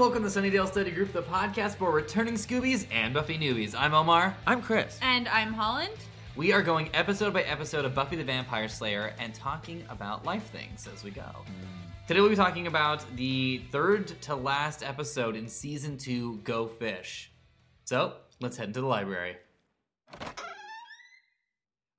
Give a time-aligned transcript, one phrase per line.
[0.00, 3.74] Hello and welcome to Sunnydale Study Group, the podcast for returning Scoobies and Buffy newbies.
[3.76, 4.34] I'm Omar.
[4.46, 4.98] I'm Chris.
[5.02, 5.92] And I'm Holland.
[6.36, 10.44] We are going episode by episode of Buffy the Vampire Slayer and talking about life
[10.52, 11.26] things as we go.
[12.08, 17.30] Today we'll be talking about the third to last episode in season two, Go Fish.
[17.84, 19.36] So let's head into the library.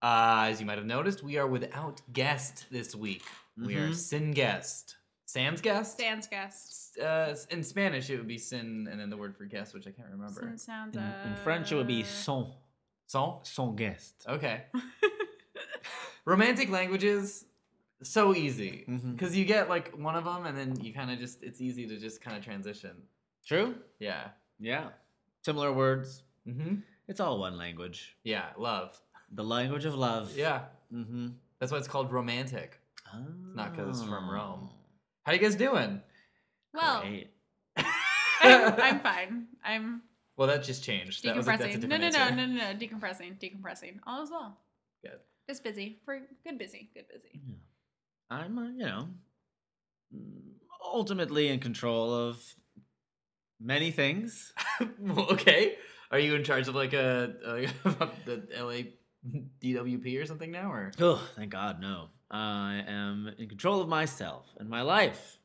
[0.01, 3.25] Uh, as you might have noticed, we are without guest this week.
[3.55, 3.95] We are Mhm.
[3.95, 4.95] sin guest.
[5.31, 5.93] Sam's guest?
[5.93, 6.99] Stan's guest.
[6.99, 9.91] Uh, in Spanish, it would be sin and then the word for guest, which I
[9.91, 10.41] can't remember.
[10.41, 10.97] Sin sounds.
[10.97, 12.47] In, Uh, in French, it would be son,
[13.07, 13.35] Son?
[13.43, 14.25] son guest.
[14.27, 14.63] Okay.
[16.25, 17.45] Romantic languages,
[18.03, 18.83] so easy.
[18.87, 21.87] Because you get like one of them and then you kind of just, it's easy
[21.87, 22.91] to just kind of transition.
[23.45, 23.75] True.
[23.99, 24.27] Yeah.
[24.59, 24.89] Yeah.
[25.43, 26.23] Similar words.
[26.47, 26.75] Mm-hmm.
[27.07, 28.17] It's all one language.
[28.23, 28.99] Yeah, love.
[29.31, 30.33] The language of love.
[30.35, 30.63] Yeah.
[30.93, 31.29] Mm-hmm.
[31.59, 32.79] That's why it's called romantic.
[33.55, 34.33] not 'cause it's from Oh.
[34.33, 34.69] Rome.
[35.23, 36.01] How you guys doing?
[36.73, 37.31] Well, Great.
[37.77, 39.47] I'm, I'm fine.
[39.63, 40.01] I'm
[40.37, 41.23] well, that just changed.
[41.23, 41.87] That was like, that's a decompressing.
[41.87, 42.35] No, no, no, answer.
[42.35, 42.63] no, no, no.
[42.73, 43.39] Decompressing.
[43.39, 43.99] Decompressing.
[44.07, 44.57] All is well.
[45.03, 45.19] Good.
[45.47, 45.99] Just busy.
[46.03, 46.89] For good busy.
[46.95, 47.41] Good busy.
[47.47, 47.55] Yeah.
[48.31, 49.07] I'm, uh, you know,
[50.83, 52.41] ultimately in control of
[53.59, 54.53] many things.
[55.09, 55.75] okay.
[56.09, 58.89] Are you in charge of like a, a the LA
[59.61, 60.91] DWP or something now, or?
[60.99, 62.07] Oh, thank God, no.
[62.31, 65.37] I am in control of myself and my life.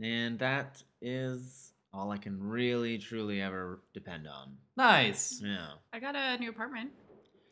[0.00, 4.56] And that is all I can really, truly ever depend on.
[4.76, 5.40] Nice.
[5.42, 5.68] Yeah.
[5.92, 6.90] I got a new apartment.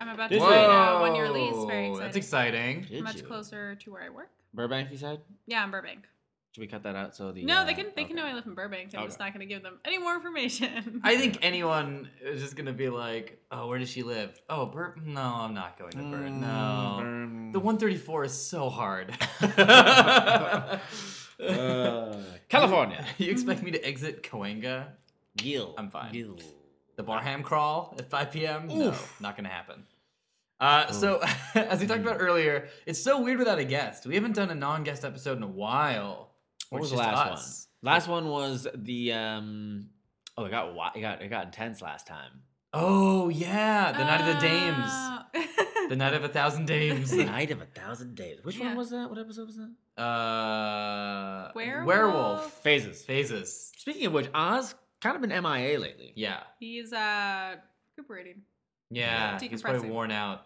[0.00, 0.50] I'm about Did to you?
[0.50, 1.54] sign a one year lease.
[1.66, 2.00] Very Whoa, excited.
[2.04, 2.82] That's exciting.
[2.82, 3.22] Did Much you?
[3.22, 4.30] closer to where I work.
[4.52, 5.20] Burbank, you said?
[5.46, 6.06] Yeah, in Burbank.
[6.54, 7.44] Should we cut that out so the.
[7.44, 7.86] No, uh, they can.
[7.96, 8.24] They can know.
[8.24, 8.94] I live in Burbank.
[8.96, 11.00] I'm just not going to give them any more information.
[11.02, 14.40] I think anyone is just gonna be like, "Oh, where does she live?
[14.48, 16.16] Oh, Bur- No, I'm not going to Bur.
[16.28, 19.16] Mm, No, Burn- the 134 is so hard.
[21.40, 22.16] Uh,
[22.48, 23.04] California.
[23.18, 24.86] You expect me to exit Cahuenga?
[25.36, 25.74] Gil.
[25.76, 26.12] I'm fine.
[26.12, 26.38] Gil.
[26.96, 28.68] The Barham crawl at 5 p.m.
[28.68, 29.82] No, not gonna happen.
[30.60, 31.20] Uh, so,
[31.56, 34.06] as we talked about earlier, it's so weird without a guest.
[34.06, 36.30] We haven't done a non-guest episode in a while.
[36.74, 37.68] What was the last us.
[37.80, 37.92] one?
[37.92, 39.12] Last one was the.
[39.12, 39.88] um
[40.36, 42.42] Oh, it got wi- it got it got intense last time.
[42.72, 45.86] Oh yeah, the night of the dames, Oh.
[45.88, 47.10] the night of a thousand dames.
[47.12, 48.40] The night of a thousand days.
[48.42, 48.66] Which Yeah.
[48.68, 49.08] one was that?
[49.08, 50.02] What episode was that?
[50.02, 51.86] Uh, Werewolf?
[51.86, 53.04] werewolf Phases.
[53.04, 53.70] phases.
[53.76, 56.12] Speaking of which, Oz kind of been MIA lately.
[56.16, 57.54] Yeah, He's uh
[57.96, 58.42] recuperating.
[58.90, 59.38] yeah.
[59.38, 60.42] He's probably worn out.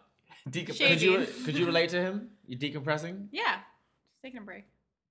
[0.50, 0.88] Decompressing.
[0.88, 2.30] Could you could you relate to him?
[2.46, 3.28] You decompressing?
[3.32, 4.64] Yeah, just taking a break.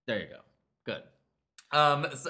[0.08, 0.40] There you go.
[0.88, 1.04] Good.
[1.72, 2.30] Um, so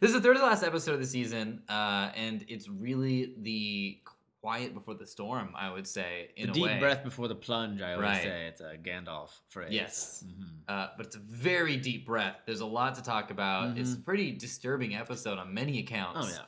[0.00, 4.00] this is the third to last episode of the season, uh, and it's really the
[4.40, 5.50] quiet before the storm.
[5.54, 6.78] I would say in the a deep way.
[6.78, 7.82] breath before the plunge.
[7.82, 8.22] I always Right.
[8.22, 9.70] say it's a Gandalf phrase.
[9.70, 10.24] Yes.
[10.26, 10.44] Mhm.
[10.66, 12.36] Uh, but it's a very deep breath.
[12.46, 13.76] There's a lot to talk about.
[13.76, 16.20] It's a pretty disturbing episode on many accounts.
[16.26, 16.40] Mm-hmm.
[16.40, 16.44] Oh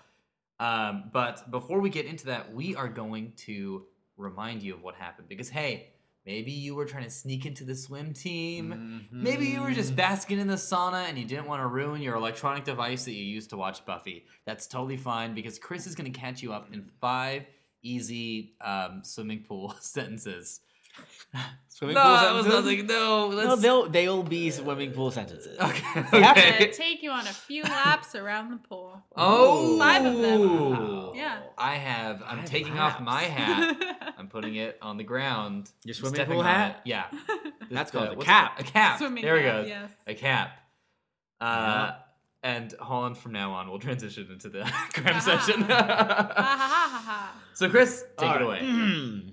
[0.60, 0.88] yeah.
[0.88, 3.84] Um, but before we get into that, we are going to
[4.16, 5.88] remind you of what happened because hey,
[6.24, 9.08] maybe you were trying to sneak into the swim team.
[9.10, 9.96] Maybe you were just Mhm.
[9.96, 13.24] basking in the sauna and you didn't want to ruin your electronic device that you
[13.24, 14.24] used to watch Buffy.
[14.44, 17.46] That's totally fine because Chris is going to catch you up in five
[17.82, 20.60] easy um, swimming pool sentences.
[21.68, 22.66] Swimming no, pool I was sentences?
[22.78, 23.62] like, no, No, let's.
[23.62, 25.58] they'll they'll be swimming pool sentences.
[25.60, 26.02] okay.
[26.12, 26.58] They have okay.
[26.58, 29.02] Gonna take you on a few laps around the pool.
[29.16, 31.12] Oh, Five of them.
[31.14, 31.40] Yeah.
[31.58, 32.22] I have.
[32.26, 34.14] I'm Five taking off my hat.
[34.18, 35.70] I'm putting it on the ground.
[35.84, 36.80] Your I'm swimming stepping pool on hat?
[36.84, 36.88] it.
[36.90, 37.04] Yeah.
[37.70, 38.60] That's The- called a cap.
[38.60, 38.98] it- A cap.
[38.98, 39.64] Swimming there we go.
[39.66, 39.90] Yes.
[40.06, 40.50] A cap.
[41.40, 41.94] Uh, Yeah.
[42.44, 44.64] And Holland from now on will transition into the
[44.94, 45.64] cram session.
[47.54, 48.62] So, Chris, take All it right.
[48.62, 49.31] away.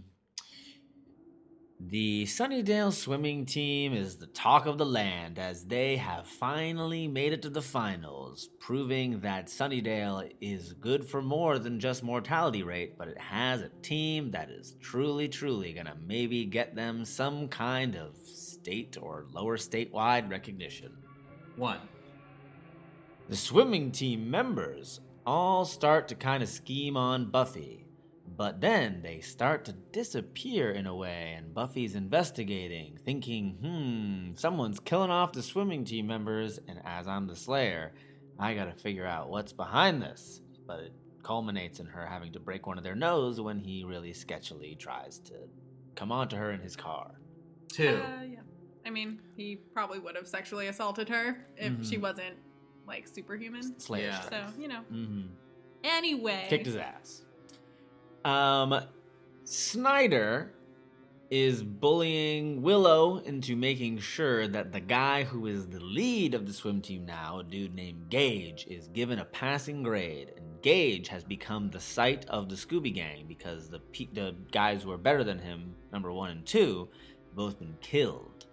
[1.90, 7.34] The Sunnydale swimming team is the talk of the land as they have finally made
[7.34, 12.96] it to the finals, proving that Sunnydale is good for more than just mortality rate,
[12.96, 17.96] but it has a team that is truly, truly gonna maybe get them some kind
[17.96, 20.96] of state or lower statewide recognition.
[21.56, 21.80] One.
[23.30, 27.89] The swimming team members all start to kind of scheme on Buffy,
[28.40, 34.80] but then they start to disappear in a way, and Buffy's investigating, thinking, hmm, someone's
[34.80, 37.92] killing off the swimming team members, and as I'm the Slayer,
[38.40, 40.40] I gotta figure out what's behind this.
[40.66, 44.14] But it culminates in her having to break one of their nose when he really
[44.14, 45.34] sketchily tries to
[45.96, 47.20] come onto her in his car.
[47.68, 47.90] Two.
[48.02, 48.40] Uh, yeah.
[48.86, 52.02] I mean, he probably would have sexually assaulted her if she Mhm.
[52.04, 52.36] wasn't
[52.88, 53.78] like superhuman.
[53.82, 54.08] Slayer.
[54.08, 54.22] Yeah.
[54.22, 54.82] So you know.
[54.90, 55.28] Mm-hmm.
[55.84, 56.46] Anyway.
[56.50, 57.24] kicked his ass.
[58.26, 58.82] Um,
[59.44, 60.54] Snyder
[61.30, 66.54] is bullying Willow into making sure that the guy who is the lead of the
[66.54, 70.34] swim team now, a dude named Gage, is given a passing grade.
[70.36, 74.82] And Gage has become the sight of the Scooby Gang because the pe- the guys
[74.82, 76.90] who are better than him, number one and two,
[77.28, 78.46] have both been killed.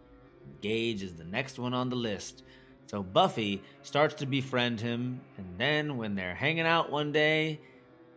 [0.61, 2.43] Gage is the next one on the list.
[2.87, 7.61] So Buffy starts to befriend him, and then when they're hanging out one day,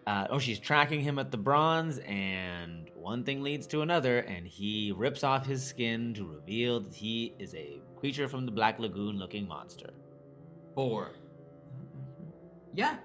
[0.07, 4.46] uh, oh, she's tracking him at the bronze, and one thing leads to another, and
[4.48, 8.80] he rips off his skin to reveal that he is a creature from the Black
[8.80, 9.90] Lagoon looking monster.
[10.75, 11.12] Four.
[12.74, 12.98] Yeah.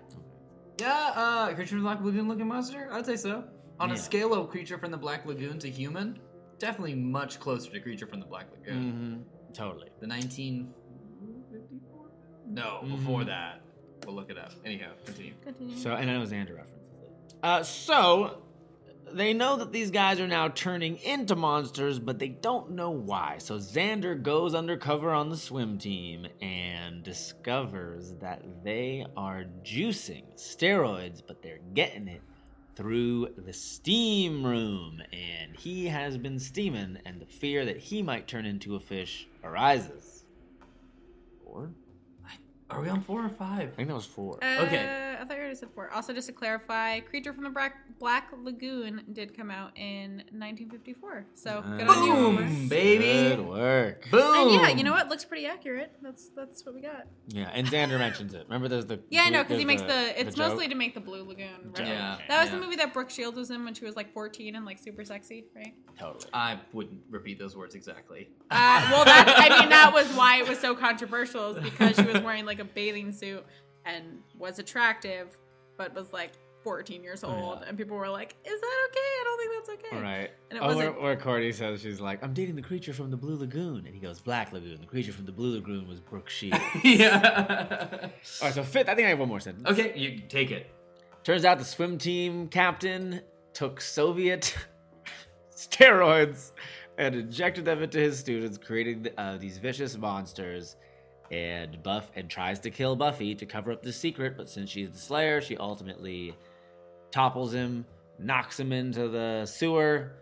[0.80, 2.88] Yeah, uh, creature from the Black Lagoon looking monster?
[2.92, 3.44] I'd say so.
[3.80, 6.18] On a scale of creature from the Black Lagoon to human,
[6.58, 9.24] definitely much closer to creature from the Black Lagoon.
[9.26, 9.52] Mm-hmm.
[9.52, 9.88] Totally.
[10.00, 12.06] The 1954?
[12.48, 13.26] No, before Mhm.
[13.26, 13.60] that.
[14.06, 14.52] We'll look it up.
[14.64, 15.32] Anyhow, continue.
[15.44, 15.76] Continue.
[15.76, 16.83] So, and I know Xander references it.
[17.44, 18.38] Uh, so,
[19.12, 23.36] they know that these guys are now turning into monsters, but they don't know why.
[23.36, 31.20] So, Xander goes undercover on the swim team and discovers that they are juicing steroids,
[31.24, 32.22] but they're getting it
[32.76, 35.02] through the steam room.
[35.12, 39.28] And he has been steaming, and the fear that he might turn into a fish
[39.44, 40.24] arises.
[41.44, 41.72] Four?
[42.70, 43.68] Are we on four or five?
[43.68, 44.38] I think that was four.
[44.42, 45.13] Okay.
[45.24, 45.90] I thought you already said four.
[45.90, 51.24] Also, just to clarify, Creature from the Black, Black Lagoon did come out in 1954.
[51.34, 53.34] So good on you, Boom, baby.
[53.34, 54.10] Good work.
[54.10, 54.20] Boom.
[54.20, 55.08] And yeah, you know what?
[55.08, 55.94] Looks pretty accurate.
[56.02, 57.06] That's that's what we got.
[57.28, 58.44] Yeah, and Xander mentions it.
[58.44, 60.20] Remember, there's the Yeah, I blue- know because he makes the.
[60.20, 60.48] It's joke?
[60.50, 61.72] mostly to make the Blue Lagoon.
[61.74, 61.86] Right?
[61.86, 62.18] Yeah.
[62.28, 62.56] That was yeah.
[62.56, 65.06] the movie that Brooke Shields was in when she was like 14 and like super
[65.06, 65.72] sexy, right?
[65.98, 66.30] totally.
[66.34, 68.28] I wouldn't repeat those words exactly.
[68.50, 72.02] Uh, well, that I mean that was why it was so controversial, is because she
[72.02, 73.44] was wearing like a bathing suit
[73.84, 75.36] and was attractive,
[75.76, 76.32] but was like
[76.62, 77.68] 14 years old, Yeah.
[77.68, 78.98] and people were like, "Is that okay?
[78.98, 80.30] I don't think that's okay." All right.
[80.50, 83.18] And it oh, wasn't- where Cordy says she's like, I'm dating the creature from the
[83.18, 84.80] Blue Lagoon, and he goes, Black Lagoon.
[84.80, 86.58] The creature from the Blue Lagoon was Brooke Shields.
[86.82, 87.98] yeah.
[88.00, 88.08] All
[88.42, 88.88] right, so fifth.
[88.88, 89.68] I think I have one more sentence.
[89.68, 90.70] okay, you take it.
[91.22, 93.20] Turns out the swim team captain
[93.52, 94.56] took Soviet
[95.54, 96.52] steroids
[96.98, 100.76] and injected them into his students, creating uh, these vicious monsters.
[101.30, 104.90] And Buff and tries to kill Buffy to cover up the secret, but since she's
[104.90, 106.34] the Slayer, she ultimately
[107.10, 107.86] topples him,
[108.18, 110.12] knocks him into the sewer.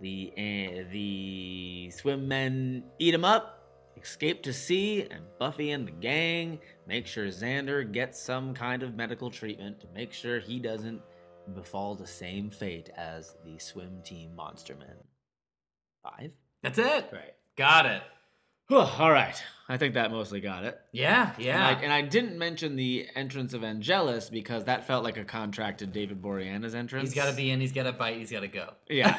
[0.00, 3.56] The uh, the swim men eat him up,
[4.00, 8.94] escape to sea, and Buffy and the gang make sure Xander gets some kind of
[8.94, 11.00] medical treatment to make sure he doesn't
[11.54, 14.96] befall the same fate as the swim team monster men.
[16.02, 16.32] Five?
[16.62, 17.08] That's it.
[17.12, 17.34] Right.
[17.56, 18.02] Got it.
[18.70, 19.42] All right.
[19.68, 20.78] I think that mostly got it.
[20.92, 21.66] Yeah, And, yeah.
[21.66, 25.80] I, and I didn't mention the entrance of Angelus because that felt like a contract
[25.80, 27.08] to David Boreanaz's entrance.
[27.12, 28.70] he's got to be in, he's got to bite, he's got to go.
[28.88, 29.16] Yeah.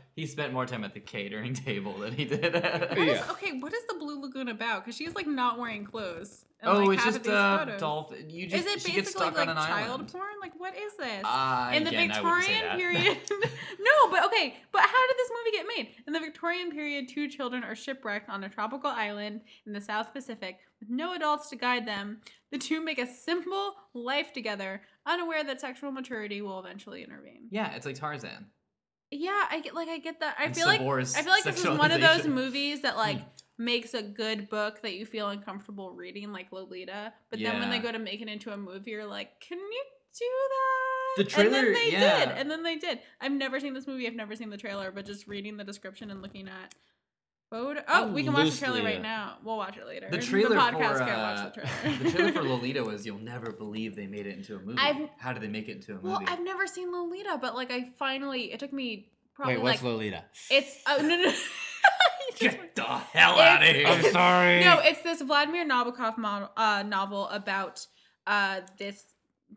[0.16, 2.90] he spent more time at the catering table than he did at.
[2.96, 3.30] What is- Yeah.
[3.32, 4.84] okay, what is the Blue Lagoon about?
[4.84, 6.44] Because she's like not wearing clothes.
[6.62, 7.80] in, Oh, like, it's just of these uh, photos.
[7.80, 8.30] dolphin.
[8.30, 10.12] You just Is it basically stuck like on an child island.
[10.12, 10.28] porn?
[10.40, 11.22] Like, what is this?
[11.24, 12.78] Uh, in the again, I wouldn't say Victorian that.
[12.78, 13.18] period.
[13.80, 14.54] no, but okay.
[14.72, 15.88] But how did this movie get made?
[16.06, 20.12] In the Victorian period, two children are shipwrecked on a tropical island in the South
[20.12, 22.20] Pacific with no adults to guide them.
[22.52, 27.48] The two make a simple life together, unaware that sexual maturity will eventually intervene.
[27.50, 28.46] yeah, it's like Tarzan.
[29.10, 30.36] Yeah, I get like I get that.
[30.38, 33.18] I And feel like I feel like this is one of those movies that like
[33.18, 33.64] hmm.
[33.64, 37.12] makes a good book that you feel uncomfortable reading, like Lolita.
[37.30, 39.84] But then when they go to make it into a movie, you're like, can you
[40.18, 41.24] do that?
[41.24, 42.18] The and then trailer- they yeah.
[42.26, 42.98] did, and then they did.
[43.20, 44.06] I've never seen this movie.
[44.06, 46.74] I've never seen the trailer, but just reading the description and looking at.
[47.50, 49.36] Photo- oh, I'm we can watch the trailer right now.
[49.44, 50.08] We'll watch it later.
[50.10, 51.98] The trailer podcast for can't uh, watch the trailer.
[52.02, 54.78] the trailer for Lolita was you'll never believe they made it into a movie.
[54.80, 56.08] I've- How did they make it into a movie?
[56.08, 59.82] well, I've never seen Lolita, but like I finally, it took me probably Wait, what's
[59.82, 60.24] like Lolita?
[60.50, 61.16] it's oh no no.
[61.16, 61.22] no.
[61.24, 61.30] You
[62.30, 64.08] just- Get the hell out of It's- here!
[64.08, 64.60] I'm sorry.
[64.64, 67.86] No, it's this Vladimir Nabokov mo- uh, novel about
[68.26, 69.04] uh, this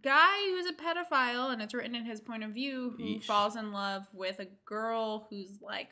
[0.03, 3.24] guy who's a pedophile, and it's written in his point of view, who Yeesh.
[3.24, 5.89] falls in love with a girl who's like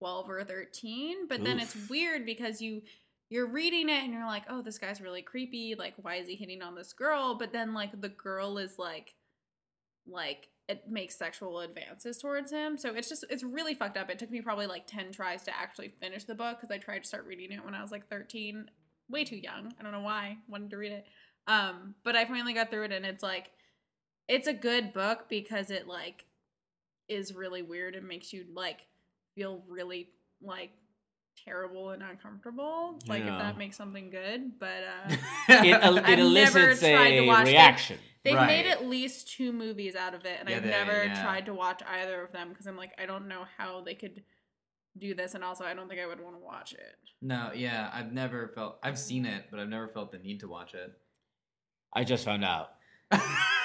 [0.00, 1.28] twelve or thirteen.
[1.28, 2.82] But then it's weird because you
[3.28, 5.76] you're reading it and you're like, oh, this guy's really creepy.
[5.78, 7.36] Like, why is he hitting on this girl?
[7.36, 9.14] But then like the girl is like,
[10.04, 12.76] like it makes sexual advances towards him.
[12.76, 14.10] So it's just it's really fucked up.
[14.10, 17.02] It took me probably like 10 tries to actually finish the book cuz I tried
[17.02, 18.68] to start reading it when I was like 13,
[19.08, 19.72] way too young.
[19.78, 20.38] I don't know why.
[20.48, 21.06] Wanted to read it.
[21.46, 23.52] Um but I finally got through it and it's like
[24.28, 26.24] it's a good book because it like
[27.08, 28.86] is really weird and makes you like
[29.34, 30.08] feel really
[30.42, 30.70] like
[31.44, 32.98] terrible and uncomfortable.
[33.06, 33.34] Like Yeah.
[33.36, 35.16] if that makes something good, but uh
[35.48, 37.98] it, el- I've it never elicits tried to a watch it.
[38.22, 41.22] They've made at least two movies out of it, and Yeah, I've they- never yeah.
[41.22, 44.22] tried to watch either of them because I'm like, I don't know how they could
[44.98, 46.96] do this, and also I don't think I would want to watch it.
[47.22, 48.78] No, yeah, I've never felt.
[48.82, 50.92] I've seen it, but I've never felt the need to watch it.
[51.94, 52.72] I just found out.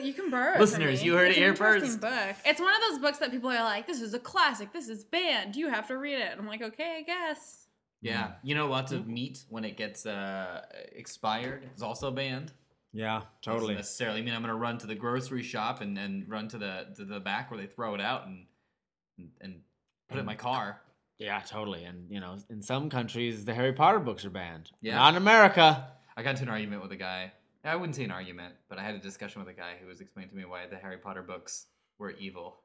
[0.00, 0.06] It's good.
[0.08, 0.52] You can borrow it.
[0.52, 1.06] from Listeners, me.
[1.06, 2.00] you heard It's it here interesting first.
[2.00, 2.36] Book.
[2.44, 4.72] It's one of those books that people are like, "This is a classic.
[4.72, 5.56] This is banned.
[5.56, 7.66] You have to read it." I'm like, okay, I guess.
[8.00, 12.52] yeah, you know, lots of meat when it gets uh, expired is also banned.
[12.92, 13.74] Yeah, Doesn't totally.
[13.76, 16.86] necessarily mean I'm going to run to the grocery shop and, and run to the
[16.96, 18.46] to the back where they throw it out and
[19.18, 19.60] and, and
[20.08, 20.80] put it in my car.
[21.18, 21.84] Yeah, totally.
[21.84, 24.70] And you know, in some countries, the Harry Potter books are banned.
[24.80, 24.96] Yeah.
[24.96, 25.86] Not in America.
[26.16, 27.32] I got into an argument with a guy.
[27.62, 30.00] I wouldn't say an argument, but I had a discussion with a guy who was
[30.00, 31.66] explaining to me why the Harry Potter books
[31.98, 32.60] were evil.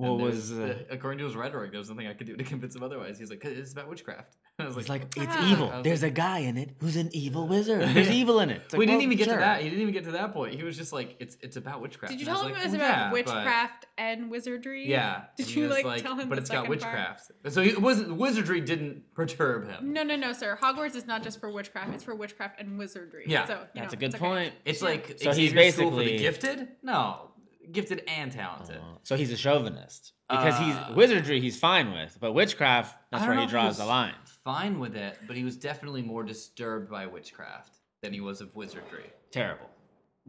[0.00, 0.52] And What was?
[0.52, 1.72] Uh, according to his rhetoric?
[1.72, 3.18] There was nothing I could do to convince him otherwise.
[3.18, 4.36] He's like, "'Cause it's about witchcraft.
[4.60, 5.52] I was it's like, like it's Ah.
[5.52, 5.82] evil.
[5.82, 7.82] There's like- a guy in it who's an evil wizard.
[7.82, 8.62] There's evil in it.
[8.72, 9.34] Like, we didn't well, even get sure.
[9.34, 9.62] to that.
[9.62, 10.54] He didn't even get to that point.
[10.54, 12.72] He was just like, "It's it's about witchcraft." Did you tell him like, it was
[12.78, 14.88] "Well, about yeah, but- witchcraft and wizardry?
[14.88, 15.22] Yeah.
[15.36, 16.28] Did And you was like, tell him?
[16.28, 16.94] But the it's got second part?
[17.20, 17.30] witchcraft.
[17.48, 19.92] So it wasn't wizardry didn't perturb him.
[19.92, 20.56] No, no, no, sir.
[20.60, 23.24] Hogwarts is not just for witchcraft; it's for witchcraft and wizardry.
[23.26, 23.46] Yeah.
[23.46, 24.24] so, you That's know, a good it's okay.
[24.24, 24.54] point.
[24.64, 26.68] It's like So he's Xavier's for the basically- gifted.
[26.82, 27.30] No,
[27.72, 28.76] gifted and talented.
[28.76, 31.40] Uh, so he's a chauvinist because Uh, he's wizardry.
[31.40, 32.96] He's fine with, but witchcraft.
[33.10, 34.14] That's where he draws was the line.
[34.44, 38.54] Fine with it, but he was definitely more disturbed by witchcraft than he was of
[38.56, 39.10] wizardry.
[39.30, 39.68] Terrible.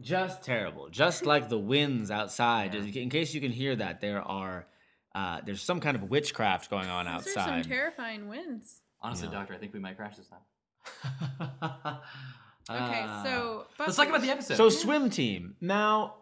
[0.00, 0.88] Just terrible.
[0.88, 2.74] Just like the winds outside.
[2.74, 3.02] Yeah.
[3.02, 4.66] In case you can hear that, there are
[5.14, 8.80] uh, there's some kind of witchcraft going on Those are some terrifying winds.
[9.02, 9.34] Honestly, Yeah.
[9.38, 11.98] Doctor, I think we might crash this time.
[12.70, 14.56] Okay, so Let's talk about the episode.
[14.56, 15.56] So swim team.
[15.60, 16.14] Now,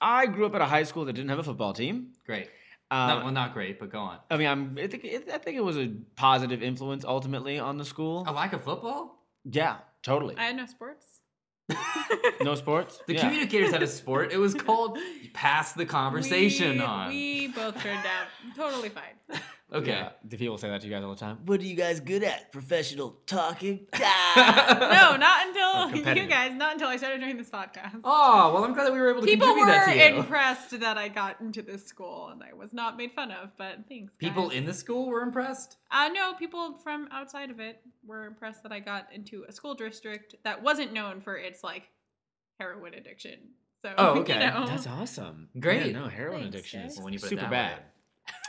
[0.00, 2.12] I grew up at a high school that didn't have a football team.
[2.26, 2.48] great.
[2.90, 4.18] Uh, not, well, not great, but go on.
[4.30, 7.76] I mean, I'm, I think it, I think it was a positive influence ultimately on
[7.76, 8.24] the school.
[8.26, 9.26] A lack of football?
[9.44, 10.36] Yeah, totally.
[10.38, 11.20] I had no sports.
[12.40, 12.98] no sports.
[13.06, 13.20] The yeah.
[13.20, 14.32] communicators had a sport.
[14.32, 14.98] It was called
[15.34, 17.08] pass the conversation we, on.
[17.08, 19.40] We both turned out totally fine.
[19.72, 19.90] Okay.
[19.90, 20.10] Yeah.
[20.26, 21.38] Do people say that to you guys all the time?
[21.46, 22.52] What are you guys good at?
[22.52, 23.86] Professional talking?
[24.36, 26.52] No, not until you guys.
[26.54, 28.00] Not until I started doing this podcast.
[28.04, 30.16] Oh, well, I'm glad that we were able to People contribute that were to you.
[30.20, 33.50] impressed that I got into this school and I was not made fun of.
[33.56, 34.14] But thanks.
[34.18, 34.58] People guys.
[34.58, 35.76] in the school were impressed.
[35.90, 39.74] Uh, no, people from outside of it were impressed that I got into a school
[39.74, 41.88] district that wasn't known for its like
[42.60, 43.38] heroin addiction.
[43.82, 44.38] So, Oh, you okay.
[44.38, 44.66] know.
[44.66, 45.48] That's awesome.
[45.58, 45.86] Great.
[45.86, 46.92] Yeah, no, heroin Thanks, addiction guys.
[46.98, 47.78] is when you put it super that bad.
[47.78, 47.84] way.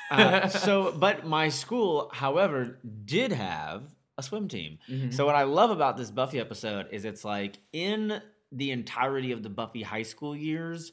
[0.09, 3.83] Uh, so, but my school, however, did have
[4.17, 4.79] a swim team.
[4.89, 5.13] Mhm.
[5.13, 9.43] So what I love about this Buffy episode is it's like in the entirety of
[9.43, 10.91] the Buffy high school years,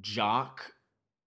[0.00, 0.72] jock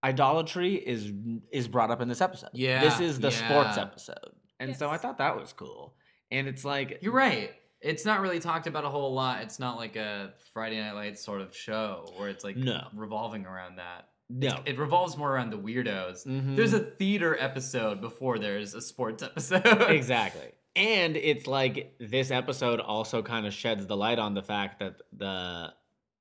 [0.03, 1.11] idolatry is
[1.51, 2.49] is brought up in this episode.
[2.53, 4.17] Yeah, This is the sports episode.
[4.59, 5.95] And so I thought that was cool.
[6.31, 7.51] And it's like You're right.
[7.81, 9.41] It's not really talked about a whole lot.
[9.41, 12.87] It's not like a Friday Night Lights sort of show where it's like No.
[12.95, 14.07] revolving around that.
[14.29, 14.59] No.
[14.65, 16.25] It revolves more around the weirdos.
[16.25, 16.55] Mhm.
[16.55, 19.65] There's a theater episode before there's a sports episode.
[19.89, 20.51] exactly.
[20.75, 24.95] And it's like this episode also kind of sheds the light on the fact that
[25.11, 25.73] the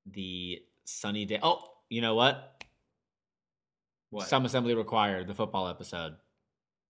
[0.06, 1.38] the sunny day.
[1.42, 2.64] Oh, you know what?
[4.10, 4.28] What?
[4.28, 5.26] Some assembly required.
[5.26, 6.16] The football episode.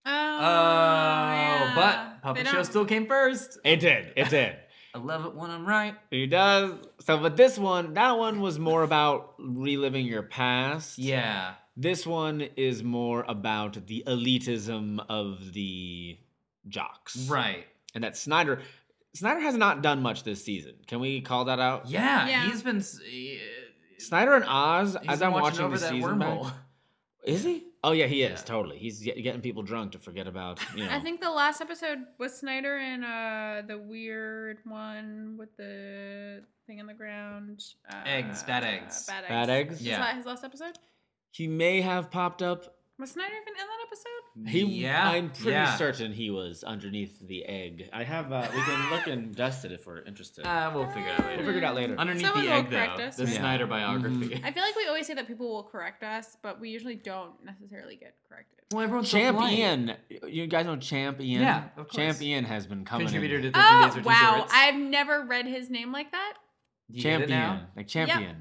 [0.05, 1.73] Oh, Oh, yeah.
[1.77, 3.59] but Puppet Show still came first.
[3.65, 4.13] It did.
[4.17, 4.57] It did.
[4.95, 5.95] I love it when I'm right.
[6.11, 6.75] He does.
[7.01, 10.99] So, but this one, that one was more about reliving your past.
[10.99, 11.55] Yeah.
[11.77, 16.19] This one is more about the elitism of the
[16.69, 17.17] jocks.
[17.31, 17.67] Right.
[17.95, 18.61] And that Snyder,
[19.15, 20.75] Snyder has not done much this season.
[20.87, 21.89] Can we call that out?
[21.89, 22.27] Yeah.
[22.29, 22.51] Yeah.
[22.51, 22.79] He's been.
[22.79, 23.41] s- he-
[23.99, 26.53] Snyder and Oz, he's as been I'm watching watching over the that season back- wormhole.
[27.25, 27.65] is he?
[27.85, 28.45] Oh yeah, he is Yeah.
[28.45, 28.79] totally.
[28.79, 30.91] He's getting people drunk to forget about you know.
[30.91, 36.79] I think the last episode was Snyder and uh, the weird one with the thing
[36.79, 37.63] in the ground.
[37.91, 39.07] Uh, Eggs, bad eggs.
[39.07, 39.29] Bad eggs.
[39.29, 39.81] Bad eggs?
[39.81, 40.79] Is that his last episode?
[41.33, 42.77] he may have popped up.
[43.03, 44.49] Was Snyder even in that episode?
[44.49, 45.09] He, yeah.
[45.09, 45.75] I'm pretty yeah.
[45.75, 47.91] certain he was underneath the egg.
[47.93, 48.31] I have.
[48.31, 50.47] Uh, we can look and dust it if we're interested.
[50.47, 51.37] Uh, we'll figure it out later.
[51.39, 51.97] we'll figure it out later.
[51.99, 53.35] Underneath Someone the egg, though, us, the right?
[53.35, 54.41] Snyder biography.
[54.45, 57.33] I feel like we always say that people will correct us, but we usually don't
[57.45, 58.61] necessarily get corrected.
[58.71, 59.57] Well, everyone's so polite.
[59.57, 59.97] Champion,
[60.29, 61.43] you guys know Champion.
[61.43, 61.97] Yeah, of course.
[61.97, 63.09] Champion has been coming.
[63.09, 63.43] Contributor in.
[63.43, 64.33] to 13 Oh Days or wow!
[64.35, 64.53] T-shirts.
[64.55, 66.35] I've never read his name like that.
[66.89, 67.49] You get it now?
[67.49, 68.21] Champion, like champion.
[68.21, 68.37] Yep.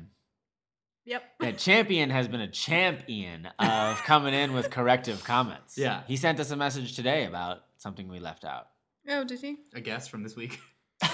[1.39, 5.77] That champion has been a champion of coming in with corrective comments.
[5.77, 6.03] Yeah.
[6.08, 8.67] he sent us a message today about something we left out.
[9.10, 9.58] Oh, did he?
[9.74, 10.60] A guess from this week.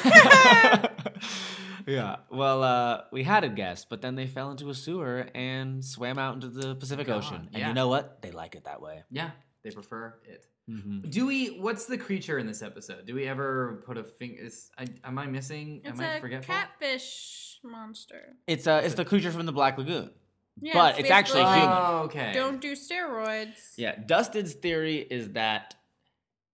[1.88, 2.18] yeah.
[2.30, 6.20] Well, uh, we had a guest, but then they fell into a sewer and swam
[6.20, 7.50] out into the Pacific God, Ocean.
[7.54, 7.70] And yeah.
[7.70, 8.22] you know what?
[8.22, 9.04] They like it that way.
[9.10, 9.32] Yeah,
[9.64, 10.46] they prefer it.
[10.70, 11.10] Mm-hmm.
[11.10, 11.48] Do we?
[11.48, 13.06] What's the creature in this episode?
[13.06, 14.42] Do we ever put a finger?
[14.42, 15.82] Is, I, am I missing?
[15.86, 16.54] It's am I a forgetful?
[16.54, 17.47] catfish.
[17.64, 18.36] Which monster?
[18.46, 20.12] It's uh, it's the creature from the Black Lagoon.
[20.60, 21.78] Yeah, But it's actually basically human.
[21.78, 22.32] Oh, okay.
[22.34, 23.74] Don't do steroids.
[23.78, 25.76] Yeah, Dustin's theory is that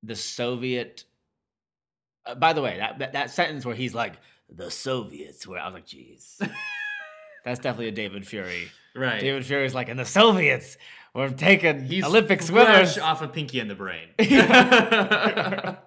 [0.01, 1.05] the Soviet.
[2.25, 4.15] Uh, by the way, that, that that sentence where he's like
[4.49, 6.37] the Soviets, where I was like, jeez,
[7.45, 8.71] that's definitely a David Fury.
[8.95, 9.21] right.
[9.21, 10.77] David Fury's like, and the Soviets
[11.13, 12.97] were taking He's Olympic fresh swimmers.
[12.97, 14.09] off of Pinky and the Brain.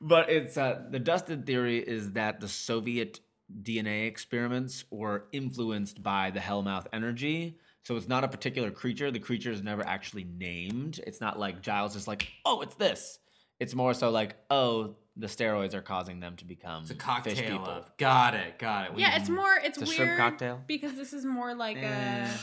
[0.00, 3.20] but it's uh, the Dustin theory is that the Soviet
[3.62, 7.58] DNA experiments were influenced by the Hellmouth energy.
[7.82, 9.10] So it's not a particular creature.
[9.10, 11.00] The creature is never actually named.
[11.06, 13.18] It's not like Giles is like, oh, it's this.
[13.60, 17.02] It's more so like, oh, the steroids are causing them to become it's a fish
[17.04, 17.66] cocktail people.
[17.68, 17.96] of.
[17.98, 18.58] Got it.
[18.58, 18.94] Got it.
[18.94, 19.54] We- Yeah, it's more.
[19.62, 20.60] It's, It's a weird shrimp cocktail?
[20.66, 22.26] because this is more like Eh.
[22.26, 22.38] a.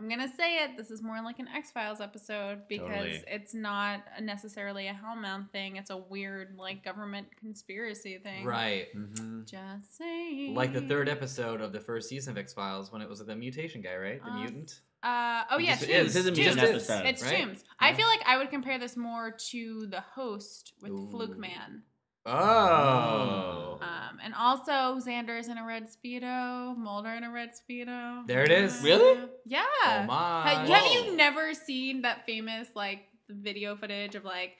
[0.00, 0.78] I'm gonna say it.
[0.78, 3.22] This is more like an X Files episode because Totally.
[3.26, 5.76] it's not necessarily a Hellmouth thing.
[5.76, 8.44] It's a weird like government conspiracy thing.
[8.46, 8.86] Right.
[8.96, 9.44] Mhm.
[9.46, 10.54] Just saying.
[10.54, 13.36] Like the third episode of the first season of X Files when it was the
[13.36, 14.24] mutation guy, right?
[14.24, 14.80] The Uh, mutant.
[15.02, 15.92] Uh, oh yeah, Just- Tooms.
[15.92, 17.36] yeah, this is a mutant It's- episode, It's right?
[17.44, 17.64] Tooms.
[17.78, 21.08] I feel like I would compare this more to the host with Ooh.
[21.10, 21.82] Fluke Man.
[22.26, 23.78] Oh.
[23.80, 28.26] Um, and also Xander's in a red speedo, Mulder in a red speedo.
[28.26, 28.82] There it is.
[28.82, 29.20] Really?
[29.46, 29.64] Yeah.
[29.86, 30.54] Oh my.
[30.54, 34.52] Ha- have you never seen that famous like video footage of like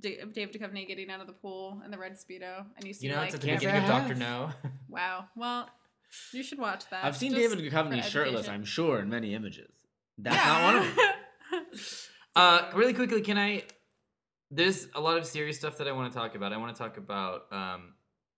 [0.00, 3.06] D- David Duchovny getting out of the pool in the red speedo, and you see
[3.06, 4.14] You know, like it's at the beginning of Doctor.
[4.14, 4.50] No.
[4.88, 5.26] wow.
[5.36, 5.68] Well,
[6.32, 7.04] you should watch that.
[7.04, 8.48] I've seen David for Duchovny shirtless.
[8.48, 9.70] I'm sure, in many images.
[10.18, 10.44] That's Yeah.
[10.44, 10.96] not one of
[11.52, 11.62] them.
[12.34, 13.62] Uh, really quickly, can I?
[14.50, 16.52] There's a lot of serious stuff that I want to talk about.
[16.52, 17.94] I want to talk about um,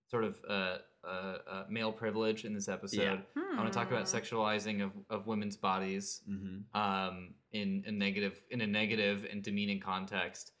[0.09, 3.23] sort of uh, uh, uh, male privilege in this episode.
[3.37, 4.15] I want to talk about Hmm.
[4.17, 6.79] sexualizing of, of women's bodies Mm-hmm.
[6.79, 10.51] um, in a negative in a negative and demeaning context.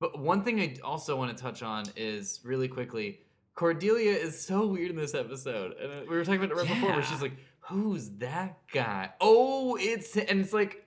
[0.00, 3.20] But one thing I also want to touch on is really quickly.
[3.56, 6.68] Cordelia is so weird in this episode, and uh, we were talking about it right
[6.68, 7.32] before, where she's like,
[7.68, 10.84] "Who's that guy?" Oh, it's and it's like,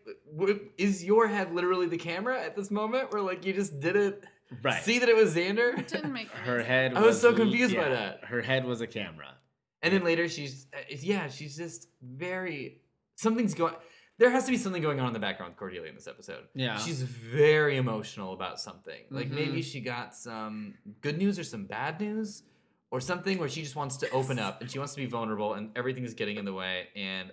[0.77, 4.23] is your head literally the camera at this moment, where like you just didn't
[4.63, 4.81] Right.
[4.83, 5.75] see that it was Xander?
[5.87, 6.67] Didn't make Her sense.
[6.67, 6.93] head.
[6.95, 8.23] I was so l- confused by that.
[8.25, 9.35] Her head was a camera.
[9.81, 12.81] And then later she's uh, yeah, she's just very
[13.15, 13.73] something's going
[14.17, 16.43] there has to be something going on in the background with Cordelia in this episode.
[16.53, 16.77] Yeah.
[16.77, 19.01] She's very emotional about something.
[19.09, 19.35] Like Mhm.
[19.35, 22.43] maybe she got some good news or some bad news
[22.91, 25.53] or something where she just wants to open up and she wants to be vulnerable
[25.53, 27.31] and everything is getting in the way and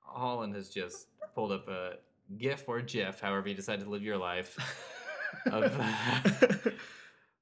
[0.00, 1.94] Holland has just pulled up a
[2.36, 4.56] GIF or GIF, however you decide to live your life,
[5.50, 5.78] of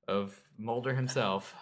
[0.08, 1.54] of Mulder himself.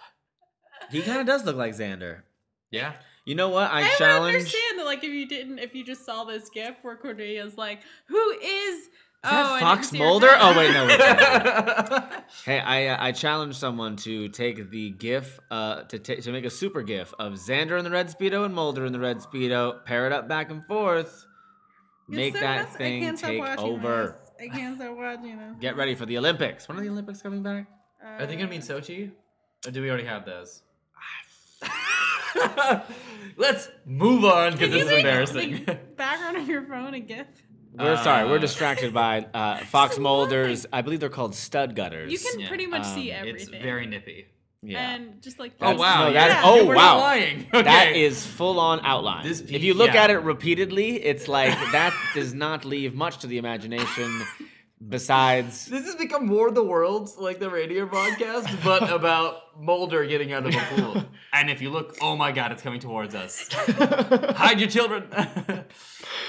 [0.90, 2.22] he kind of does look like Xander.
[2.70, 2.92] Yeah.
[3.24, 3.70] You know what?
[3.70, 3.82] I, challenge.
[3.82, 4.34] I would challenge.
[4.36, 7.80] understand that, like, if you didn't, if you just saw this gif where Cordelia's like,
[8.06, 8.88] "Who is?"
[9.22, 10.28] Is that oh, I Fox didn't see her Mulder?
[10.33, 10.87] Oh wait, no.
[10.87, 10.98] Wait,
[12.46, 16.46] hey, I uh, I challenge someone to take the GIF, uh, to ta- to make
[16.46, 19.85] a super GIF of Xander in the red speedo and Mulder in the red speedo,
[19.85, 21.26] pair it up back and forth,
[22.09, 22.74] make It's so that messy.
[22.74, 24.18] I thing can't stop take watching over.
[24.38, 24.50] this.
[24.52, 25.56] I can't stop watching this.
[25.61, 26.66] Get ready for the Olympics.
[26.66, 27.66] When are the Olympics coming back?
[28.02, 29.11] Are they gonna be in Sochi?
[29.66, 30.62] Or do we already have those?
[33.37, 35.64] Let's move on because this you is make embarrassing.
[35.66, 37.26] the background of your phone a gif?
[37.82, 40.66] We're sorry, we're Uh, distracted by uh, Fox Just Mulder's.
[40.72, 42.12] I believe they're called stud gutters.
[42.12, 42.48] You can Yeah.
[42.48, 43.62] pretty much see Um, it's everything.
[43.62, 44.26] very nippy.
[44.62, 44.94] yeah.
[44.94, 46.06] And just like Oh wow!
[46.08, 46.96] no, that's- oh, we're wow.
[46.96, 47.46] Not lying.
[47.54, 48.02] Okay.
[48.04, 49.24] is full on outline.
[49.26, 50.04] This if you look yeah.
[50.04, 54.22] at it repeatedly, it's like that does not leave much to the imagination.
[54.86, 60.32] Besides, This has become more the Worlds, like the radio broadcast, but about Mulder getting
[60.32, 61.04] out of a pool.
[61.32, 63.48] And if you look, oh my god, it's coming towards us.
[63.52, 65.04] Hide your children.
[65.12, 65.64] I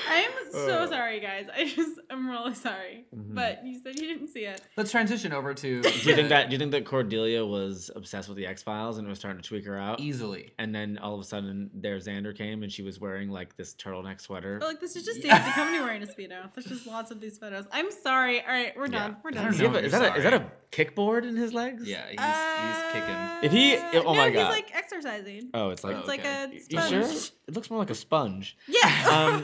[0.10, 0.88] am so Uh.
[0.90, 1.48] sorry, guys.
[1.56, 3.06] I just I'm really sorry.
[3.16, 3.34] Mhm.
[3.34, 4.62] But you said you didn't see it.
[4.78, 5.82] Let's transition over to.
[5.82, 6.50] do you think that?
[6.50, 9.42] Do you think that Cordelia was obsessed with the X Files and it was starting
[9.42, 10.00] to tweak her out?
[10.00, 10.54] easily?
[10.60, 13.74] And then all of a sudden, there Xander came and she was wearing like this
[13.74, 14.60] turtleneck sweater.
[14.60, 15.38] But like this is just Yeah.
[15.40, 16.54] David Duchovny wearing a speedo.
[16.54, 17.66] There's just lots of these photos.
[17.72, 18.42] I'm sorry.
[18.42, 19.12] All right, we're done.
[19.12, 19.18] Yeah.
[19.24, 19.44] We're done.
[19.46, 21.28] don't Does he have know a- if is you're that a, is that a kickboard
[21.28, 21.88] in his legs?
[21.88, 23.11] Yeah, he's, Uh, he's kicking.
[23.44, 25.50] If he- oh no, my he's like exercising.
[25.54, 25.96] Oh, it's like.
[25.96, 26.44] Oh, it's like okay.
[26.44, 26.90] a You sponge.
[26.90, 27.02] sure?
[27.48, 28.56] It looks more like a sponge.
[28.68, 29.42] Yeah.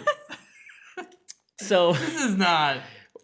[0.98, 1.06] Um,
[1.62, 2.78] so This is not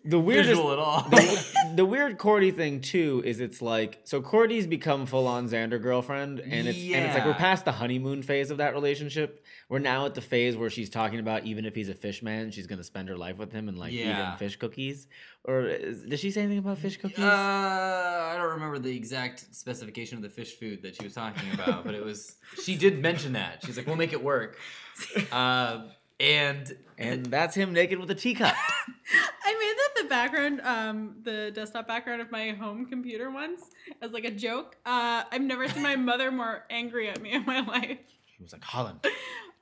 [0.05, 1.01] the weirdest, visual at all.
[1.09, 5.81] the, the weird Cordy thing too is it's like so Cordy's become full on Xander
[5.81, 9.43] girlfriend and it's and it's like we're past the honeymoon phase of that relationship.
[9.69, 12.51] We're now at the phase where she's talking about even if he's a fish man,
[12.51, 14.27] she's gonna spend her life with him and like Yeah.
[14.27, 15.07] eating fish cookies.
[15.45, 17.19] Or is, does she say anything about fish cookies?
[17.23, 21.51] Uh, I don't remember the exact specification of the fish food that she was talking
[21.53, 23.63] about, but it was she did mention that.
[23.65, 24.57] She's like, "We'll make it work,"
[25.31, 25.83] uh,
[26.19, 28.55] and and that's him naked with a teacup.
[29.45, 29.62] I that
[30.03, 33.61] the background, um, the desktop background of my home computer once
[34.01, 34.77] as like a joke.
[34.85, 37.97] Uh, I've never seen my mother more angry at me in my life.
[38.35, 38.99] She was like, Holland,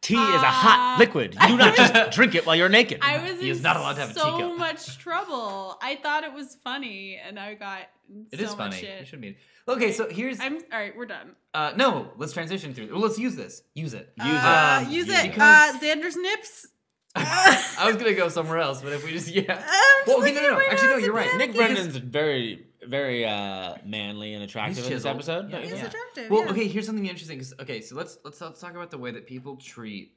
[0.02, 1.36] tea is a hot Uh, liquid.
[1.42, 3.00] You do not just drink it while you're naked.
[3.02, 4.58] I was He in is not allowed to have a so teacup.
[4.58, 5.78] much trouble.
[5.82, 7.82] I thought it was funny, and I got
[8.32, 8.78] It so is much funny.
[8.82, 9.00] shit.
[9.02, 9.38] You should be.
[9.68, 10.40] Okay, so here's.
[10.40, 10.96] I'm all right.
[10.98, 11.36] We're done.
[11.54, 12.90] Uh, no, let's transition through.
[12.92, 13.62] Well, let's use this.
[13.76, 14.12] Use it.
[14.18, 14.44] Use it.
[14.44, 15.26] Uh, Um, use use it.
[15.34, 15.38] it.
[15.40, 16.68] Uh, Xander's nips.
[17.16, 19.44] I was gonna go somewhere else, but if we just yeah.
[19.68, 20.66] I'm Well, just okay, no, no, no.
[20.70, 21.36] Actually, no, you're right.
[21.38, 21.56] Nick Xanax.
[21.56, 25.16] Brendon's very, very uh, manly and attractive He's in this chiseled.
[25.18, 25.46] episode.
[25.46, 25.88] Yeah, don't you He's think?
[25.94, 26.30] attractive.
[26.32, 26.52] Well, yeah.
[26.52, 26.68] okay.
[26.68, 27.38] Here's something interesting.
[27.40, 30.14] 'cause- okay, so let's let's let's talk about the way that people treat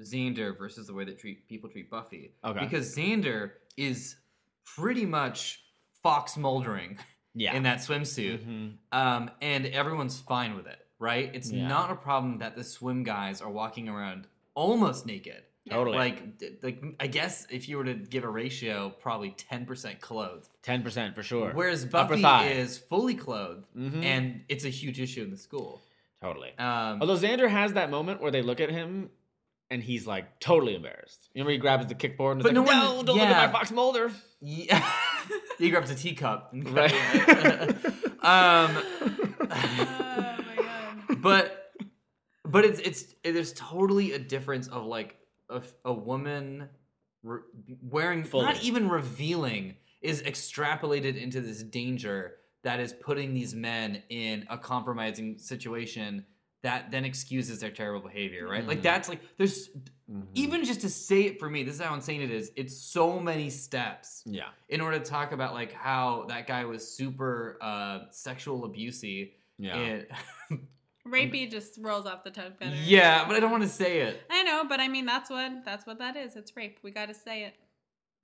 [0.00, 2.32] Xander versus the way that treat people treat Buffy.
[2.44, 2.60] Okay.
[2.60, 4.16] Because Xander is
[4.64, 5.62] pretty much
[6.02, 6.98] Fox moldering
[7.34, 7.54] Yeah.
[7.56, 8.72] in that swimsuit, Mhm.
[8.92, 11.30] um, and everyone's fine with it, right?
[11.34, 11.66] It's Yeah.
[11.68, 15.42] not a problem that the swim guys are walking around almost naked.
[15.68, 15.96] Totally.
[15.98, 16.22] Like,
[16.62, 20.48] like I guess if you were to give a ratio, probably ten percent clothed.
[20.62, 21.50] Ten percent for sure.
[21.52, 24.04] Whereas Upper Buffy is fully clothed, Mhm.
[24.04, 25.82] and it's a huge issue in the school.
[26.22, 26.50] totally.
[26.58, 29.10] Um, Although Xander has that moment where they look at him
[29.70, 31.28] and he's like totally embarrassed.
[31.34, 33.46] You remember he grabs the kickboard and is But like, no no, don't look at
[33.46, 34.10] my Fox Mulder.
[34.40, 34.88] Yeah.
[35.58, 36.52] he grabs a teacup.
[36.52, 36.92] and- Right.
[38.22, 38.82] um,
[39.50, 40.56] oh my
[41.08, 41.22] god.
[41.22, 41.72] but
[42.44, 45.16] but it's it's there's totally a difference of like
[45.50, 46.68] a, a woman
[47.22, 47.40] re-
[47.82, 48.44] wearing Fully.
[48.46, 54.58] not even revealing is extrapolated into this danger that is putting these men in a
[54.58, 56.24] compromising situation
[56.62, 58.82] that then excuses their terrible behavior right like Mhm.
[58.82, 59.68] that's like there's
[60.10, 60.26] Mhm.
[60.34, 63.20] even just to say it for me this is how insane it is it's so
[63.20, 64.48] many steps yeah.
[64.68, 69.76] in order to talk about like how that guy was super uh sexual abusey Yeah.
[69.76, 70.06] and-
[71.06, 72.74] Rapey just rolls off the tongue better.
[72.84, 75.64] yeah but i don't want to say it I know, but I mean that's what
[75.64, 76.36] that's what that is.
[76.36, 76.78] It's rape.
[76.82, 77.54] We got to say it.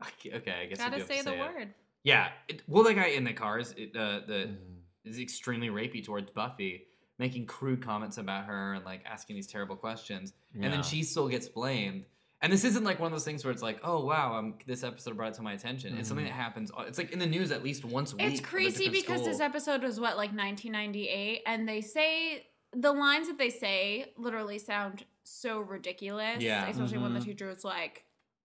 [0.02, 1.38] okay okay, i guess we gotta have say the it.
[1.38, 1.74] word.
[2.02, 4.56] yeah it, well the guy in the cars it, uh the Mhm.
[5.04, 6.84] is extremely rapey towards buffy
[7.18, 11.28] making crude comments about her and like asking these terrible questions and then she still
[11.28, 12.04] gets blamed
[12.40, 14.82] and this isn't like one of those things where it's like, oh wow, um, this
[14.82, 15.96] episode brought it to my attention.
[15.96, 16.30] It's something Mhm.
[16.30, 16.72] that happens.
[16.88, 18.26] It's like in the news at least once a week.
[18.26, 23.28] It's crazy different because this episode was what like 1998, and they say the lines
[23.28, 26.42] that they say literally sound so ridiculous.
[26.42, 26.66] Yeah.
[26.68, 28.04] especially when the teacher is like,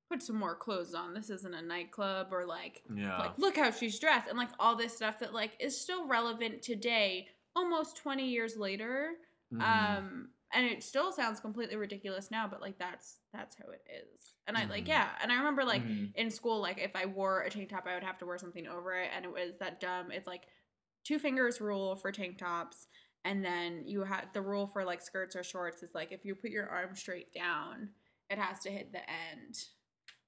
[0.09, 1.13] "Put some more clothes on.
[1.13, 3.17] This isn't a nightclub," or like, Yeah.
[3.17, 6.61] like look how she's dressed, and like all this stuff that like is still relevant
[6.61, 9.13] today, almost 20 years later.
[9.53, 9.61] Mhm.
[9.61, 14.33] Um, and it still sounds completely ridiculous now, but like that's that's how it is.
[14.45, 14.89] And I like Mhm.
[14.89, 16.13] yeah, and I remember like Mhm.
[16.15, 18.67] in school, like if I wore a tank top, I would have to wear something
[18.67, 20.11] over it, and it was that dumb.
[20.11, 20.47] It's like
[21.03, 22.87] two fingers rule for tank tops,
[23.27, 26.33] and then you had the rule for like skirts or shorts is like if you
[26.35, 27.89] put your arm straight down,
[28.29, 29.55] it has to hit the end.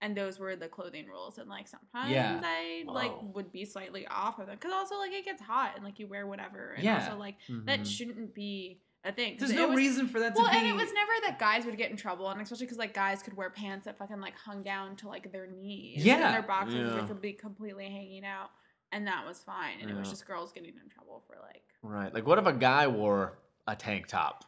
[0.02, 2.40] And those were the clothing rules, and like sometimes Yeah.
[2.44, 5.84] I like would be slightly off of them because also like it gets hot and
[5.84, 7.04] like you wear whatever, and Yeah.
[7.04, 7.36] also like
[7.66, 7.86] that Mhm.
[7.98, 10.42] shouldn't be a thing There's no was- reason for that to be.
[10.42, 10.58] well, be.
[10.58, 13.22] and it was never that guys would get in trouble, and especially because like guys
[13.24, 16.04] could wear pants that fucking like hung down to like their knees.
[16.06, 16.16] Yeah.
[16.28, 16.96] and their boxers Yeah.
[17.00, 18.52] would could be completely hanging out,
[18.92, 19.78] and that was fine.
[19.82, 21.64] And it was just girls getting in trouble for like.
[21.82, 22.14] Right.
[22.14, 24.46] Like, what if a guy wore a tank top?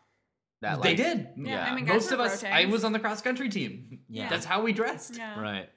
[0.62, 1.28] That they like, did.
[1.38, 2.42] Yeah, I mean, guys Most of us.
[2.42, 4.02] bro I was on the cross country team.
[4.08, 4.30] Yeah.
[4.30, 5.18] That's how we dressed.
[5.18, 5.40] Yeah.
[5.40, 5.70] Right.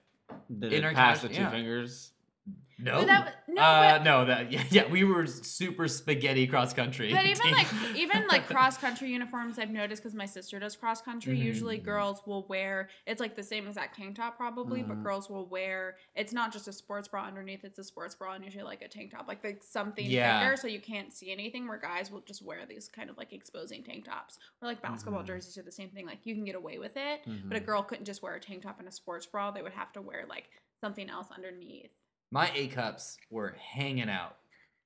[0.59, 1.50] Did In it our pass cash- the two yeah.
[1.50, 2.12] fingers?
[2.84, 2.98] No.
[2.98, 4.24] But that no, uh, but- no.
[4.26, 4.86] That yeah, yeah.
[4.88, 7.12] We were super spaghetti cross country.
[7.12, 7.66] But even like
[7.96, 11.36] even like cross country uniforms, I've noticed because my sister does cross country.
[11.36, 11.42] Mhm.
[11.44, 15.02] Usually, girls will wear it's like the same exact tank top probably, but Mhm.
[15.02, 18.44] girls will wear it's not just a sports bra underneath; it's a sports bra and
[18.44, 20.40] usually like a tank top, like like something Yeah.
[20.40, 21.66] thicker so you can't see anything.
[21.66, 25.22] Where guys will just wear these kind of like exposing tank tops, or like basketball
[25.22, 25.26] Mhm.
[25.28, 26.04] jerseys are the same thing.
[26.06, 27.48] Like you can get away with it, Mm-hmm.
[27.48, 29.50] but a girl couldn't just wear a tank top and a sports bra.
[29.50, 31.90] They would have to wear like something else underneath.
[32.34, 34.36] My A cups were hanging out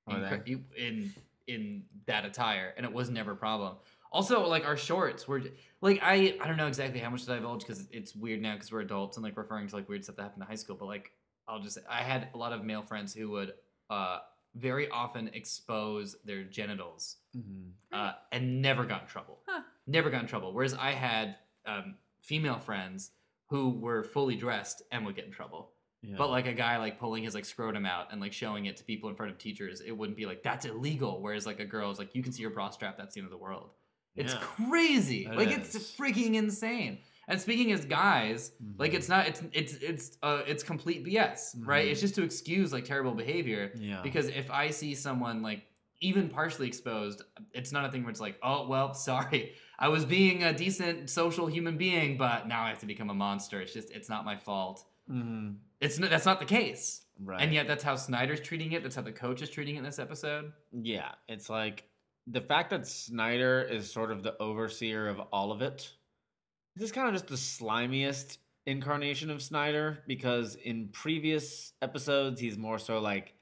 [0.07, 0.83] Were in, they?
[0.85, 1.13] in
[1.47, 3.77] in that attire, and it was never a problem.
[4.11, 5.41] Also, like our shorts were
[5.81, 8.71] like I I don't know exactly how much to divulge because it's weird now because
[8.71, 10.75] we're adults and like referring to like weird stuff that happened in high school.
[10.79, 11.11] But like
[11.47, 13.53] I'll just I had a lot of male friends who would
[13.89, 14.19] uh
[14.55, 17.71] very often expose their genitals Mhm.
[17.91, 19.39] uh, and never got in trouble.
[19.47, 19.61] Huh.
[19.85, 20.53] Never got in trouble.
[20.53, 21.35] Whereas I had
[21.67, 23.11] um, female friends
[23.51, 25.71] who were fully dressed and would get in trouble.
[26.01, 26.15] Yeah.
[26.17, 28.83] But like a guy like pulling his like scrotum out and like showing it to
[28.85, 31.21] people in front of teachers, it wouldn't be like that's illegal.
[31.21, 33.25] Whereas like a girl is like you can see your bra strap, that's the end
[33.27, 33.71] of the world.
[34.15, 34.39] It's Yeah.
[34.39, 35.27] crazy.
[35.27, 36.99] Like it's freaking insane.
[37.27, 38.95] And speaking as guys, like Mhm.
[38.95, 41.87] it's not it's it's it's uh it's complete BS, right?
[41.87, 41.91] Mhm.
[41.91, 43.71] It's just to excuse like terrible behavior.
[43.77, 44.01] Yeah.
[44.01, 45.63] Because if I see someone like
[46.01, 50.05] even partially exposed, it's not a thing where it's like, oh well, sorry, I was
[50.05, 53.59] being a decent social human being, but now I have to become a monster.
[53.61, 54.85] It's just it's not my fault.
[55.11, 55.57] Mhm.
[55.81, 57.41] It's not, that's not the case, Right.
[57.41, 58.83] and yet that's how Snyder's treating it.
[58.83, 60.51] That's how the coach is treating it in this episode.
[60.71, 61.85] Yeah, it's like
[62.27, 65.89] the fact that Snyder is sort of the overseer of all of it
[66.75, 72.57] This is kind of just the slimiest incarnation of Snyder because in previous episodes he's
[72.57, 73.33] more so like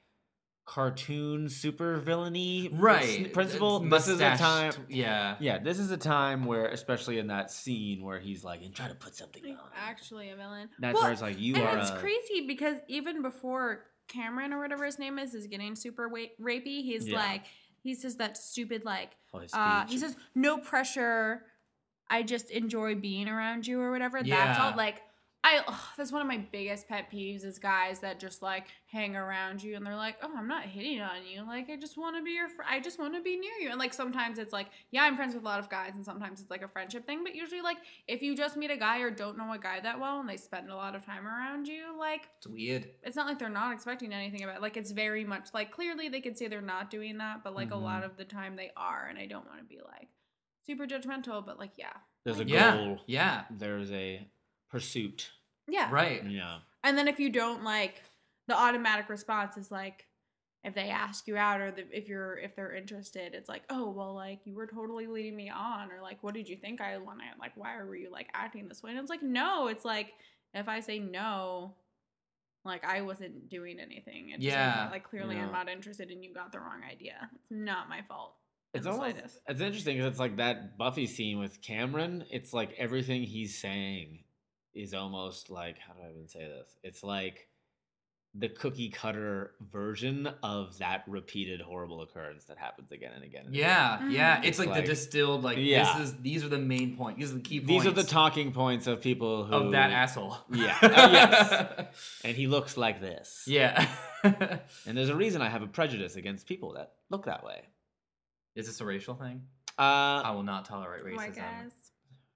[0.68, 3.80] cartoon super villainy right principal.
[3.80, 4.72] This is a time.
[4.88, 8.74] yeah Yeah, this is a time where, especially in that scene where he's like, and
[8.74, 9.70] try to put something Like, on.
[9.74, 10.68] actually a villain.
[10.78, 11.78] That's Well, where it's like you and are.
[11.78, 16.06] it's a- crazy because even before Cameron or whatever his name is is getting super
[16.06, 17.16] wa- rapey, he's Yeah.
[17.16, 17.44] like
[17.82, 21.44] he says that stupid like Oh, his uh, he says no pressure.
[22.10, 24.22] I just enjoy being around you or whatever.
[24.22, 25.00] That's all like
[25.44, 29.14] I ugh, that's one of my biggest pet peeves is guys that just like hang
[29.14, 31.42] around you and they're like, "Oh, I'm not hitting on you.
[31.46, 33.70] Like I just want to be your fr- I just want to be near you."
[33.70, 36.40] And like sometimes it's like, "Yeah, I'm friends with a lot of guys," and sometimes
[36.40, 39.10] it's like a friendship thing, but usually like if you just meet a guy or
[39.10, 41.96] don't know a guy that well and they spend a lot of time around you,
[41.98, 44.62] like it's weird it's not like they're not expecting anything about it.
[44.62, 47.68] like it's very much like clearly they could say they're not doing that but like
[47.68, 47.72] Mhm.
[47.72, 50.08] a lot of the time they are and i don't want to be like
[50.66, 51.92] super judgmental but like yeah
[52.24, 52.98] There's a yeah goal.
[53.06, 54.26] yeah There's a
[54.70, 55.30] pursuit.
[55.68, 56.58] yeah right Yeah.
[56.84, 58.02] and then if you don't like
[58.48, 60.06] the automatic response is like
[60.64, 63.90] if they ask you out or the, if you're if they're interested it's like oh
[63.90, 66.96] well like you were totally leading me on or like what did you think i
[66.98, 70.12] wanted like why were you like acting this way and it's like no it's like
[70.54, 71.74] if i say no
[72.64, 74.88] like i wasn't doing anything it's Yeah.
[74.90, 75.46] like clearly Yeah.
[75.46, 78.34] i'm not interested and you got the wrong idea it's not my fault
[78.74, 79.40] It's the almost slightest.
[79.48, 82.24] it's interesting because it's like that Buffy scene with Cameron.
[82.30, 84.24] It's like everything he's saying
[84.78, 86.68] is almost like how do I even say this?
[86.82, 87.48] It's like
[88.34, 93.46] the cookie cutter version of that repeated horrible occurrence that happens again and again.
[93.46, 93.60] And again.
[93.68, 94.38] yeah yeah Mhm.
[94.40, 95.96] it's It's like, like- the distilled like Yeah.
[95.98, 98.04] this is these are the main point these are the key points These are the
[98.04, 100.76] talking points of people who of that asshole Yeah.
[100.82, 101.86] Oh, yes.
[102.22, 103.44] and he looks like this.
[103.46, 103.88] yeah
[104.86, 107.62] And there's a reason I have a prejudice against people that look that way.
[108.54, 109.42] is this a racial thing
[109.78, 111.34] Uh, i will not tolerate racism White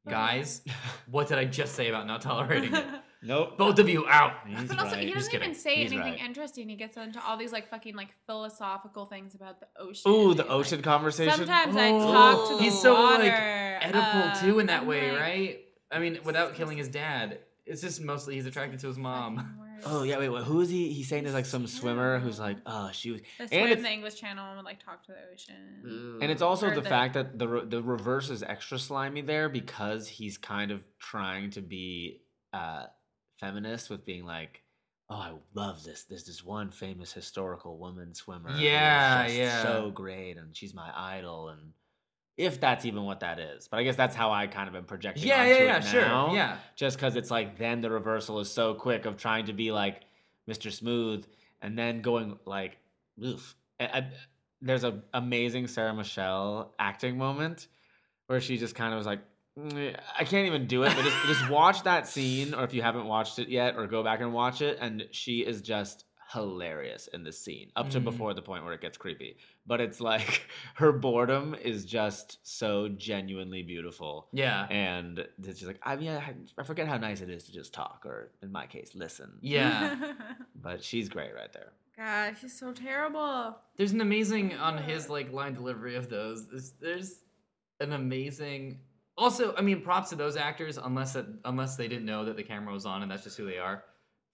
[0.08, 0.60] guys.
[0.66, 0.74] guys
[1.10, 2.84] what did i just say about not tolerating it
[3.22, 3.56] nope.
[3.56, 5.04] both of you out He's but also, right.
[5.06, 6.20] he doesn't even say He's anything right.
[6.20, 6.68] interesting.
[6.68, 10.10] He gets into all these like fucking like philosophical things about the ocean.
[10.10, 11.34] Ooh, the He's like, ocean conversation.
[11.36, 13.78] Sometimes I Oh, talk to the he's so, like, water.
[13.82, 15.60] Oedipal uh, too in that way like, right
[15.92, 19.50] i mean without killing his dad it's just mostly he's attracted to his mom fucking
[19.58, 19.61] worst.
[19.84, 20.44] Oh yeah, wait, wait.
[20.44, 20.92] Who is he?
[20.92, 22.86] He's saying there's like some He's swimmer who's like, terrible.
[22.88, 25.12] oh, she was, The and swim it's- the English channel and would like talk to
[25.12, 26.18] the ocean.
[26.22, 29.20] and it's also Or the, the- fact that the re- the reverse is extra slimy
[29.22, 32.86] there because he's kind of trying to be uh
[33.40, 34.62] feminist with being like,
[35.10, 36.04] oh, I love this.
[36.04, 38.50] There's this one famous historical woman swimmer.
[38.50, 39.62] who is Yeah, just yeah.
[39.62, 41.72] so great, and she's my idol, and
[42.36, 44.84] if that's even what that is, but I guess that's how I kind of am
[44.84, 45.24] projecting.
[45.28, 46.32] yeah yeah yeah sure now.
[46.34, 49.70] yeah just because it's like then the reversal is so quick of trying to be
[49.72, 50.00] like
[50.48, 50.72] Mr.
[50.72, 51.26] Smooth
[51.60, 52.78] and then going like,
[53.22, 53.54] oof.
[53.78, 54.10] I- I-
[54.64, 57.66] there's a amazing Sarah Michelle acting moment
[58.28, 59.18] where she just kind of was like,
[59.58, 62.80] "Mm, I can't even do it, but just just watch that scene, or if you
[62.80, 67.08] haven't watched it yet, or go back and watch it, and she is just hilarious
[67.08, 68.04] in this scene up to Mhm.
[68.04, 72.88] before the point where it gets creepy but it's like her boredom is just so
[72.88, 77.30] genuinely beautiful yeah and it's just like I mean I, I forget how nice it
[77.30, 79.32] is to just talk or in my case listen.
[79.40, 80.12] yeah
[80.62, 81.72] But she's great right there.
[81.96, 83.56] God, she's so terrible.
[83.76, 86.46] There's an amazing on his like line delivery of those.
[86.48, 87.14] There's, there's
[87.80, 88.78] an amazing.
[89.18, 92.42] Also, I mean, props to those actors, unless that unless they didn't know that the
[92.44, 93.82] camera was on and that's just who they are.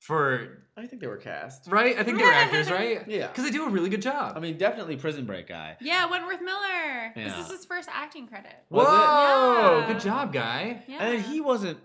[0.01, 1.67] For I think they were cast.
[1.69, 3.03] right, I think they were actors, right?
[3.09, 3.27] Yeah.
[3.27, 4.37] because they do a really good job.
[4.37, 5.77] I mean, definitely Prison Break guy.
[5.81, 7.13] Yeah, Wentworth Miller.
[7.17, 8.55] This is his first acting credit.
[8.71, 8.91] Was it?
[8.91, 9.93] Whoa, Yeah.
[9.93, 10.85] good job, guy.
[10.87, 11.03] Yeah.
[11.05, 11.79] And he wasn't.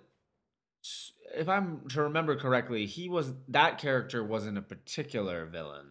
[1.35, 5.87] If I'm to remember correctly, he was that character wasn't a particular villain.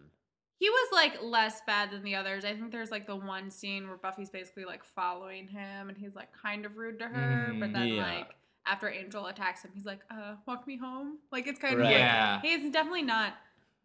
[0.59, 2.45] He was like less bad than the others.
[2.45, 6.15] I think there's like the one scene where Buffy's basically like following him and he's
[6.15, 7.73] like kind of rude to her, but Mhm.
[7.73, 8.01] then Yeah.
[8.03, 8.29] like
[8.65, 11.17] after Angel attacks him, he's like, uh, walk me home.
[11.31, 11.85] Like it's kind Right.
[11.85, 12.41] of like Yeah.
[12.41, 13.33] he's definitely not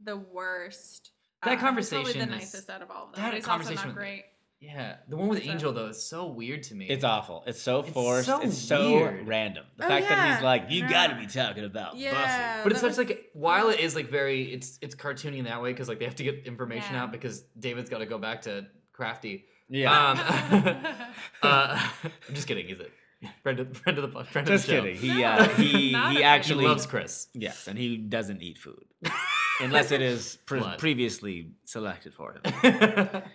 [0.03, 1.11] the worst.
[1.43, 3.23] That Uh, he's conversation probably the is- nicest out of all of them.
[3.23, 4.25] that but he's conversation also not great.
[4.61, 6.89] Yeah, the one with So- Angel though is so weird to me.
[6.89, 7.45] It's awful.
[7.47, 8.27] It's so It's forced.
[8.27, 9.27] so it's so weird.
[9.29, 9.65] random.
[9.77, 10.91] The Oh, fact that he's like, you Yeah.
[10.91, 12.13] got to be talking about Yeah.
[12.13, 12.63] Buffy.
[12.65, 15.45] but it's that such was- like while it is like very it's it's cartoony in
[15.45, 17.05] that way because like they have to get information Yeah.
[17.05, 19.47] out because David's got to go back to Crafty.
[19.69, 19.93] Yeah.
[19.95, 20.19] Um,
[21.43, 21.89] uh,
[22.29, 22.69] I'm just kidding.
[22.69, 22.93] Is it
[23.43, 24.83] friend of friend of the friend Just of the show.
[24.83, 24.97] kidding.
[25.17, 27.29] He uh, he not he actually he loves Chris.
[27.35, 28.85] yes, and he doesn't eat food
[29.61, 32.43] unless it is pre- previously selected for him.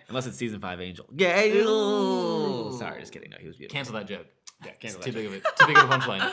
[0.08, 1.06] Unless it's season five Angel.
[1.14, 1.58] Gay.
[1.60, 2.74] Ooh.
[2.78, 3.30] Sorry, just kidding.
[3.30, 3.74] No, he was beautiful.
[3.76, 4.26] Cancel that joke.
[4.64, 6.32] Yeah, It's cancel too that big of a too big of a punchline.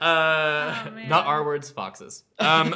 [0.00, 2.24] uh, Oh, not our words, Foxes.
[2.38, 2.74] Um,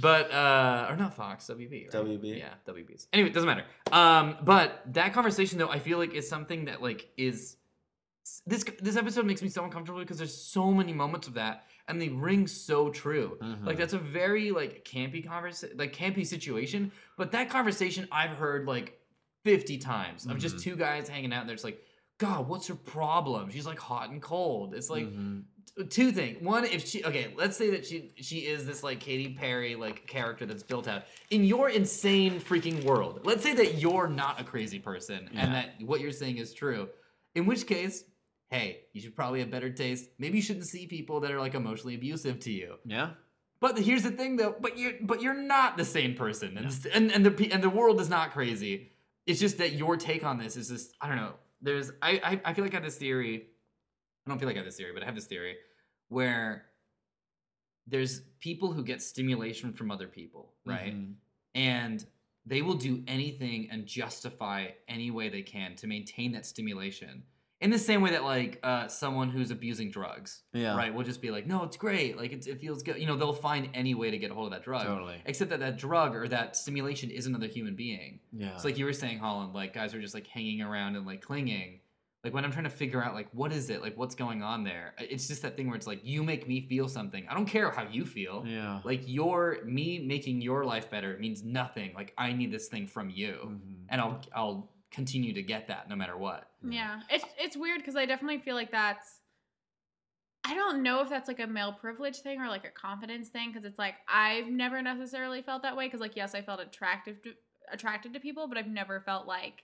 [0.00, 1.92] but uh, or not Fox, WB.
[1.92, 2.04] Right?
[2.04, 2.38] WB.
[2.38, 3.08] Yeah, WBs.
[3.12, 3.64] Anyway, it doesn't matter.
[3.92, 7.56] Um, but that conversation though, I feel like is something that like is
[8.46, 12.00] this this episode makes me so uncomfortable because there's so many moments of that and
[12.00, 13.38] they ring so true.
[13.42, 13.64] Mhm.
[13.66, 16.92] Like that's a very like campy conversation, like campy situation.
[17.16, 18.98] But that conversation I've heard like
[19.44, 20.62] 50 times of just Mhm.
[20.62, 21.82] two guys hanging out and there's like,
[22.18, 23.50] God, what's her problem?
[23.50, 24.74] She's like hot and cold.
[24.74, 25.44] It's like Mhm.
[25.78, 26.42] t- two things.
[26.42, 30.06] One, if she okay, let's say that she she is this like Katy Perry like
[30.06, 33.22] character that's built out in your insane freaking world.
[33.24, 35.40] Let's say that you're not a crazy person Yeah.
[35.46, 36.90] and that what you're saying is true.
[37.34, 38.04] In which case,
[38.50, 40.08] hey, you should probably have better taste.
[40.18, 42.76] Maybe you shouldn't see people that are like emotionally abusive to you.
[42.84, 43.10] yeah.
[43.60, 44.54] But here's the thing, though.
[44.58, 48.00] But you're but you're not the same person, and and and the and the world
[48.00, 48.92] is not crazy.
[49.26, 51.34] It's just that your take on this is just I don't know.
[51.60, 53.48] There's I I, I feel like I have this theory.
[54.26, 55.56] I don't feel like I have this theory, but I have this theory
[56.08, 56.64] where
[57.86, 60.94] there's people who get stimulation from other people, right?
[60.94, 61.14] Mhm.
[61.54, 62.04] And
[62.46, 67.24] they will do anything and justify any way they can to maintain that stimulation.
[67.60, 70.76] In the same way that like uh, someone who's abusing drugs, Yeah.
[70.76, 72.96] right, will just be like, no, it's great, like it's, it feels good.
[72.98, 74.86] You know, they'll find any way to get a hold of that drug.
[74.86, 75.20] Totally.
[75.26, 78.20] Except that that drug or that stimulation is another human being.
[78.32, 78.54] Yeah.
[78.54, 81.20] It's like you were saying, Holland, like guys are just like hanging around and like
[81.20, 81.80] clinging.
[82.24, 84.64] Like when I'm trying to figure out like what is it, like what's going on
[84.64, 84.94] there.
[84.98, 87.26] It's just that thing where it's like you make me feel something.
[87.30, 88.44] I don't care how you feel.
[88.46, 88.80] yeah.
[88.84, 91.92] Like your me making your life better means nothing.
[91.94, 93.84] Like I need this thing from you, Mhm.
[93.90, 96.48] and I'll I'll continue to get that no matter what.
[96.68, 99.20] Yeah, it's it's weird because I definitely feel like that's.
[100.44, 103.50] I don't know if that's like a male privilege thing or like a confidence thing
[103.50, 107.22] because it's like I've never necessarily felt that way because like yes I felt attractive
[107.22, 107.32] to
[107.70, 109.62] attracted to people but I've never felt like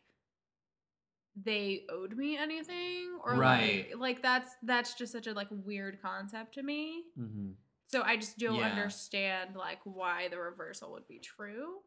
[1.34, 3.88] they owed me anything or Right.
[3.90, 7.54] like like that's that's just such a like weird concept to me Mhm.
[7.88, 8.68] so I just don't Yeah.
[8.70, 11.80] understand like why the reversal would be true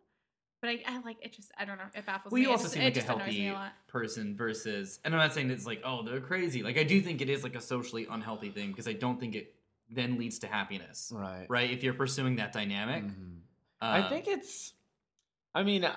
[0.62, 2.64] but I, I like it just I don't know it baffles Well, me you also
[2.64, 5.50] just- seem like a just annoys me healthy a person versus, and I'm not saying
[5.52, 6.64] it's like oh they're crazy.
[6.64, 9.36] Like I do think it is like a socially unhealthy thing because I don't think
[9.36, 9.56] it
[9.90, 11.12] then leads to happiness.
[11.16, 11.46] Right.
[11.50, 11.72] Right?
[11.72, 13.40] If you're pursuing that dynamic, Mhm.
[13.82, 14.74] I Um, think it's.
[15.56, 15.96] I mean, uh,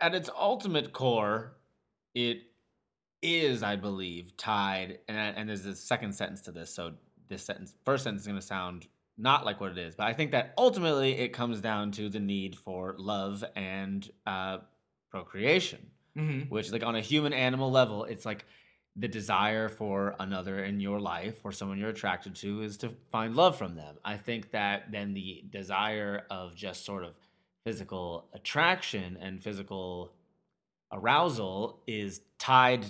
[0.00, 1.56] at its ultimate core,
[2.14, 2.42] it
[3.22, 5.00] is, I believe, tied.
[5.08, 6.94] And and there's a second sentence to this, so
[7.28, 10.12] this sentence, first sentence, is going to sound not like what it is, but I
[10.12, 14.58] think that ultimately it comes down to the need for love and uh,
[15.10, 16.48] procreation mhm.
[16.50, 18.44] which like on a human animal level it's like
[18.96, 23.36] the desire for another in your life or someone you're attracted to is to find
[23.36, 27.16] love from them i think that then the desire of just sort of
[27.64, 30.12] physical attraction and physical
[30.92, 32.84] arousal is tied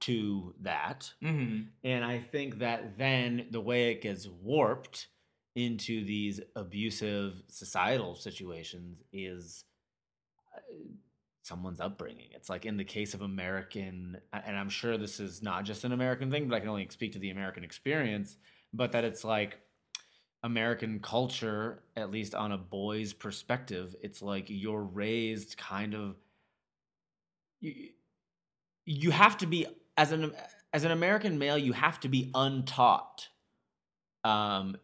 [0.00, 1.68] to that Mhm.
[1.84, 5.08] and I think that then the way it gets warped
[5.56, 9.64] into these abusive societal situations is
[10.56, 10.60] uh,
[11.42, 12.28] someone's upbringing.
[12.32, 15.92] It's like in the case of American, and I'm sure this is not just an
[15.92, 18.36] American thing, but I can only speak to the American experience,
[18.72, 19.58] but that it's like
[20.42, 26.16] American culture, at least on a boy's perspective, it's like you're raised kind of
[27.60, 27.90] you,
[28.86, 30.32] you have to be as an
[30.72, 33.28] as an American male, you have to be untaught.
[34.24, 34.76] Um,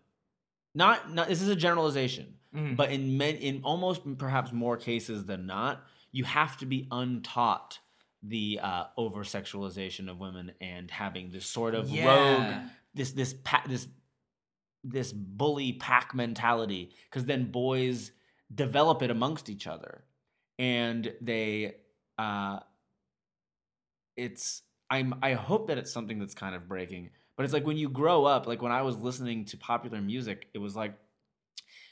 [0.76, 2.76] not not this is a generalization, Mhm.
[2.76, 7.78] but in men in almost perhaps more cases than not, you have to be untaught
[8.22, 12.06] the uh, over sexualization of women and having this sort of Yeah.
[12.06, 13.88] rogue this this pa- this
[14.84, 18.12] this bully pack mentality because then boys
[18.54, 20.04] develop it amongst each other
[20.58, 21.74] and they
[22.18, 22.60] uh
[24.16, 27.76] it's i'm i hope that it's something that's kind of breaking but it's like when
[27.76, 30.94] you grow up like when i was listening to popular music it was like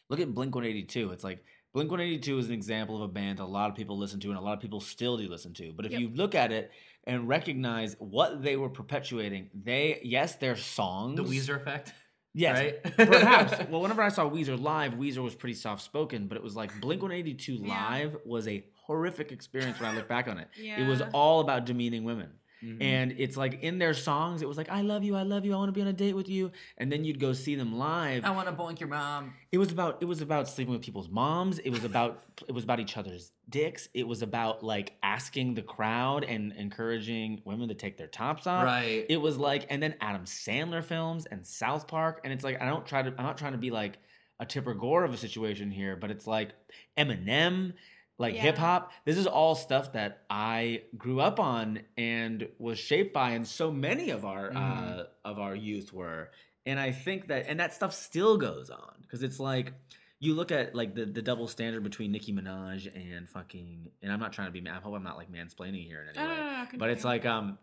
[0.09, 3.45] look at blink 182 it's like blink 182 is an example of a band a
[3.45, 5.87] lot of people listen to and a lot of people still do listen to but
[5.87, 6.01] if Yep.
[6.01, 6.71] you look at it
[7.05, 11.93] and recognize what they were perpetuating they yes their songs the Weezer effect.
[12.37, 12.83] Yes, right?
[12.97, 13.55] perhaps.
[13.71, 16.81] Well, whenever I saw Weezer live, Weezer was pretty soft spoken, but it was like
[16.81, 17.69] Blink 182 Yeah.
[17.69, 20.49] live was a horrific experience when I look back on it.
[20.61, 20.81] Yeah.
[20.85, 22.31] It was all about demeaning women.
[22.65, 22.83] Mhm.
[22.83, 25.53] And it's like in their songs, it was like, I love you, I love you,
[25.53, 26.51] I want to be on a date with you.
[26.79, 28.25] And then you'd go see them live.
[28.25, 29.35] I want to boink your mom.
[29.53, 31.59] It was about it was about sleeping with people's moms.
[31.59, 33.89] It was about it was about each other's dicks.
[33.93, 38.65] It was about like asking the crowd and encouraging women to take their tops off.
[38.65, 39.05] Right.
[39.09, 42.67] It was like, and then Adam Sandler films and South Park, and it's like I
[42.67, 43.11] don't try to.
[43.19, 43.99] I'm not trying to be like
[44.41, 46.51] a Tipper Gore of a situation here, but it's like
[46.99, 47.75] Eminem,
[48.19, 48.43] like Yeah.
[48.43, 48.93] hip hop.
[49.05, 53.71] This is all stuff that I grew up on and was shaped by, and so
[53.73, 55.07] many of our uh, Mhm.
[55.25, 56.31] of our youth were.
[56.67, 59.73] And I think that, and that stuff still goes on because it's like
[60.21, 63.91] you look at like the, the double standard between Nicki Minaj and fucking.
[64.03, 64.67] And I'm not trying to be.
[64.69, 66.35] I hope I'm not like mansplaining here in any way
[66.79, 67.59] but it's like um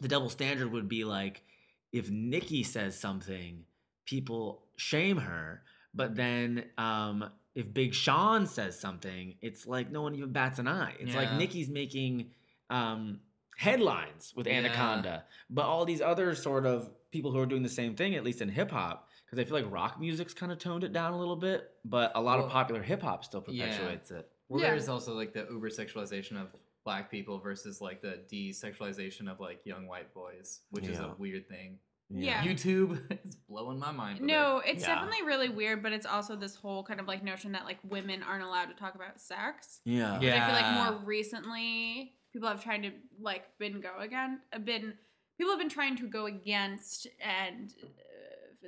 [0.00, 1.44] the double standard would be like
[1.92, 3.66] if Nicki says something,
[4.06, 5.62] people shame her,
[5.94, 10.66] but then um, if Big Sean says something, it's like no one even bats an
[10.68, 10.94] eye.
[10.98, 11.38] It's like Yeah.
[11.38, 12.30] Nicki's making
[12.70, 13.20] um,
[13.56, 14.54] headlines with Yeah.
[14.54, 18.24] Anaconda, but all these other sort of people who are doing the same thing, at
[18.24, 21.12] least in hip hop, because I feel like rock music's kind of toned it down
[21.12, 23.66] a little bit, but a lot Well, of popular hip hop still yeah.
[23.66, 24.28] perpetuates it.
[24.48, 24.70] Well, Yeah.
[24.70, 29.60] there's also like the uber sexualization of black people versus like the desexualization of like
[29.64, 31.78] young white boys, which is a weird thing.
[32.10, 32.42] Yeah.
[32.42, 34.20] YouTube is blowing my mind.
[34.20, 34.70] No, it.
[34.76, 34.94] it's Yeah.
[34.96, 38.22] definitely really weird, but it's also this whole kind of like notion that like women
[38.22, 39.80] aren't allowed to talk about sex.
[39.84, 40.14] Yeah.
[40.16, 42.90] And I feel like more recently, people have tried to
[43.20, 44.94] like been go again, uh, been
[45.38, 47.86] people have been trying to go against, and uh,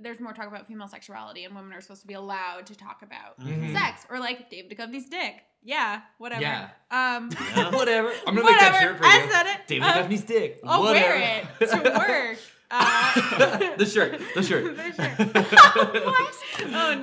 [0.02, 3.02] there's more talk about female sexuality, and women are supposed to be allowed to talk
[3.02, 3.72] about Mhm.
[3.74, 5.44] sex or like David Duchovny's dick.
[5.62, 6.42] Yeah, whatever.
[6.42, 6.68] Yeah.
[6.90, 7.70] Um, Yeah.
[7.74, 8.12] whatever.
[8.26, 9.10] I'm gonna make that shirt for you.
[9.10, 9.66] I said it.
[9.66, 10.60] David Uh, Duchovny's dick.
[10.64, 11.14] I'll whatever.
[11.18, 12.38] wear it to work.
[12.76, 14.20] Uh, the shirt.
[14.34, 14.76] The shirt.
[14.76, 16.04] The shirt.
[16.04, 16.34] what?
[16.66, 16.94] Oh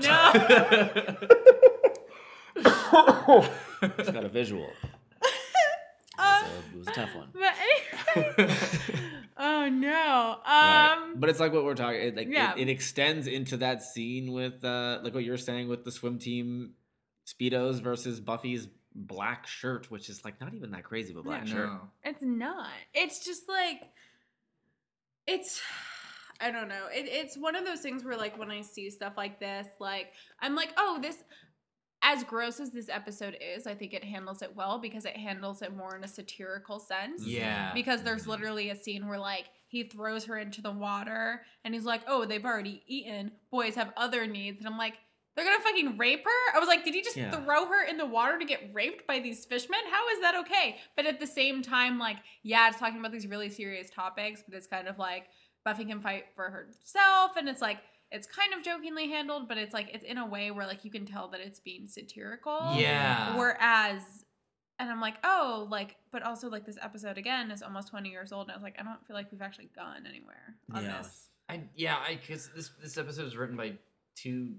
[3.82, 3.92] no.
[3.98, 4.68] It's got a visual.
[6.18, 7.30] Uh, So it was a tough one.
[7.34, 7.54] but
[8.38, 8.56] anyway.
[9.38, 10.36] oh no.
[10.46, 10.94] Right.
[10.94, 11.16] Um.
[11.20, 12.02] But it's like what we're talking.
[12.02, 12.54] It, like yeah.
[12.56, 16.20] it, it extends into that scene with uh, like what you're saying with the swim
[16.20, 16.72] team
[17.26, 21.44] speedos versus Buffy's black shirt, which is like not even that crazy of a black
[21.44, 21.70] I shirt.
[21.70, 21.80] know.
[22.04, 22.68] It's not.
[22.94, 23.82] It's just like
[25.28, 25.62] it's
[26.42, 26.88] I don't know.
[26.92, 30.14] It, it's one of those things where like when I see stuff like this, like
[30.40, 31.18] I'm like, oh, this
[32.04, 35.62] as gross as this episode is, I think it handles it well because it handles
[35.62, 37.24] it more in a satirical sense.
[37.28, 37.72] Yeah.
[37.76, 38.32] Because there's mm-hmm.
[38.32, 42.26] literally a scene where like he throws her into the water and he's like, "Oh,
[42.26, 43.32] they've already eaten.
[43.52, 44.96] Boys have other needs." And I'm like,
[45.36, 47.32] "They're to fucking rape her?" I was like, "Did he just Yeah.
[47.32, 49.80] throw her in the water to get raped by these fishmen?
[49.90, 53.28] How is that okay?" But at the same time like, yeah, it's talking about these
[53.28, 55.30] really serious topics, but it's kind of like
[55.64, 57.80] Buffy can fight for herself and it's like
[58.12, 60.92] it's kind of jokingly handled, but it's like it's in a way where like you
[60.92, 62.74] can tell that it's being satirical.
[62.76, 63.38] Yeah.
[63.38, 64.26] Whereas,
[64.80, 68.34] and I'm like, oh, like, but also like this episode again is almost 20 years
[68.34, 70.98] old, and I was like, I don't feel like we've actually gone anywhere on Yeah.
[71.04, 71.30] this.
[71.48, 73.78] I yeah, I because this this episode is written by
[74.16, 74.56] two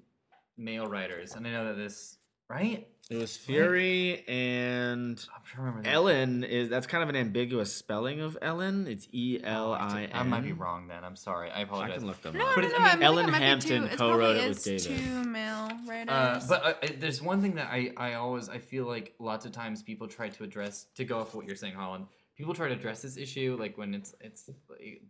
[0.63, 2.17] male writers, and I know that this
[2.49, 2.87] right.
[3.11, 5.83] It was Fury and I'm trying to remember.
[5.83, 5.93] that.
[5.93, 8.87] Ellen is that's kind of an ambiguous spelling of Ellen.
[8.87, 10.11] It's E L Oh, I N.
[10.15, 11.05] I might be wrong then.
[11.05, 11.51] I'm sorry.
[11.51, 11.97] I apologize.
[11.97, 12.55] I can look them No, up.
[12.55, 12.79] But no, it- no.
[12.79, 15.05] I mean, Ellen it might be Hampton two, co-wrote probably it with is David.
[15.05, 16.09] Two male writers.
[16.11, 19.53] Uh, but uh, there's one thing that I, I always I feel like lots of
[19.53, 22.07] times people try to address to go off what you're saying, Holland.
[22.37, 24.49] People try to address this issue like when it's it's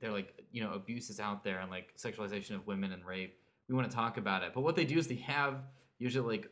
[0.00, 3.38] they're like you know abuse is out there and like sexualization of women and rape.
[3.68, 5.62] We want to talk about it, but what they do is they have
[5.98, 6.50] usually like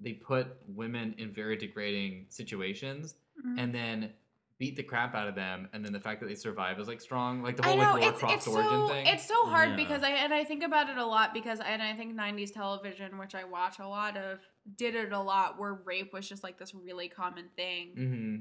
[0.00, 3.58] they put women in very degrading situations Mhm.
[3.58, 4.12] and then
[4.58, 7.00] beat the crap out of them, and then the fact that they survive is like
[7.00, 9.06] strong, like the whole know like Laura it's, it's origin so thing.
[9.06, 9.76] it's so hard Yeah.
[9.76, 13.16] because I and I think about it a lot because and I think 90s television,
[13.16, 14.40] which I watch a lot of,
[14.76, 17.94] did it a lot where rape was just like this really common thing.
[17.94, 18.36] hmm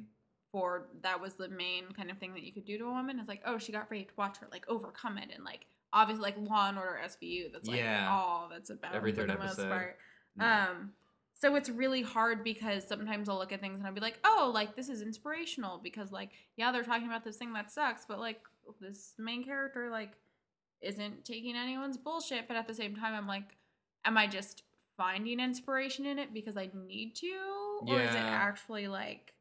[0.52, 3.20] for that was the main kind of thing that you could do to a woman
[3.20, 6.36] is like oh she got raped watch her like overcome it and like obviously like
[6.38, 8.10] law and order svu that's like Yeah.
[8.12, 9.70] all that's about Every for third the most episode.
[9.70, 9.98] part.
[10.38, 10.68] Yeah.
[10.70, 10.92] um
[11.34, 14.52] so it's really hard because sometimes i'll look at things and i'll be like oh
[14.54, 18.20] like this is inspirational because like yeah they're talking about this thing that sucks but
[18.20, 18.40] like
[18.82, 20.12] this main character like
[20.82, 23.58] isn't taking anyone's bullshit but at the same time i'm like
[24.06, 24.64] am i just
[24.98, 27.32] finding inspiration in it because i need to
[27.88, 29.34] or is it actually like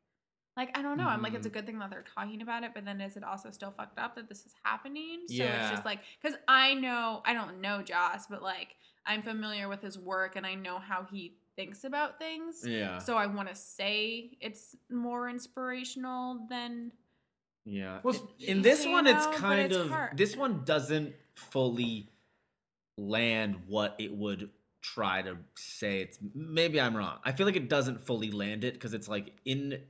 [0.59, 1.07] like I don't know.
[1.09, 1.53] I'm like it's a Mhm.
[1.55, 4.15] good thing that they're talking about it, but then is it also still fucked up
[4.17, 5.23] that this is happening?
[5.29, 5.61] So Yeah.
[5.63, 9.81] it's just like cuz I know I don't know Joss, but like I'm familiar with
[9.81, 12.67] his work and I know how he thinks about things.
[12.67, 12.99] Yeah.
[12.99, 16.93] So I want to say it's more inspirational than
[17.65, 18.01] Yeah.
[18.03, 20.17] Well, in this one, know, it's kind it's of hard.
[20.17, 22.11] this one doesn't fully
[22.97, 24.51] land what it would
[24.81, 26.01] try to say.
[26.01, 27.19] It's maybe I'm wrong.
[27.25, 29.83] I feel like it doesn't fully land it because it's like in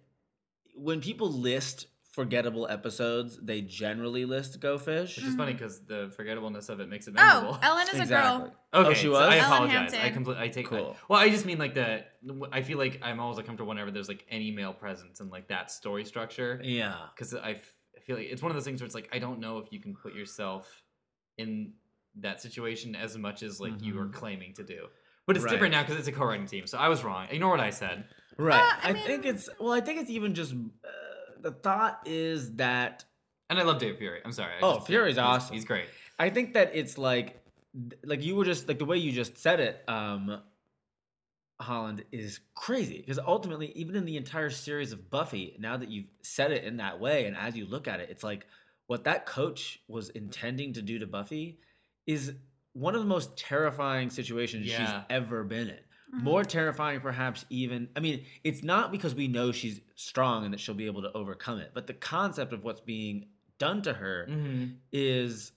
[0.78, 5.16] when people list forgettable episodes, they generally list Go Fish.
[5.16, 7.46] Which is funny because the forgettableness of it makes it Mm-hmm.
[7.46, 7.58] Oh.
[7.62, 8.52] Ellen is a girl.
[8.74, 9.20] Okay, Oh, she so was?
[9.22, 9.94] I Ellen apologize.
[9.94, 10.42] I completely.
[10.42, 10.66] I take.
[10.66, 10.96] Cool.
[11.08, 12.04] Well, I just mean like the.
[12.50, 15.70] I feel like I'm always uncomfortable whenever there's like any male presence and like that
[15.70, 16.96] story structure Yeah.
[17.14, 19.18] because I, f- I feel like it's one of those things where it's like I
[19.20, 20.82] don't know if you can put yourself
[21.36, 21.72] in
[22.16, 24.12] that situation as much as like you are Mhm.
[24.14, 24.86] claiming to do.
[25.26, 25.52] But it's Right.
[25.52, 26.66] different now because it's a co-writing team.
[26.66, 27.28] So I was wrong.
[27.30, 28.06] Ignore what I said.
[28.38, 28.60] Right.
[28.60, 29.72] Uh, I I, think it's well.
[29.72, 30.88] I think it's even just uh,
[31.40, 33.04] the thought is that
[33.50, 34.20] And I love Dave Fury.
[34.24, 34.52] I'm sorry.
[34.54, 35.54] I Oh, just- Fury's he's- awesome.
[35.54, 35.86] He's great.
[36.18, 37.42] I think that it's like
[38.04, 40.40] like you were just like the way you just said it, um
[41.60, 46.06] Holland is crazy because ultimately even in the entire series of Buffy, now that you've
[46.22, 48.46] said it in that way and as you look at it, it's like
[48.86, 51.58] what that coach was intending to do to Buffy
[52.06, 52.32] is
[52.74, 55.78] one of the most terrifying situations she's ever been in.
[56.14, 56.22] Mhm.
[56.22, 57.88] More terrifying, perhaps even.
[57.96, 61.12] I mean, it's not because we know she's strong and that she'll be able to
[61.12, 63.26] overcome it, but the concept of what's being
[63.58, 64.76] done to her Mhm.
[64.92, 65.52] is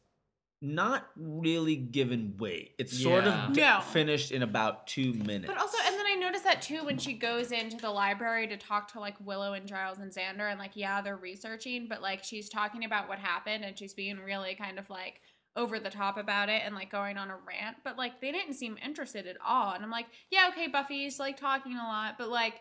[0.63, 2.75] not really given weight.
[2.77, 3.81] It's sort of d- No.
[3.81, 5.47] finished in about two minutes.
[5.51, 8.57] But also, and then I noticed that too when she goes into the library to
[8.57, 12.23] talk to like Willow and Giles and Xander, and like, yeah, they're researching, but like
[12.23, 15.21] she's talking about what happened and she's being really kind of like
[15.55, 18.53] over the top about it and like going on a rant, but like they didn't
[18.53, 19.73] seem interested at all.
[19.73, 22.53] And I'm like, yeah, okay, Buffy's like talking a lot, but like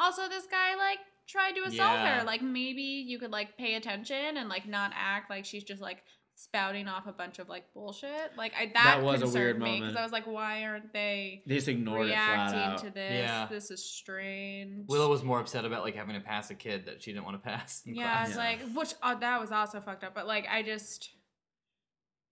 [0.00, 2.18] also this guy like tried to assault Yeah.
[2.20, 2.24] her.
[2.26, 6.02] Like maybe you could like pay attention and like not act like she's just like
[6.36, 8.32] spouting off a bunch of like bullshit.
[8.36, 9.94] Like I that, That was a concerned weird me because.
[9.94, 11.40] I was like, why aren't they?
[11.46, 12.78] they just ignored it reacting out.
[12.78, 13.12] to this.
[13.12, 13.46] Yeah.
[13.48, 14.88] This is strange.
[14.88, 17.40] Willow was more upset about like having to pass a kid that she didn't want
[17.40, 17.82] to pass.
[17.86, 18.26] in yeah, class.
[18.28, 18.42] was Yeah.
[18.42, 20.16] like which uh, that was also fucked up.
[20.16, 21.10] But like, I just,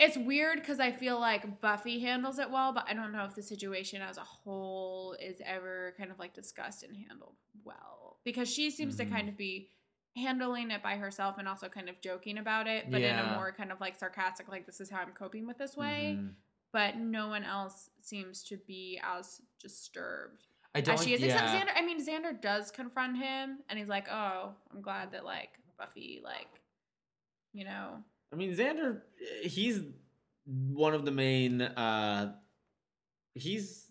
[0.05, 3.35] it's weird because I feel like Buffy handles it well, but I don't know if
[3.35, 7.35] the situation as a whole is ever kind of like discussed and handled
[7.65, 8.99] well because she seems Mhm.
[8.99, 9.71] to kind of be
[10.17, 13.53] handling it by herself and also kind of joking about it, but in a more
[13.53, 16.17] kind of like sarcastic, like this is how I'm coping with this way.
[16.19, 16.35] Mhm.
[16.73, 20.95] But no one else seems to be as disturbed I don't.
[20.95, 21.21] as she is.
[21.21, 21.27] yeah.
[21.35, 21.73] Except Xander.
[21.77, 26.21] I mean, Xander does confront him, and he's like, "Oh, I'm glad that like Buffy,
[26.25, 26.49] like,
[27.53, 29.01] you know, I mean, Xander,
[29.43, 29.83] he's
[30.47, 31.61] one of the main.
[31.63, 32.35] uh
[33.35, 33.87] He's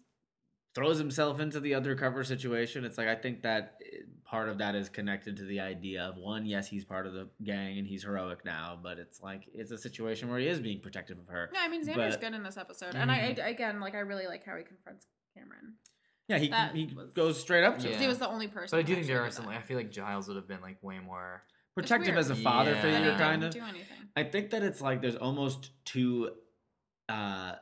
[0.75, 2.85] throws himself into the undercover situation.
[2.85, 3.79] It's like I think that
[4.23, 7.27] part of that is connected to the idea of one, yes, he's part of the
[7.43, 10.79] gang and he's heroic now, but it's like it's a situation where he is being
[10.79, 11.49] protective of her.
[11.53, 13.47] no, I mean, Xander's But- good in this episode, and I, I Mhm.
[13.47, 15.73] again, like, I really like how he confronts Cameron
[16.29, 17.87] Yeah, he That he was- goes straight up to Yeah.
[17.87, 17.91] him.
[17.93, 18.77] because he was the only person.
[18.77, 19.47] But I do think there are some.
[19.47, 19.55] that.
[19.57, 21.41] I feel like Giles would have been like way more.
[21.81, 22.81] Protective as a father Yeah.
[22.81, 23.51] Figure, kind of.
[23.53, 23.97] do anything.
[24.15, 26.31] I think that it's like there's almost two
[27.09, 27.53] uh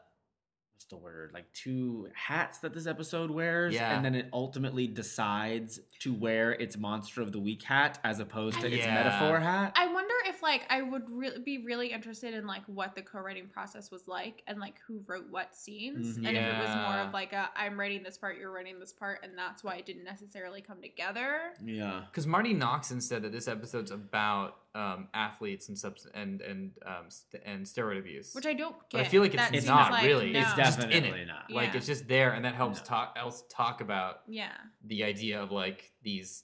[0.74, 1.32] what's the word?
[1.34, 3.74] Like two hats that this episode wears.
[3.76, 3.96] Yeah.
[3.96, 8.62] And then it ultimately decides to wear its monster of the week hat as opposed
[8.62, 9.74] to its metaphor hat.
[9.76, 9.99] I wonder
[10.40, 14.08] if like I would really be really interested in like what the co-writing process was
[14.08, 16.28] like and like who wrote what scenes Mhm.
[16.28, 18.94] and if it was more of like a I'm writing this part, you're writing this
[18.94, 21.54] part, and that's why it didn't necessarily come together.
[21.64, 22.04] yeah.
[22.10, 27.10] Because Marti Noxon said that this episode's about um, athletes and subs and and um,
[27.10, 28.34] st- and steroid abuse.
[28.36, 28.92] Which I don't get.
[28.92, 30.32] But I feel like it's It's not like, really.
[30.32, 30.40] No.
[30.42, 31.28] It's definitely it.
[31.28, 31.50] not.
[31.52, 31.78] like Yeah.
[31.78, 32.86] it's just there, and that helps No.
[32.86, 34.52] talk else talk about Yeah.
[34.86, 36.44] the idea of like these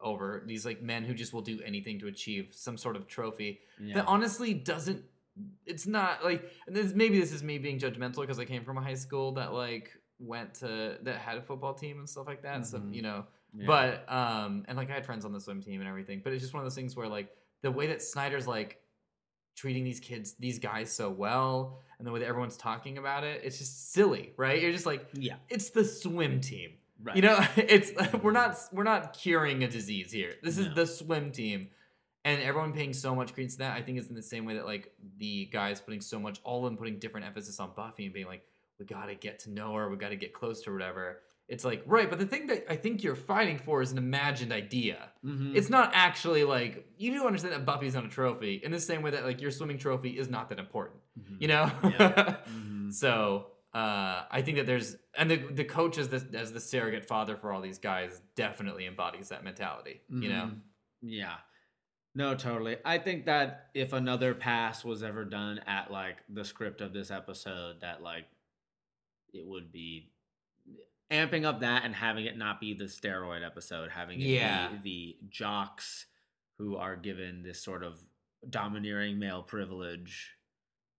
[0.00, 3.60] over these like men who just will do anything to achieve some sort of trophy
[3.80, 3.96] Yeah.
[3.96, 5.02] that honestly doesn't
[5.66, 8.78] it's not like and this maybe this is me being judgmental because i came from
[8.78, 9.90] a high school that like
[10.20, 12.94] went to that had a football team and stuff like that so Mhm.
[12.94, 13.66] you know Yeah.
[13.66, 16.42] but um and like i had friends on the swim team and everything but it's
[16.42, 17.28] just one of those things where like
[17.62, 18.80] the way that snyder's like
[19.56, 23.40] treating these kids these guys so well and the way that everyone's talking about it
[23.44, 25.34] it's just silly right you're just like yeah.
[25.48, 26.70] it's the swim team
[27.02, 27.16] Right.
[27.16, 27.92] you know, it's
[28.22, 30.34] we're not we're not curing a disease here.
[30.42, 30.74] This is No.
[30.74, 31.68] the swim team,
[32.24, 33.76] and everyone paying so much credence to that.
[33.76, 36.64] I think it's in the same way that like the guys putting so much, all
[36.64, 38.42] of them putting different emphasis on Buffy and being like,
[38.78, 41.20] we gotta get to know her, we gotta get close to whatever.
[41.48, 44.52] It's like right, but the thing that I think you're fighting for is an imagined
[44.52, 45.08] idea.
[45.24, 45.54] Mhm.
[45.56, 49.00] It's not actually like you do understand that Buffy's not a trophy in the same
[49.02, 51.00] way that like your swimming trophy is not that important.
[51.18, 51.40] Mhm.
[51.40, 51.70] You know.
[51.84, 52.36] Yeah.
[52.50, 52.92] Mhm.
[52.92, 53.46] So
[53.78, 57.36] uh, I think that there's and the the coach as the as the surrogate father
[57.36, 60.00] for all these guys definitely embodies that mentality.
[60.10, 60.60] You know, Mhm.
[61.02, 61.36] Yeah.
[62.14, 62.78] No, totally.
[62.84, 67.10] I think that if another pass was ever done at like the script of this
[67.10, 68.26] episode, that like
[69.32, 70.10] it would be
[71.10, 74.68] amping up that and having it not be the steroid episode, having it Yeah.
[74.68, 76.06] be the jocks
[76.58, 78.00] who are given this sort of
[78.48, 80.34] domineering male privilege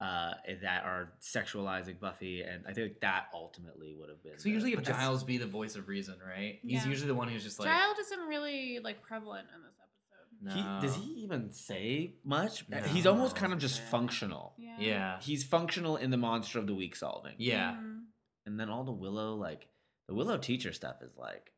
[0.01, 0.31] uh,
[0.61, 4.39] that are sexualizing Buffy, and I think that ultimately would have been.
[4.39, 6.59] so usually if Giles be the voice of reason, right?
[6.61, 10.55] He's usually the one who's just like, Giles isn't really like prevalent in this episode.
[10.55, 10.79] He, no.
[10.81, 12.63] does he even say much?
[12.69, 12.77] No.
[12.79, 13.89] He's almost kind of just Yeah.
[13.89, 14.53] functional.
[14.57, 14.75] Yeah.
[14.79, 17.33] Yeah, He's functional in the monster of the week solving.
[17.37, 17.73] yeah.
[17.73, 18.03] Mhm.
[18.45, 19.67] And then all the Willow, like
[20.07, 21.51] the Willow teacher stuff is like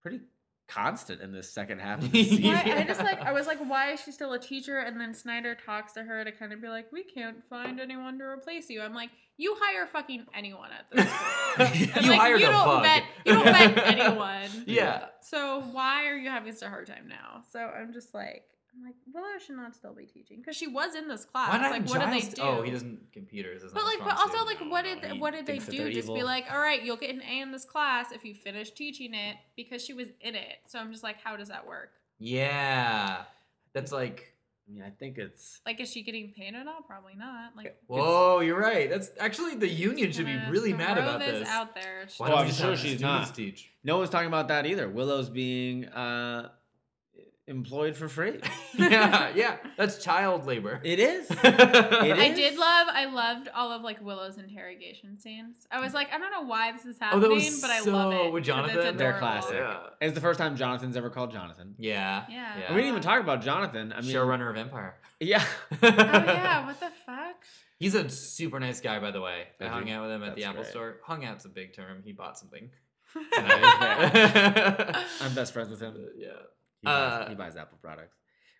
[0.00, 0.20] pretty
[0.68, 2.52] constant in this second half of the season.
[2.52, 4.78] Why, I just like I was like, why is she still a teacher?
[4.78, 8.18] And then Snyder talks to her to kind of be like, we can't find anyone
[8.18, 8.80] to replace you.
[8.82, 11.12] I'm like, you hire fucking anyone at this
[11.56, 12.04] point.
[12.04, 12.82] You like, hired you a don't bug.
[12.84, 14.50] vet you don't vet anyone.
[14.66, 15.06] Yeah.
[15.20, 17.42] So why are you having such a hard time now?
[17.52, 18.44] So I'm just like,
[18.76, 21.50] I'm like, Willow should not still be teaching because she was in this class.
[21.50, 22.42] Why not like, have what did they do?
[22.42, 23.62] Oh, he doesn't computers.
[23.62, 24.46] Is But not like, but strong also suit.
[24.46, 25.78] like, No, what did he what did they do?
[25.84, 28.34] they're Just be like, all right, you'll get an A in this class if you
[28.34, 30.56] finish teaching it because she was in it.
[30.68, 31.90] So I'm just like, how does that work?
[32.18, 33.22] Yeah,
[33.72, 34.34] that's like
[34.68, 35.60] I mean, I think it's.
[35.66, 36.80] Like, is she getting paid at all?
[36.86, 37.54] Probably not.
[37.54, 38.88] Like, Whoa, you're right.
[38.88, 41.46] That's actually the union should be really mad about this.
[41.48, 42.06] out there.
[42.16, 43.34] Why Well, don't I'm sure she's not.
[43.34, 43.70] Teach?
[43.84, 44.88] No one's talking about that either.
[44.88, 46.48] Willow's being uh,
[47.46, 48.40] employed for free.
[48.78, 49.56] yeah, yeah.
[49.76, 50.80] That's child labor.
[50.82, 51.30] It is.
[51.44, 52.36] it I is?
[52.36, 52.86] did love.
[52.90, 55.66] I loved all of like Willow's interrogation scenes.
[55.70, 57.80] I was like, I don't know why this is Oh, happening, that was but I
[57.80, 58.32] so- love it.
[58.32, 58.96] with 'cause it's Jonathan?
[58.96, 59.20] They're adorable.
[59.20, 59.54] classic.
[59.56, 59.78] Yeah.
[60.00, 61.74] It's the first time Jonathan's ever called Jonathan.
[61.78, 62.24] Yeah.
[62.30, 62.54] Yeah.
[62.66, 63.92] And we didn't even talk about Jonathan.
[63.92, 64.96] I mean, Showrunner of Empire.
[65.20, 65.44] Yeah.
[65.72, 67.36] Oh yeah, what the fuck?
[67.78, 69.44] He's a super nice guy, by the way.
[69.60, 69.92] I hung he?
[69.92, 70.70] out with him at the Apple great.
[70.70, 70.96] Store.
[71.04, 72.02] Hung out's a big term.
[72.04, 72.70] He bought something.
[73.16, 73.30] I'm
[75.34, 75.94] best friends with him.
[75.96, 76.28] Uh, yeah.
[76.84, 78.16] He buys, Uh, he buys Apple products.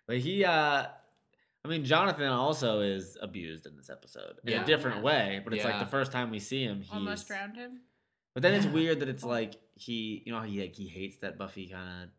[0.07, 0.87] But he, uh,
[1.63, 4.63] I mean, Jonathan also is abused in this episode in Yeah.
[4.63, 5.03] a different Yeah.
[5.03, 5.41] way.
[5.43, 7.81] But it's like the first time we see him, he Almost drowned him.
[8.33, 11.37] But then it's weird that it's like he, you know, he like he hates that
[11.37, 12.09] Buffy kind of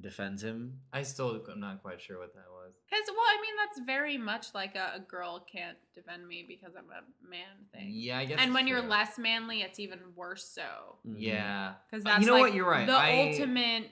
[0.00, 0.80] defends him.
[0.92, 2.72] I still am not quite sure what that was.
[2.90, 6.74] Cause well, I mean that's very much like a, a girl can't defend me because
[6.76, 7.88] I'm a man thing.
[7.90, 8.38] Yeah, I guess.
[8.40, 10.98] And when it's you're less manly, it's even worse so.
[11.06, 11.16] Mhm.
[11.18, 11.74] Yeah.
[11.90, 12.54] Because Uh, that's you know like what?
[12.54, 12.86] You're right.
[12.86, 13.90] The I- ultimate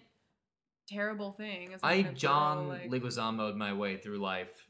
[0.89, 1.72] terrible thing.
[1.72, 4.68] Is I when a girl, John like- Leguizamo'd my way through life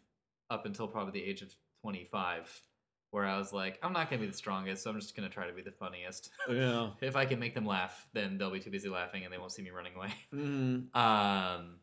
[0.50, 1.52] up until probably the age of
[1.82, 2.62] 25,
[3.10, 5.46] where I was like, I'm not gonna be the strongest, so I'm just gonna try
[5.46, 6.30] to be the funniest.
[6.48, 6.90] Yeah.
[7.00, 9.52] if I can make them laugh, then they'll be too busy laughing and they won't
[9.52, 10.12] see me running away.
[10.34, 10.94] Mhm.
[10.96, 11.78] Um,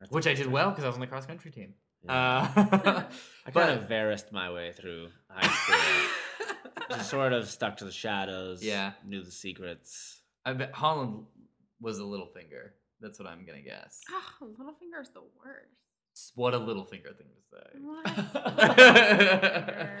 [0.00, 0.52] That's which I did interesting.
[0.52, 1.74] well because I was on the cross country team.
[2.04, 2.12] Yeah.
[2.56, 2.62] Uh,
[3.46, 6.10] I kind but- of Varys'd my way through high school.
[6.90, 8.62] Just sort of stuck to the shadows.
[8.62, 8.92] Yeah.
[9.04, 10.20] Knew the secrets.
[10.44, 11.24] I bet Holland
[11.80, 12.70] was a Littlefinger.
[13.00, 14.00] That's what I'm gonna guess.
[14.10, 16.32] Ah, Littlefinger's the worst.
[16.34, 17.78] What a Littlefinger thing to say.
[17.80, 18.06] What?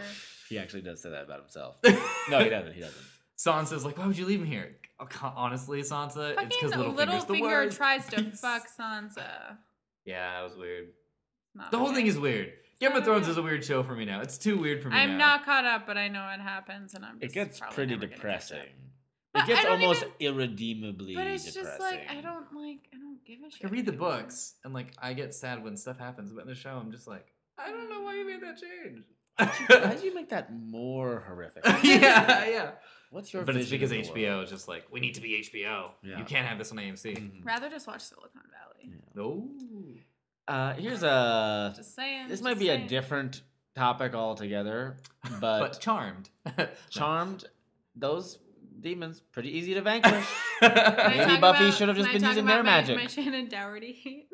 [0.48, 1.80] He actually does say that about himself.
[2.30, 2.72] No, he doesn't.
[2.72, 3.04] He doesn't.
[3.36, 4.76] Sansa's like, why would you leave him here?
[5.00, 7.76] Oh, co- Honestly, Sansa, it's because Littlefinger's the Littlefinger worst.
[7.76, 9.56] tries to fuck Sansa.
[10.04, 10.88] Yeah, that was weird.
[11.54, 11.96] Not The whole okay.
[11.96, 12.52] thing is weird.
[12.80, 14.20] Game not of Thrones is a weird show for me now.
[14.20, 15.36] It's too weird for me I'm now.
[15.36, 17.18] not caught up, but I know it happens, and I'm.
[17.20, 18.66] It gets pretty never gonna catch depressing.
[19.36, 19.48] Up.
[19.48, 21.64] It gets almost even- irredeemably But it's depressing.
[21.64, 22.88] just like I don't like.
[22.94, 23.66] I don't give a shit.
[23.66, 26.54] i read the books and like I get sad when stuff happens, but in the
[26.54, 27.26] show I'm just like,
[27.58, 29.04] I don't know why you made that change.
[29.38, 31.62] How did you make that more horrific?
[31.82, 32.70] yeah, yeah.
[33.10, 33.44] What's your?
[33.44, 34.44] But it's because of the HBO world?
[34.44, 35.90] is just like, we need to be HBO.
[36.02, 36.18] Yeah.
[36.18, 37.16] You can't have this on AMC.
[37.16, 37.44] Mhm.
[37.44, 38.94] Rather just watch Silicon Valley.
[39.14, 39.48] No.
[40.48, 41.72] Uh, here's a.
[41.76, 42.28] Just saying.
[42.28, 43.42] This just might be a different
[43.74, 44.96] topic altogether,
[45.40, 46.30] but, But charmed.
[46.88, 47.44] Charmed,
[47.94, 48.38] those
[48.88, 50.24] demons pretty easy to vanquish.
[50.62, 50.74] Maybe
[51.40, 52.96] Buffy about- should have just been talk using about their my- magic.
[52.96, 54.28] My Shannen Doherty hate.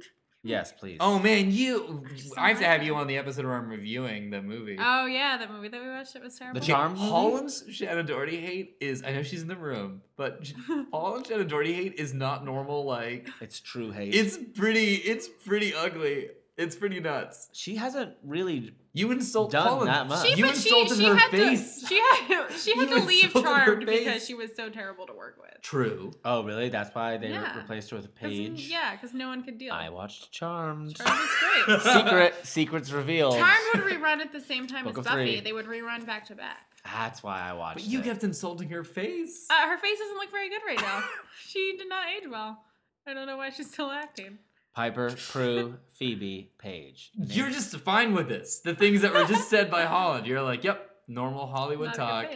[0.44, 0.98] yes, please.
[1.00, 2.04] oh man, you!
[2.36, 4.76] I have to have you on the episode where I'm reviewing the movie.
[4.78, 6.60] Oh yeah, the movie that we watched it was terrible.
[6.60, 6.92] The Charm.
[6.94, 7.08] movie?
[7.08, 10.52] Holland's Shannen Doherty hate is I know she's in the room, but
[10.92, 12.84] Holland's Shannen Doherty hate is not normal.
[12.84, 14.14] Like it's true hate.
[14.14, 16.28] it's pretty, it's pretty ugly.
[16.58, 17.48] It's pretty nuts.
[17.52, 18.74] she hasn't really.
[18.92, 19.88] You insult Done Holland.
[19.88, 20.28] that much.
[20.28, 21.80] She, you but she, insulted she her had face.
[21.80, 25.06] To, she had she had You to leave insulted Charmed because she was so terrible
[25.06, 25.62] to work with.
[25.62, 26.12] True.
[26.26, 26.68] Oh, really?
[26.68, 27.56] That's why they re- Yeah.
[27.56, 28.68] replaced her with a 'Cause, Paige.
[28.68, 29.72] Yeah, because no one could deal.
[29.72, 29.78] It.
[29.78, 30.94] I watched Charmed.
[30.96, 31.30] Charmed was
[31.66, 31.80] great.
[32.04, 33.38] Secret secrets revealed.
[33.38, 35.16] Charmed would rerun at the same time Book as of Buffy.
[35.36, 35.40] three.
[35.40, 36.66] They would rerun back to back.
[36.84, 37.76] That's why I watched.
[37.78, 38.04] But you it.
[38.04, 39.46] kept insulting her face.
[39.48, 41.02] Uh, her face doesn't look very good right now.
[41.48, 42.62] she did not age well.
[43.06, 44.38] I don't know why she's still acting.
[44.74, 47.10] Piper, Prue, Phoebe, Paige.
[47.14, 48.60] You're just fine with this.
[48.60, 50.26] The things that were just said by Holland.
[50.26, 52.30] You're like, yep, normal Hollywood Not talk.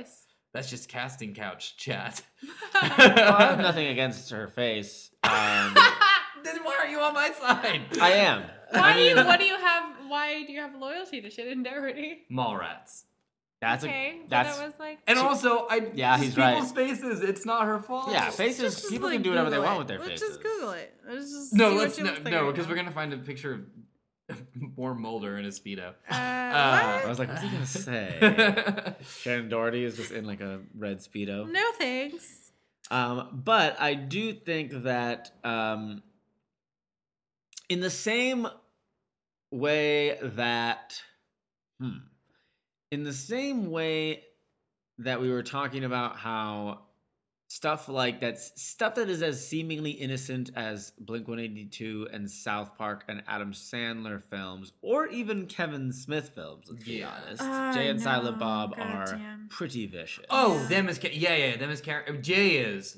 [0.53, 2.23] That's just casting couch chat.
[2.79, 5.11] Oh, I have nothing against her face.
[5.25, 5.75] Um,
[6.45, 7.81] then why are you on my side?
[8.01, 8.43] I am.
[8.71, 9.17] why I do you?
[9.17, 9.85] What do you have?
[10.09, 12.27] Why do you have loyalty to Shannen Doherty?
[12.29, 13.05] Mall rats.
[13.61, 14.99] That's okay, a but that's was like.
[15.07, 16.55] And also, I Yeah, just he's right.
[16.55, 17.21] people's faces.
[17.23, 18.11] It's not her fault.
[18.11, 18.29] yeah.
[18.31, 18.75] Faces.
[18.77, 19.79] Just, people like, can do whatever they want it.
[19.79, 20.29] with their Let's faces.
[20.29, 20.95] just Google it.
[21.09, 22.71] Let's just No, let's no, no, because now.
[22.71, 23.55] we're gonna find a picture
[24.29, 24.43] of
[24.77, 25.89] more Mulder in his speedo.
[25.89, 27.09] Uh, I what?
[27.09, 28.17] was like, what's he gonna say?
[29.03, 31.51] Shannen Doherty is just in like a red speedo.
[31.51, 32.51] No thanks.
[32.91, 36.03] Um, but I do think that um,
[37.69, 38.47] in the same
[39.51, 41.01] way that,
[41.81, 41.99] hmm,
[42.91, 44.23] in the same way
[44.99, 46.81] that we were talking about how
[47.49, 53.05] stuff like that's stuff that is as seemingly innocent as Blink 182 and South Park
[53.09, 57.43] and Adam Sandler films, or even Kevin Smith films, let's be honest.
[57.43, 59.47] I Jay and Silent know, Bob are goddamn.
[59.51, 60.25] pretty vicious.
[60.31, 60.69] oh, Yeah.
[60.69, 62.17] them is ca- yeah, yeah, them is character.
[62.17, 62.97] Jay is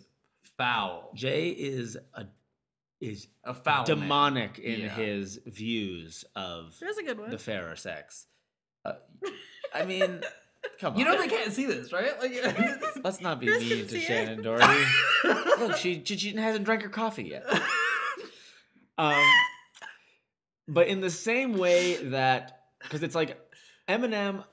[0.57, 1.11] foul.
[1.15, 2.27] Jay is a
[3.01, 3.77] is A foul.
[3.77, 3.85] man.
[3.87, 4.89] demonic in Yeah.
[4.89, 7.31] his views of a good one.
[7.31, 8.27] the fairer sex.
[8.89, 9.29] Uh,
[9.75, 10.21] I mean,
[10.81, 10.99] come on.
[10.99, 12.19] You know they can't see this, right?
[12.21, 13.99] Like, Let's not be Chris mean to.
[13.99, 14.85] Shannen Doherty.
[15.61, 17.45] Look, she, she she hasn't drank her coffee yet.
[19.01, 19.15] Um,
[20.67, 23.39] but in the same way that because it's like
[23.89, 24.45] Eminem,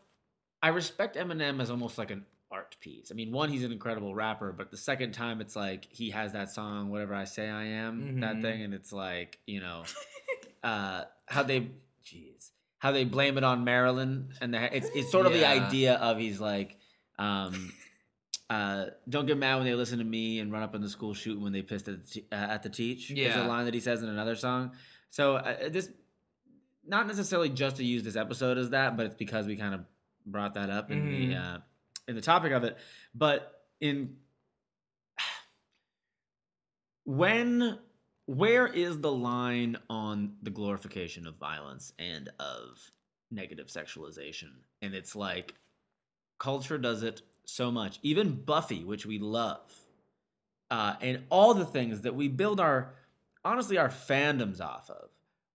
[0.62, 3.12] I respect Eminem as almost like an art piece.
[3.12, 6.34] I mean, one, he's an incredible rapper, but the second time, it's like he has
[6.34, 8.42] that song, "Whatever I Say I Am," that Mhm.
[8.44, 9.84] thing, and it's like you know,
[10.64, 11.70] uh, how they, jeez,
[12.86, 16.20] how they blame it on Marilyn, and the, it's it's sort of the idea of
[16.20, 16.78] he's like.
[17.18, 17.74] Um,
[18.48, 21.16] uh, don't get mad when they listen to me and run up in the school
[21.16, 23.10] shooting when they pissed at the, te- uh, at the teach.
[23.10, 23.44] is Yeah.
[23.44, 24.74] a line that he says in another song.
[25.10, 25.90] So uh, this,
[26.86, 29.86] not necessarily just to use this episode as that, but it's because we kind of
[30.28, 31.56] brought that up in the Mhm.
[31.56, 31.60] uh,
[32.08, 32.78] in the topic of it.
[33.16, 34.18] But in
[37.06, 37.80] when
[38.26, 42.92] where is the line on the glorification of violence and of
[43.32, 44.52] negative sexualization?
[44.82, 45.54] And it's like
[46.40, 48.00] culture does it so much.
[48.02, 49.72] Even Buffy, which we love,
[50.72, 52.94] uh, and all the things that we build our
[53.44, 55.10] honestly our fandoms off of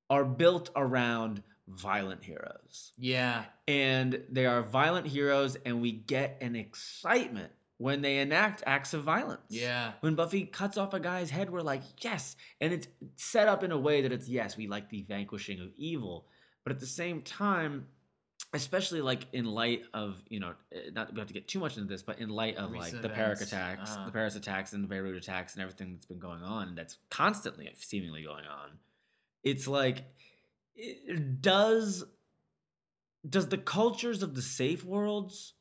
[0.09, 3.45] are built around violent heroes Yeah.
[3.67, 9.03] and they are violent heroes and we get an excitement when they enact acts of
[9.03, 9.93] violence Yeah.
[10.01, 13.73] when buffy cuts off a guy's head we're like yes and it's set up in
[13.73, 16.27] a way that it's yes we like the vanquishing of evil
[16.63, 17.87] but at the same time
[18.53, 21.59] especially like in light of you know eh, not that we have to get too
[21.59, 24.05] much into this but in light of like Recent the Paris attacks uh-huh.
[24.05, 26.99] the paris attacks and the beirut attacks and everything that's been going on and that's
[27.11, 28.73] constantly seemingly going on
[29.43, 30.05] it's like
[30.77, 32.05] it does
[33.29, 35.55] does the cultures of the safe worlds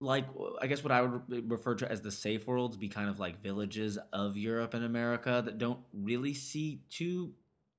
[0.00, 0.26] like
[0.60, 3.40] i guess what i would refer to as the safe worlds be kind of like
[3.40, 7.32] villages of europe and america that don't really see too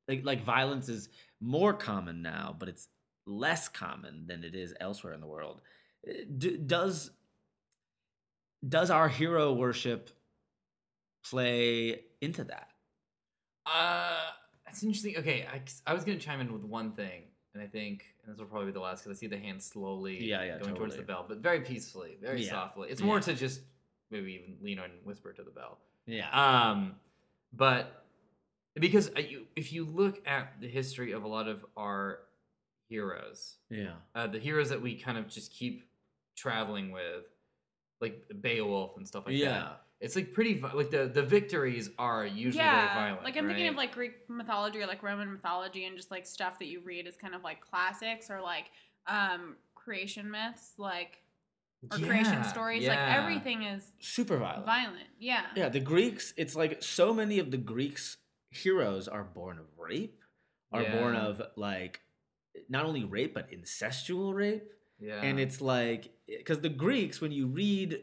[0.08, 1.10] like like violence is
[1.40, 2.90] more common now but it's
[3.26, 5.62] less common than it is elsewhere in the world
[6.08, 7.12] Uh, D- does
[8.68, 10.12] does our hero worship
[11.24, 12.70] play into that
[13.66, 14.32] Uh,
[14.66, 15.18] that's interesting.
[15.18, 18.40] Okay, I, I was gonna chime in with one thing, and I think and this
[18.40, 20.96] will probably be the last because I see the hand slowly Yeah, yeah, going towards
[20.96, 22.52] the bell, but very peacefully, very Yeah.
[22.52, 22.90] softly.
[22.90, 23.22] It's more Yeah.
[23.22, 23.62] to just
[24.12, 25.80] maybe even lean on and whisper to the bell.
[26.06, 26.96] yeah Um,
[27.54, 28.06] but
[28.76, 32.20] because uh, you, if you look at the history of a lot of our
[32.88, 35.84] heroes, yeah uh, the heroes that we kind of just keep
[36.36, 37.26] traveling with,
[38.02, 39.82] like Beowulf and stuff like yeah that.
[40.00, 43.24] It's like pretty like the the victories are usually yeah, violent.
[43.24, 46.58] like I'm thinking of like Greek mythology or like Roman mythology and just like stuff
[46.60, 48.66] that you read is kind of like classics or like
[49.08, 51.22] um creation myths, like
[51.92, 52.88] or creation Yeah, stories.
[52.88, 55.08] Like everything is super violent violent.
[55.20, 55.46] Yeah.
[55.56, 58.18] Yeah, the Greeks, it's like so many of the Greeks'
[58.52, 60.22] heroes are born of rape,
[60.72, 62.02] are born of like
[62.70, 64.64] not only rape, but incestual rape.
[65.00, 65.22] Yeah.
[65.22, 68.02] And it's like, because the Greeks, when you read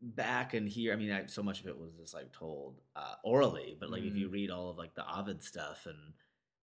[0.00, 3.14] back and here, I mean, I, so much of it was just like told uh,
[3.24, 4.18] orally, but like if Mm-hmm.
[4.18, 6.12] you read all of like the Ovid stuff and,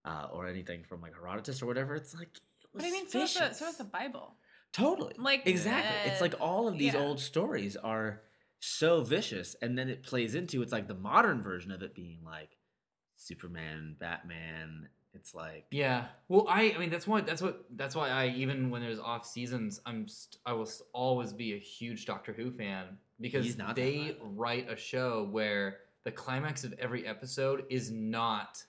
[0.05, 3.07] uh, or anything from like Herodotus or whatever, it's like, it was But I mean,
[3.07, 4.36] so is, the, so is the Bible.
[4.71, 5.13] Totally.
[5.17, 6.11] Like, exactly.
[6.11, 6.99] it's like uh, all of these yeah.
[7.01, 8.21] old stories are
[8.59, 12.19] so vicious, and then it plays into it's like the modern version of it being
[12.25, 12.57] like
[13.15, 14.89] Superman, Batman.
[15.13, 16.05] It's like Yeah.
[16.27, 19.25] Well, I I mean that's why that's what that's why I even when there's off
[19.25, 24.70] seasons I'm st- I will always be a huge Doctor Who fan because they write
[24.70, 28.63] a show where the climax of every episode is not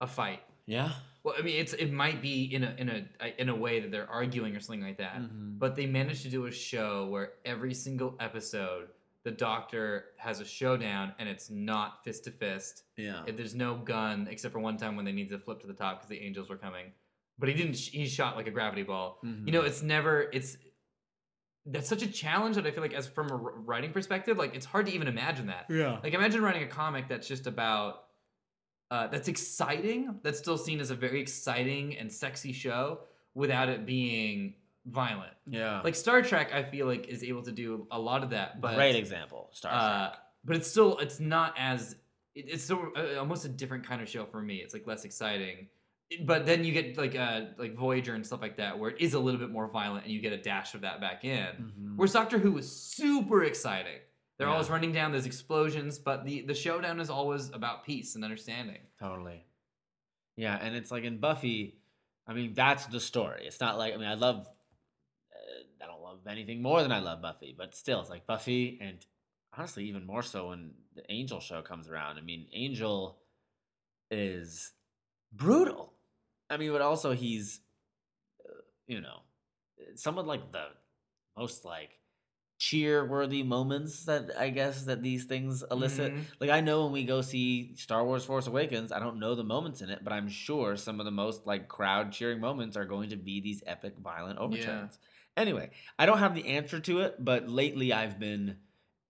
[0.00, 0.40] a fight.
[0.66, 0.92] yeah,
[1.24, 3.90] Well, I mean it's it might be in a in a in a way that
[3.90, 5.16] they're arguing or something like that.
[5.20, 5.58] Mhm.
[5.58, 8.88] But they managed to do a show where every single episode
[9.24, 12.82] the Doctor has a showdown and it's not fist to fist.
[12.96, 15.68] yeah, If There's no gun except for one time when they need to flip to
[15.68, 16.86] the top because the angels were coming.
[17.38, 17.76] But he didn't.
[17.76, 19.20] He shot like a gravity ball.
[19.24, 19.46] Mhm.
[19.46, 20.22] You know, it's never.
[20.32, 20.56] It's
[21.66, 24.66] that's such a challenge that I feel like, as from a writing perspective, like it's
[24.66, 25.66] hard to even imagine that.
[25.68, 28.04] yeah, Like imagine writing a comic that's just about.
[28.90, 30.18] Uh, that's exciting.
[30.22, 33.00] That's still seen as a very exciting and sexy show
[33.32, 34.54] without it being
[34.84, 35.32] violent.
[35.46, 35.80] yeah.
[35.82, 38.60] Like Star Trek, I feel like is able to do a lot of that.
[38.60, 40.18] But great example, Star uh, Trek.
[40.44, 41.96] but it's still it's not as
[42.34, 44.56] it, it's still uh, almost a different kind of show for me.
[44.56, 45.68] It's like less exciting.
[46.20, 49.14] But then you get like uh like Voyager and stuff like that, where it is
[49.14, 51.46] a little bit more violent, and you get a dash of that back in.
[51.46, 51.96] Mhm.
[51.96, 53.98] Whereas Doctor Who was super exciting.
[54.38, 54.54] They're Yeah.
[54.54, 58.80] always running down, there's explosions, but the the showdown is always about peace and understanding.
[58.98, 59.44] Totally.
[60.36, 61.78] Yeah, and it's like in Buffy,
[62.26, 63.44] I mean, that's the story.
[63.46, 64.48] It's not like I mean, I love,
[65.32, 68.78] uh, I don't love anything more than I love Buffy, but still, it's like Buffy,
[68.80, 69.04] and
[69.56, 72.18] honestly, even more so when the Angel show comes around.
[72.18, 73.20] I mean, Angel
[74.10, 74.72] is
[75.32, 75.91] brutal.
[76.52, 77.60] I mean, but also he's,
[78.48, 78.52] uh,
[78.86, 79.20] you know,
[79.96, 80.68] someone like the
[81.36, 82.00] most like
[82.58, 86.14] cheer worthy moments that I guess that these things elicit.
[86.14, 86.26] Mhm.
[86.40, 89.44] Like I know when we go see Star Wars Force Awakens, I don't know the
[89.44, 92.84] moments in it, but I'm sure some of the most like crowd cheering moments are
[92.86, 94.98] going to be these epic violent overtones.
[95.36, 98.58] Anyway, I don't have the answer to it, but lately I've been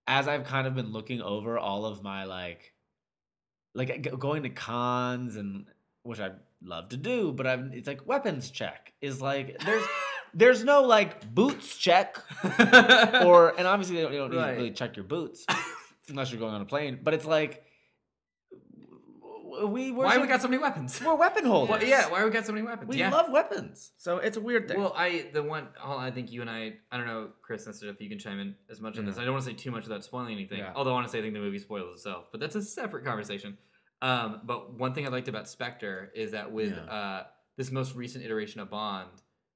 [0.07, 2.74] as I've kind of been looking over all of my like
[3.74, 5.66] like going to cons and
[6.03, 6.32] which I
[6.65, 9.85] love to do, but I'm it's like weapons check is like there's
[10.35, 12.17] there's no like boots check
[13.25, 14.57] or and obviously they don't, they don't Right.
[14.57, 15.45] really check your boots
[16.09, 17.65] unless you're going on a plane, but it's like
[19.67, 21.01] we Why we got so many weapons?
[21.05, 21.71] we're weapon holders.
[21.81, 22.89] Well, yeah, why we got so many weapons?
[22.89, 23.11] we yeah.
[23.11, 24.79] love weapons, so it's a weird thing.
[24.81, 27.75] Well, I the one oh, I think you and I I don't know Chris and
[27.83, 29.19] if you can chime in as much on this.
[29.19, 30.59] I don't want to say too much without spoiling anything.
[30.59, 30.73] Yeah.
[30.75, 33.59] Although honestly, I think the movie spoils itself, but that's a separate conversation.
[34.03, 36.92] Um, but one thing I liked about Spectre is that with Yeah.
[36.92, 37.26] uh,
[37.57, 39.11] this most recent iteration of Bond,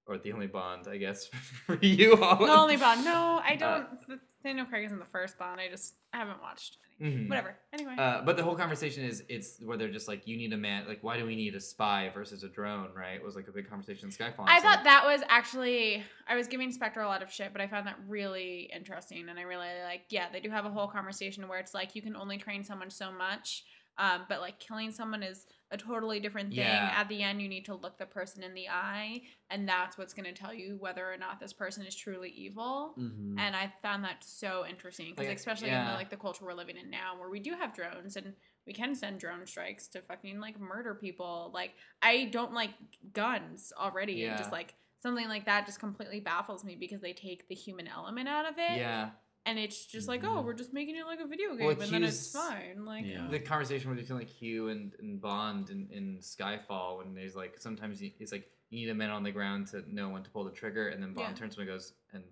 [0.07, 1.27] or the only Bond, I guess
[1.67, 2.37] for you, all.
[2.37, 3.05] The only Bond.
[3.05, 4.09] No, I Uh, don't.
[4.09, 5.61] the- Daniel Craig is in the first Bond.
[5.61, 6.79] I just haven't watched.
[7.01, 7.11] Any.
[7.17, 7.29] Mhm.
[7.29, 7.57] Whatever.
[7.75, 7.95] Anyway.
[7.99, 10.87] Uh, but the whole conversation is it's where they're just like you need a man
[10.89, 13.53] like why do we need a spy versus a drone right it was like a
[13.53, 14.45] big conversation in Skyfall.
[14.49, 17.61] I It's thought that was actually I was giving Spectre a lot of shit, but
[17.61, 20.05] I found that really interesting, and I really like.
[20.09, 22.89] Yeah, they do have a whole conversation where it's like you can only train someone
[22.89, 23.65] so much,
[23.99, 26.59] um, but like killing someone is a totally different thing.
[26.59, 26.95] Yeah.
[26.97, 30.15] At the end, you need to look the person in the eye, and that's what's
[30.15, 32.95] going to tell you whether or not this person is truly evil.
[32.99, 33.39] Mhm.
[33.39, 36.55] And I found that so interesting because, Like, especially in the, like the culture we're
[36.55, 38.35] living in now, where we do have drones and
[38.67, 41.51] we can send drone strikes to fucking like murder people.
[41.55, 42.71] Like I don't like
[43.13, 47.49] guns already, and just like something like that just completely baffles me because they take
[47.49, 49.11] the human element out of it, yeah
[49.47, 50.47] and it's just like, oh, mm-hmm.
[50.47, 52.85] we're just making it like a video game, Well, and then it's fine.
[52.85, 53.29] Like, Yeah.
[53.31, 57.55] the conversation where between like Hugh and, and Bond in, in Skyfall when there's like
[57.59, 60.31] sometimes he, it's like you need a man on the ground to know when to
[60.31, 61.35] pull the trigger and then Bond Yeah.
[61.37, 62.25] turns to him and goes and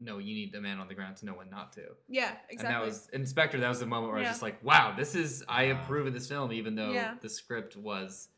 [0.00, 2.56] no you need a man on the ground to know when not to yeah, exactly.
[2.58, 4.94] and that was in Spectre that was the moment where I was just like wow
[4.96, 7.14] this is I approve of this film even though Yeah.
[7.20, 8.28] the script was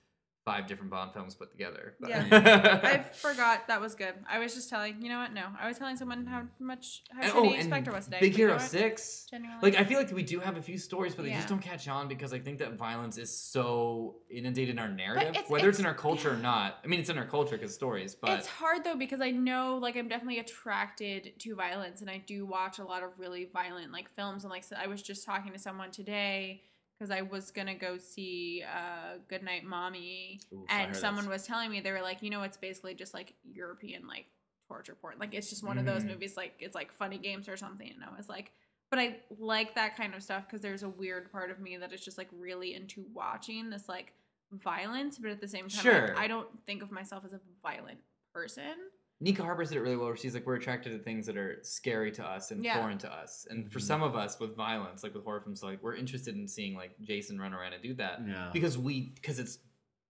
[0.44, 4.14] five different Bond films put together But- I forgot that was good.
[4.28, 5.32] I was just telling, you know what?
[5.32, 8.18] No, I was telling someone how much how and, shitty oh, and Spectre was today.
[8.20, 8.66] Big but you know Hero?
[8.66, 9.70] Six Genuinely.
[9.70, 11.86] like I feel like we do have a few stories, but they just don't catch
[11.88, 15.78] on because I think that violence is so inundated in our narrative, it's- whether it's,
[15.78, 16.78] in our culture or not.
[16.84, 19.78] I mean, it's in our culture because stories, but it's hard though because I know
[19.80, 23.92] like I'm definitely attracted to violence and I do watch a lot of really violent
[23.92, 26.62] like films and like so I was just talking to someone today
[27.02, 31.68] because I was gonna go see uh Goodnight Mommy heard and that's- someone was telling
[31.70, 34.26] me they were like you know it's basically just like European like
[34.68, 35.16] torture porn.
[35.18, 36.08] Like it's just one of those Mhm.
[36.12, 38.52] movies like it's like funny games or something and I was like
[38.90, 41.92] but I like that kind of stuff because there's a weird part of me that
[41.92, 44.12] is just like really into watching this like
[44.52, 47.98] violence but at the same time like, I don't think of myself as a violent
[48.32, 48.74] person
[49.22, 50.06] Nika Harper said it really well.
[50.08, 52.78] Where she's like, we're attracted to things that are scary to us and Yeah.
[52.80, 53.82] foreign to us, and for Mhm.
[53.82, 56.98] some of us with violence, like with horror films, like we're interested in seeing like
[57.00, 58.50] Jason run around and do that Yeah.
[58.52, 59.58] because we because it's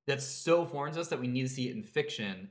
[0.07, 2.51] that's so foreign to us that we need to see it in fiction.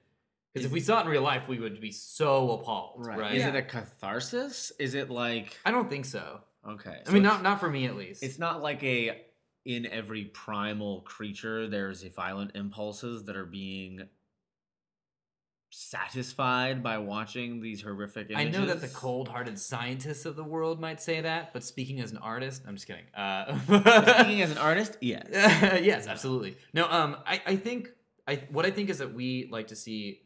[0.54, 3.18] Because if we saw it in real life, we would be so appalled, Right.
[3.20, 3.36] right?
[3.36, 3.50] Is Yeah.
[3.50, 4.72] it a catharsis?
[4.80, 6.42] Is it like I don't think so.
[6.66, 7.02] okay?
[7.02, 8.22] I so mean, not not for me at least.
[8.24, 9.26] It's not like a
[9.66, 14.08] in every primal creature there's a violent impulses that are being
[15.92, 18.56] satisfied by watching these horrific images.
[18.56, 22.12] I know that the cold-hearted scientists of the world might say that, but speaking as
[22.12, 23.04] an artist, I'm just kidding.
[23.16, 25.28] Uh, Speaking as an artist, yes.
[25.32, 26.56] yes, absolutely.
[26.74, 27.90] No, um, I, I think
[28.28, 30.22] I what I think is that we like to see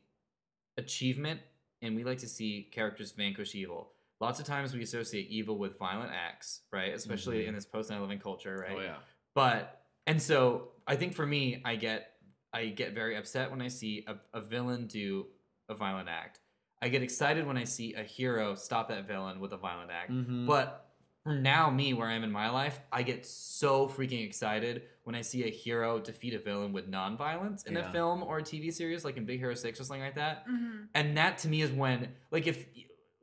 [0.78, 1.40] achievement,
[1.82, 3.92] and we like to see characters vanquish evil.
[4.22, 6.94] Lots of times we associate evil with violent acts, right?
[6.94, 7.50] Especially Mhm.
[7.50, 8.78] in this post 9/11 culture, right?
[8.78, 8.98] Oh yeah.
[9.34, 12.12] But and so I think for me, I get
[12.54, 15.28] I get very upset when I see a, a villain do
[15.70, 16.40] a violent act.
[16.82, 20.12] I get excited when I see a hero stop that villain with a violent act.
[20.12, 20.46] Mhm.
[20.46, 20.82] But
[21.24, 25.16] for now, me where I am in my life, I get so freaking excited when
[25.16, 28.72] I see a hero defeat a villain with non-violence in a film or a TV
[28.72, 30.48] series, like in Big Hero Six or something like that.
[30.48, 30.84] Mm-hmm.
[30.94, 32.66] And that to me is when, like, if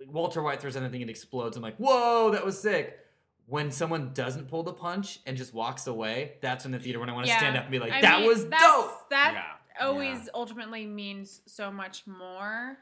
[0.06, 2.98] Walter White throws anything and explodes, I'm like, whoa, that was sick.
[3.46, 7.08] When someone doesn't pull the punch and just walks away, that's when the theater when
[7.10, 7.38] I want to Yeah.
[7.38, 9.10] stand up and be like, I that mean, was that's- dope.
[9.10, 9.52] That Yeah.
[9.80, 12.78] Always ultimately means so much more.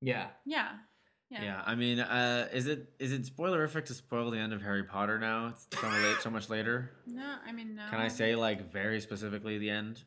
[0.00, 0.26] Yeah.
[0.44, 0.68] Yeah.
[1.30, 1.42] Yeah.
[1.44, 1.62] Yeah.
[1.64, 5.18] I mean, uh, is it is it spoilerific to spoil the end of Harry Potter
[5.18, 5.48] now?
[5.48, 6.90] It's so late, so much later.
[7.06, 7.82] No, I mean no.
[7.90, 10.02] Can I say like very specifically the end?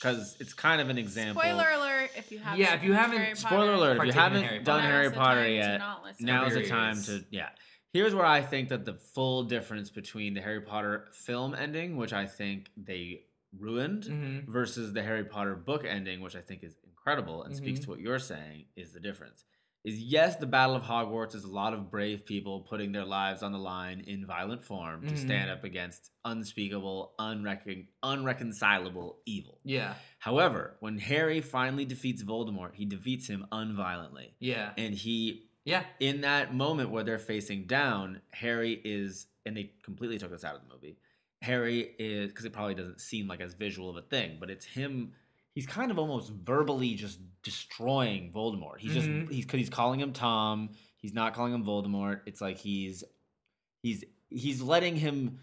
[0.00, 1.42] Because it's kind of an example.
[1.42, 2.10] Spoiler alert!
[2.16, 2.60] If you haven't.
[2.60, 3.96] Yeah, if you haven't- Harry Spoiler Potter, alert!
[3.98, 5.80] If you haven't Harry done Harry Potter time to yet,
[6.20, 7.48] now is the time to yeah.
[7.92, 12.12] Here's where I think that the full difference between the Harry Potter film ending, which
[12.12, 13.22] I think they
[13.58, 14.50] ruined, Mm-hmm.
[14.50, 17.84] versus the Harry Potter book ending, which I think is incredible and speaks Mhm.
[17.84, 19.44] to what you're saying, is the difference.
[19.84, 23.42] is yes, the Battle of Hogwarts is a lot of brave people putting their lives
[23.42, 25.18] on the line in violent form to Mhm.
[25.18, 29.60] stand up against unspeakable, unrecon- unreconcilable evil.
[29.64, 29.96] Yeah.
[30.20, 34.34] However, when Harry finally defeats Voldemort, he defeats him unviolently.
[34.38, 34.72] Yeah.
[34.78, 35.84] And he Yeah.
[36.00, 40.54] in that moment where they're facing down, Harry is, and they completely took this out
[40.54, 40.96] of the movie.
[41.42, 44.64] Harry is because it probably doesn't seem like as visual of a thing, but it's
[44.64, 45.12] him.
[45.54, 48.78] He's kind of almost verbally just destroying Voldemort.
[48.78, 48.94] He's Mhm.
[49.28, 50.70] just he's he's calling him Tom.
[50.96, 52.20] He's not calling him Voldemort.
[52.26, 53.04] It's like he's
[53.82, 55.38] he's he's letting him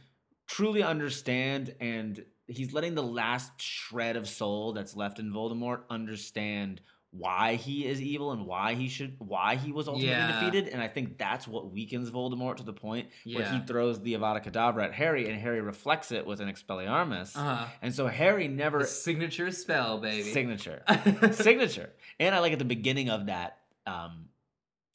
[0.47, 6.81] truly understand and he's letting the last shred of soul that's left in Voldemort understand
[7.11, 10.31] why he is evil and why he should why he was ultimately Yeah.
[10.39, 14.13] defeated and i think that's what weakens voldemort to the point where he throws the
[14.13, 17.65] avada kedavra at harry and harry reflects it with an expelliarmus Uh-huh.
[17.81, 20.31] and so harry never The signature spell, baby.
[20.31, 20.83] signature
[21.31, 21.89] signature
[22.19, 23.57] and i like at the beginning of that
[23.87, 24.25] um,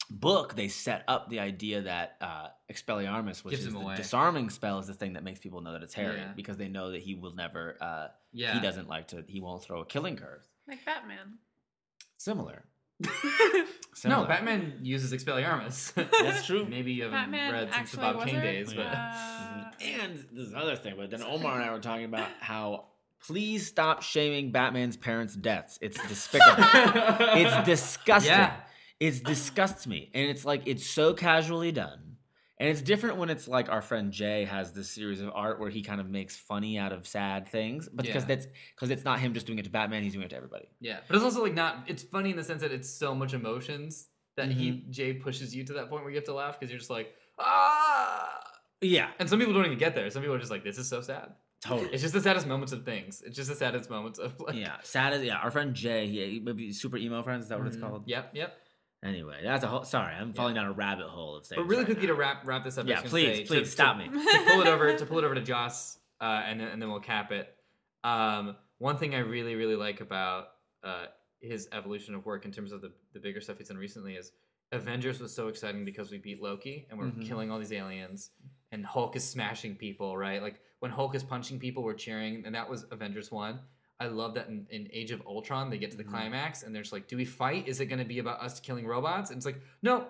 [0.09, 3.95] book they set up the idea that uh, expelliarmus which Gives is the away.
[3.97, 6.31] disarming spell is the thing that makes people know that it's harry Yeah.
[6.33, 8.53] because they know that he will never uh, yeah.
[8.53, 11.39] he doesn't like to he won't throw a killing curse Like Batman.
[13.93, 15.93] similar no, Batman uses Expelliarmus.
[15.93, 16.65] That's true.
[16.69, 18.41] Maybe you haven't Batman read since the actually Bob Kane wizard?
[18.43, 22.29] days, but Uh, And there's another thing, but then Omar and I were talking about
[22.39, 22.85] how
[23.25, 25.77] please stop shaming Batman's parents' deaths.
[25.81, 26.63] It's despicable.
[26.63, 28.31] it's disgusting.
[28.31, 28.55] Yeah.
[28.99, 30.09] It disgusts me.
[30.13, 32.04] And it's like it's so casually done.
[32.57, 35.69] And it's different when it's like our friend Jay has this series of art where
[35.69, 37.89] he kind of makes funny out of sad things.
[37.91, 38.27] But because Yeah.
[38.35, 40.67] that's because it's not him just doing it to Batman, he's doing it to everybody.
[40.79, 40.99] yeah.
[41.07, 41.83] But it's also like not.
[41.87, 44.91] It's funny in the sense that it's so much emotions that he Mm-hmm.
[44.91, 47.13] Jay pushes you to that point where you have to laugh because you're just like
[47.39, 48.39] ah.
[48.81, 49.09] Yeah.
[49.19, 50.09] And some people don't even get there.
[50.09, 51.31] Some people are just like, this is so sad.
[51.61, 51.89] Totally.
[51.91, 53.23] It's just the saddest moments of things.
[53.25, 54.55] It's just the saddest moments of like.
[54.55, 54.75] yeah.
[54.83, 57.67] Sad as yeah, our friend Jay, he, he maybe super emo friends, is that what
[57.67, 57.81] it's Mhm.
[57.81, 58.03] called?
[58.05, 58.31] Yep.
[58.33, 58.53] Yep.
[59.03, 61.57] Anyway, that's a whole sorry, I'm falling down a rabbit hole of things.
[61.57, 62.13] But really right quickly now.
[62.13, 62.87] to wrap wrap this up.
[62.87, 64.23] Yeah, please, say, please to- stop to- me.
[64.23, 66.89] to pull it over to pull it over to Joss, uh, and then and then
[66.89, 67.55] we'll cap it.
[68.03, 70.47] Um, one thing I really really like about
[70.83, 71.05] uh,
[71.39, 74.31] his evolution of work in terms of the the bigger stuff he's done recently is
[74.71, 77.27] Avengers was so exciting because we beat Loki and we're Mhm.
[77.27, 78.31] killing all these aliens,
[78.71, 80.17] and Hulk is smashing people.
[80.17, 83.59] Right, like when Hulk is punching people, we're cheering, and that was Avengers one.
[83.99, 86.09] I love that in, in Age of Ultron, they get to the Mhm.
[86.09, 87.67] climax and they're just like, "Do we fight?
[87.67, 90.07] Is it going to be about us killing robots?" And it's like, "No,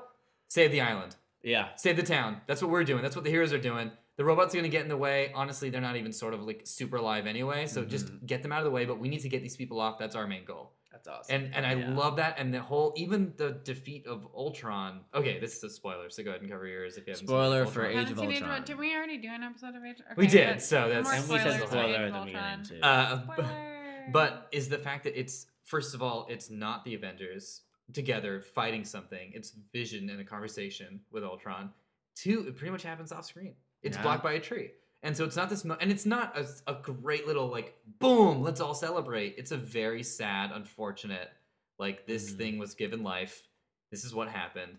[0.48, 1.76] save the island." Yeah.
[1.76, 2.42] save the town.
[2.48, 3.04] That's what we're doing.
[3.04, 3.92] That's what the heroes are doing.
[4.18, 5.32] The robots are gonna get in the way.
[5.36, 7.68] Honestly, they're not even sort of like super alive anyway.
[7.68, 8.86] So just get them out of the way.
[8.86, 10.00] But we need to get these people off.
[10.00, 10.72] That's our main goal.
[10.92, 11.36] That's awesome.
[11.36, 11.94] And and I Yeah.
[11.94, 12.40] love that.
[12.40, 15.02] And the whole even the defeat of Ultron.
[15.14, 16.10] Okay, this is a spoiler.
[16.10, 17.28] So go ahead and cover yours if you haven't.
[17.28, 18.02] Spoiler seen for Ultron.
[18.06, 18.64] Age of seen Age of Ultron.
[18.64, 19.98] Did we already do an episode of Age?
[20.02, 22.26] Okay, We did, so that's- more and we said spoilers for spoiler Age at the
[22.26, 22.80] beginning too.
[22.82, 23.75] Uh, Spoiler.
[24.12, 27.62] But is the fact that it's first of all, it's not the Avengers
[27.94, 29.32] together fighting something.
[29.34, 31.72] It's Vision in a conversation with Ultron.
[32.16, 33.56] Two, it pretty much happens off screen.
[33.84, 34.04] It's Yeah.
[34.04, 34.72] blocked by a tree.
[35.04, 38.42] And so it's not this, mo- and it's not a, a great little like boom,
[38.42, 39.36] let's all celebrate.
[39.38, 41.30] It's a very sad, unfortunate,
[41.78, 42.38] like this Mhm.
[42.38, 43.48] thing was given life.
[43.92, 44.78] This is what happened.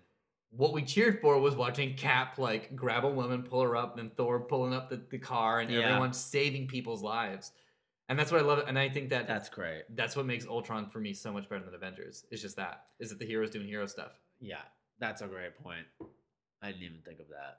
[0.50, 4.08] What we cheered for was watching Cap like grab a woman, pull her up, and
[4.08, 5.80] then Thor pulling up the, the car, and Yeah.
[5.80, 7.52] everyone saving people's lives.
[8.08, 8.62] And that's what I love.
[8.68, 9.82] And I think that That's great.
[9.94, 12.24] that's what makes Ultron for me so much better than Avengers.
[12.30, 14.12] It's just that is that the heroes doing hero stuff.
[14.40, 14.62] Yeah,
[15.00, 15.86] that's a great point.
[16.62, 17.58] I didn't even think of that.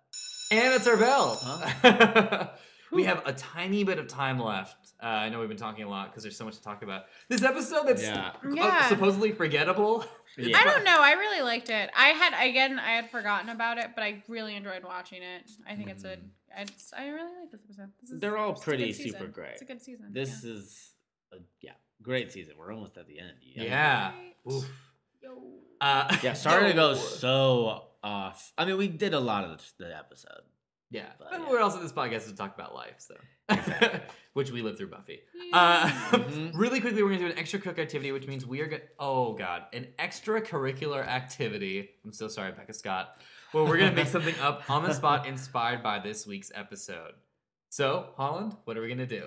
[0.51, 1.37] And it's our bell.
[1.41, 2.47] Huh?
[2.91, 4.93] we have a tiny bit of time left.
[5.03, 7.03] Uh, I know we've been talking a lot because there's so much to talk about.
[7.29, 8.31] This episode that's Yeah.
[8.51, 8.87] Yeah.
[8.87, 10.05] supposedly forgettable.
[10.37, 10.57] Yeah.
[10.57, 10.97] I don't know.
[10.99, 11.89] I really liked it.
[11.97, 15.49] I had again, I had forgotten about it, but I really enjoyed watching it.
[15.67, 16.17] I think it's a.
[16.55, 16.61] Mhm.
[16.63, 17.89] It's, I really like this episode.
[18.01, 19.11] This is, They're all pretty good season.
[19.19, 19.53] super great.
[19.53, 20.07] It's a good season.
[20.11, 20.51] This yeah.
[20.53, 20.91] is
[21.33, 21.71] a yeah
[22.01, 22.55] great season.
[22.57, 23.33] We're almost at the end.
[23.41, 24.11] Yeah.
[24.11, 24.35] Right.
[24.53, 24.69] Oof.
[25.21, 25.43] Yo.
[25.81, 28.53] Uh, Yeah, starting to go so off.
[28.57, 30.41] I mean, we did a lot of the, the episode.
[30.89, 31.49] Yeah, But, but yeah.
[31.49, 33.15] we're also this podcast is to talk about life, so
[33.49, 33.99] Exactly.
[34.33, 35.19] which we live through Buffy.
[35.35, 35.57] Yeah.
[36.13, 36.51] Uh, Mhm.
[36.55, 38.83] really quickly, we're gonna do an extra cook activity, which means we are gonna.
[38.97, 41.89] Oh God, an extracurricular activity.
[42.05, 43.19] I'm so sorry, Becca Scott.
[43.53, 47.13] Well, we're gonna make something up on the spot, inspired by this week's episode.
[47.69, 49.25] So, Holland, what are we gonna do?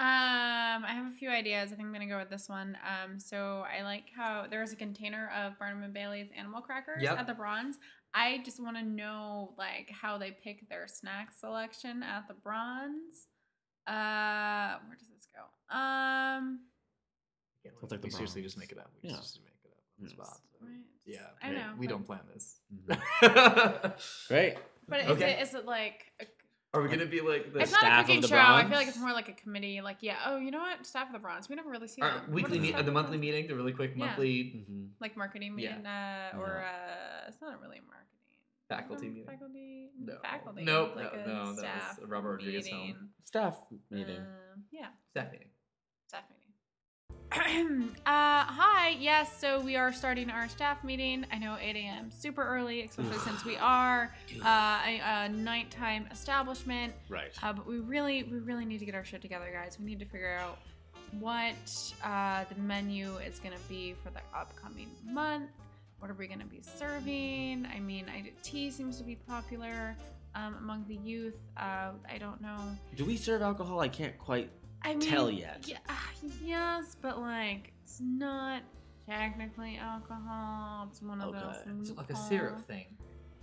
[0.00, 1.72] Um, I have a few ideas.
[1.72, 2.76] I think I'm gonna go with this one.
[2.86, 7.02] Um, so I like how there was a container of Barnum and Bailey's animal crackers
[7.02, 7.18] Yep.
[7.18, 7.76] at the Bronze.
[8.14, 13.26] I just want to know like how they pick their snack selection at the Bronze.
[13.86, 15.76] Uh, where does this go?
[15.76, 16.60] Um,
[17.64, 18.54] Yeah, Sounds like the we seriously Bronx.
[18.54, 18.90] just make it up.
[19.02, 19.16] We Yeah.
[19.16, 20.12] just make it up on the Yes.
[20.16, 20.36] spot.
[20.60, 20.84] so, right.
[21.08, 21.58] Yeah, I great.
[21.58, 21.72] know.
[21.78, 22.56] We but- don't plan this.
[24.28, 24.56] Great.
[24.88, 25.32] But is Okay.
[25.32, 26.24] it is it like a,
[26.74, 28.36] Are we gonna be like the It's not a staff of cooking the show.
[28.36, 28.72] I feel Bronze?
[28.72, 29.80] like it's more like a committee.
[29.80, 30.84] Like, yeah, oh, you know what?
[30.86, 31.48] Staff of the Bronze.
[31.48, 32.20] We never really see our that.
[32.28, 34.04] What weekly is meet, Staff uh, the monthly meeting, the really quick Yeah.
[34.06, 35.70] monthly hmm Like marketing Yeah.
[35.76, 38.04] meeting, uh, or uh, it's not really marketing.
[38.68, 39.26] faculty Um, meeting.
[39.26, 39.88] Faculty.
[39.98, 40.18] No.
[40.22, 40.64] Faculty.
[40.64, 42.80] Nope, like no, a no, that was staff Robert Rodriguez film.
[42.80, 43.08] meeting.
[43.24, 43.56] Staff
[43.90, 44.16] meeting.
[44.18, 45.48] Um, yeah, staff meeting.
[47.32, 48.96] uh, hi.
[48.98, 51.26] Yes, so we are starting our staff meeting.
[51.30, 52.10] I know 8 a.m.
[52.10, 54.10] super early, especially since we are
[54.42, 56.94] uh, a, a nighttime establishment.
[57.10, 57.30] right.
[57.42, 59.76] Uh, but we really, we really need to get our shit together, guys.
[59.78, 60.58] We need to figure out
[61.20, 61.54] what
[62.02, 65.50] uh, the menu is going to be for the upcoming month.
[65.98, 67.66] What are we going to be serving?
[67.74, 69.96] I mean, I, tea seems to be popular
[70.34, 71.36] um, among the youth.
[71.56, 72.58] Uh, I don't know.
[72.96, 73.80] Do we serve alcohol?
[73.80, 74.50] I can't quite.
[74.82, 75.64] I mean, Tell yet.
[75.66, 75.78] Yeah,
[76.44, 78.62] yes, but like, it's not
[79.08, 80.88] technically alcohol.
[80.90, 81.40] It's one of Okay.
[81.66, 81.88] those.
[81.88, 82.86] It's like a syrup thing.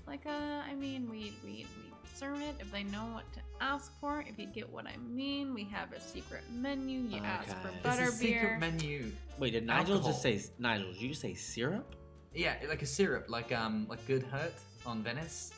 [0.08, 3.92] like uh i mean we we we serve it if they know what to ask
[4.00, 7.70] for if you get what i mean we have a secret menu you ask for
[7.70, 7.78] Okay.
[7.82, 9.12] butter it's a secret menu.
[9.40, 10.12] Wait, did Nigel Alcohol.
[10.12, 10.94] just say Nigel?
[10.94, 11.96] Did you say syrup?
[12.36, 14.54] Yeah, like a syrup, like um, like Good Hurt
[14.86, 15.52] on Venice.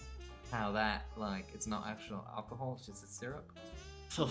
[0.50, 3.52] How that like it's not actual alcohol, it's just a syrup.
[4.18, 4.26] yeah.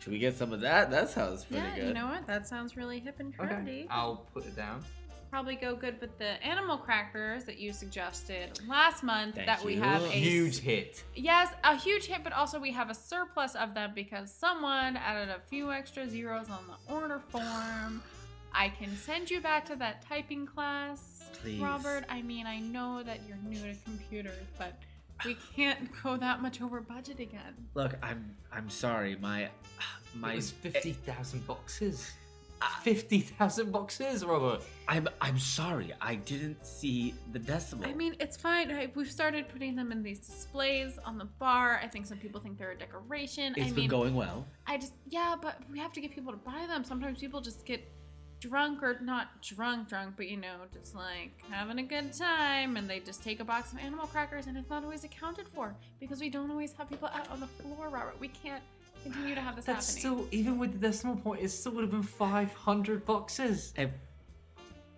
[0.00, 0.90] Should we get some of that?
[0.90, 1.68] That sounds pretty good.
[1.68, 1.88] yeah good.
[1.88, 4.82] you know what that sounds really hip and trendy Okay, I'll put it down.
[5.30, 9.76] probably go good with the animal crackers that you suggested last month Thank that we
[9.76, 11.04] have a Huge hit.
[11.14, 15.28] yes a huge hit but also we have a surplus of them because someone added
[15.28, 18.02] a few extra zeros on the order form
[18.52, 21.60] I can send you back to that typing class, Please.
[21.60, 22.02] Robert.
[22.08, 24.74] I mean, I know that you're new to computers, but
[25.24, 27.54] we can't go that much over budget again.
[27.74, 29.16] Look, I'm I'm sorry.
[29.16, 29.48] My
[30.14, 32.12] my it was fifty thousand boxes.
[32.62, 32.78] Ah.
[32.82, 34.60] Fifty thousand boxes, Robert.
[34.86, 35.92] I'm I'm sorry.
[36.00, 37.88] I didn't see the decimal.
[37.88, 38.70] I mean, it's fine.
[38.70, 41.80] I, we've started putting them in these displays on the bar.
[41.82, 43.54] I think some people think they're a decoration.
[43.56, 44.46] it's I been mean, going well.
[44.66, 46.84] I just, yeah, but we have to get people to buy them.
[46.84, 47.82] Sometimes people just get
[48.40, 52.88] drunk or not drunk, drunk, but you know, just like having a good time and
[52.88, 56.20] they just take a box of animal crackers and it's not always accounted for because
[56.20, 58.16] we don't always have people out on the floor, Robert.
[58.18, 58.62] We can't
[59.02, 60.26] continue to have this That's happening.
[60.26, 63.72] still even with the decimal point, it still would have been five hundred boxes.
[63.76, 63.92] And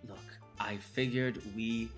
[0.07, 0.17] look,
[0.59, 1.89] I figured we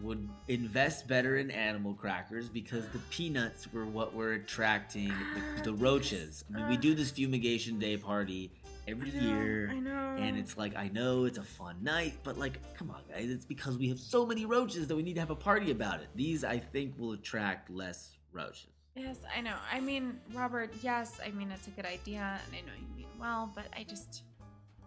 [0.00, 5.72] would invest better in animal crackers because the peanuts were what were attracting the, the
[5.72, 6.44] roaches.
[6.52, 8.50] I mean, we do this fumigation day party
[8.86, 9.70] every I know, year.
[9.70, 10.16] I know.
[10.18, 13.30] And it's like, I know it's a fun night, but like, come on, guys.
[13.30, 16.00] It's because we have so many roaches that we need to have a party about
[16.00, 16.08] it.
[16.14, 18.68] These, I think, will attract less roaches.
[18.96, 19.56] Yes, I know.
[19.72, 23.08] I mean, Robert, yes, I mean it's a good idea and I know you mean
[23.18, 24.22] well, but I just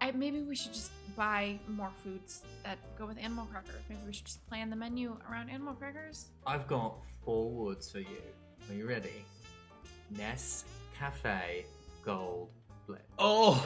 [0.00, 3.82] I maybe we should just buy more foods that go with animal crackers.
[3.88, 6.30] Maybe we should just plan the menu around animal crackers.
[6.46, 6.94] I've got
[7.24, 8.22] four words for you.
[8.70, 9.24] Are you ready?
[10.16, 10.64] Ness
[10.98, 11.66] Cafe
[12.02, 12.48] Gold
[12.88, 13.02] Blitz.
[13.18, 13.64] Oh!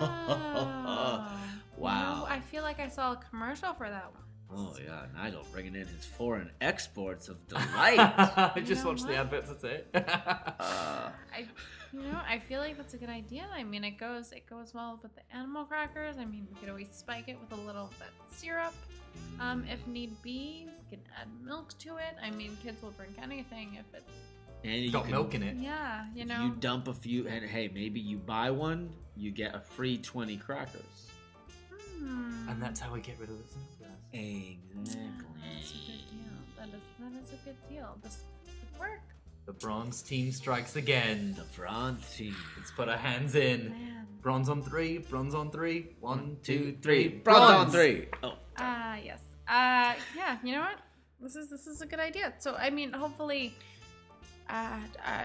[0.00, 1.38] Oh.
[1.76, 2.20] Wow.
[2.20, 4.22] No, I feel like I saw a commercial for that one.
[4.54, 7.98] Oh yeah, Nigel bringing in his foreign exports of delight.
[7.98, 9.20] I You just know watched the what?
[9.20, 9.48] adverts.
[9.48, 9.88] That's it.
[9.92, 10.00] uh,
[11.34, 11.46] I
[11.92, 13.46] you know, I feel like that's a good idea.
[13.52, 16.18] I mean it goes it goes well with the animal crackers.
[16.18, 18.74] I mean we could always spike it with a little of that syrup.
[19.40, 22.14] Um, if need be, we can add milk to it.
[22.22, 24.04] I mean, kids will drink anything if it.
[24.64, 25.56] And you got can, milk in it.
[25.56, 26.44] Yeah, you know.
[26.44, 30.36] you dump a few, and hey, maybe you buy one, you get a free twenty
[30.36, 31.10] crackers.
[31.98, 32.48] Hmm.
[32.48, 33.88] And that's how we get rid of the simple gas.
[34.12, 35.00] Exactly.
[35.40, 36.32] That's a good deal.
[36.58, 37.96] That is that is a good deal.
[38.02, 39.00] This could work.
[39.46, 41.34] The bronze team strikes again.
[41.36, 42.36] The bronze team.
[42.56, 43.70] Let's put our hands in.
[43.70, 44.06] Man.
[44.20, 44.98] Bronze on three.
[44.98, 45.96] Bronze on three.
[45.98, 47.08] One, two, three.
[47.08, 47.18] three.
[47.24, 48.06] Bronze on three.
[48.22, 49.18] Oh, Ah, yes.
[49.48, 50.38] Uh, yeah.
[50.44, 50.78] You know what?
[51.20, 52.32] This is this is a good idea.
[52.38, 53.54] So I mean, hopefully,
[54.52, 55.24] uh, uh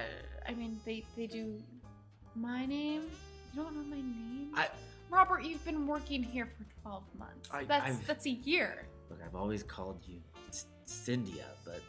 [0.50, 1.62] I mean, they they do
[2.36, 3.04] my name.
[3.54, 4.52] You don't know my name.
[4.56, 4.68] I
[5.10, 7.50] Robert, you've been working here for twelve months.
[7.52, 8.88] I- that's I've- that's a year.
[9.10, 9.20] look.
[9.26, 10.22] I've always called you
[10.52, 11.82] C- Cynthia, but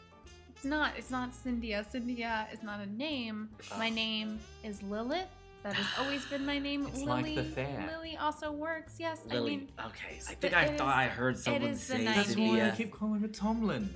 [0.55, 0.97] It's not.
[0.97, 1.85] It's not Cynthia.
[1.89, 3.49] Cynthia is not a name.
[3.77, 5.27] My name is Lilith.
[5.63, 6.85] That has always been my name.
[6.87, 7.35] It's Lily.
[7.35, 7.89] like the fair.
[7.93, 8.95] Lily also works.
[8.99, 9.19] Yes.
[9.29, 9.57] I Lily.
[9.57, 12.35] mean, okay, I think I thought is- I heard someone is the say night That's
[12.37, 13.93] why I keep calling her Tomlin.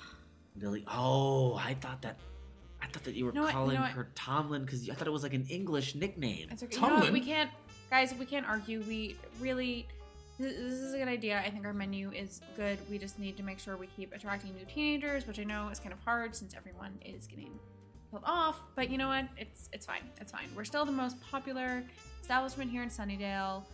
[0.56, 0.84] Lily.
[0.88, 2.18] Oh, I thought that.
[2.90, 4.94] I thought that you were You know what- you calling know her Tomlin because I
[4.94, 6.48] thought it was like an English nickname.
[6.50, 6.74] it's okay.
[6.76, 7.50] You know we can't,
[7.88, 8.12] guys.
[8.14, 8.82] We can't argue.
[8.82, 9.86] We really.
[10.38, 11.38] This this is a good idea.
[11.44, 12.78] I think our menu is good.
[12.90, 15.78] We just need to make sure we keep attracting new teenagers, which I know is
[15.78, 17.58] kind of hard since everyone is getting
[18.10, 18.60] pulled off.
[18.74, 19.26] But you know what?
[19.36, 20.02] It's it's fine.
[20.20, 20.48] It's fine.
[20.56, 21.84] We're still the most popular
[22.22, 23.64] establishment here in Sunnydale.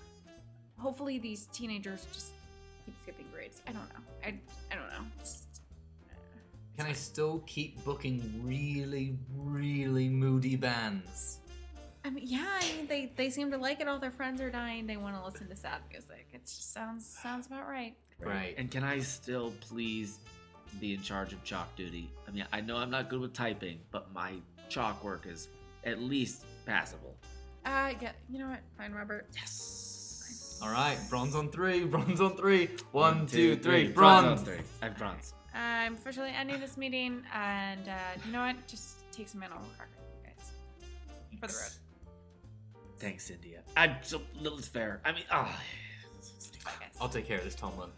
[0.78, 2.32] Hopefully, these teenagers just
[2.84, 3.62] keep skipping grades.
[3.66, 4.00] I don't know.
[4.24, 4.28] I
[4.70, 5.06] I don't know.
[5.20, 5.45] Just,
[6.76, 11.40] Can I still keep booking really, really moody bands.
[12.04, 13.88] I mean, yeah, I mean, they they seem to like it.
[13.88, 14.86] All their friends are dying.
[14.86, 16.28] They want to listen to sad music.
[16.32, 17.96] It just sounds sounds about right.
[18.20, 18.54] Right.
[18.58, 20.18] And can I still please
[20.80, 22.10] be in charge of chalk duty?
[22.28, 24.34] I mean, I know I'm not good with typing, but my
[24.68, 25.48] chalk work is
[25.84, 27.16] at least passable.
[27.64, 28.60] Uh, yeah, you know what?
[28.78, 29.26] Fine, Robert.
[29.34, 30.58] Yes.
[30.62, 32.70] All right, bronze on three, bronze on three.
[32.92, 34.40] One, two, three, bronze.
[34.40, 34.60] on three.
[34.80, 35.34] I have bronze.
[35.56, 37.92] I'm officially ending this meeting, and uh,
[38.24, 38.56] you know what?
[38.66, 39.90] Just take some animal cracker,
[40.24, 40.50] guys,
[41.40, 41.72] for the road.
[42.98, 43.60] Thanks, India.
[43.76, 45.00] I'm so little fair.
[45.04, 45.60] I mean, ah.
[46.64, 46.90] Bye, guys.
[47.00, 47.90] I'll take care of this, Tomlin.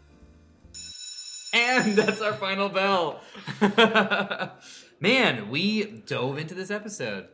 [1.53, 3.21] And that's our final bell.
[4.99, 7.27] Man, we dove into this episode.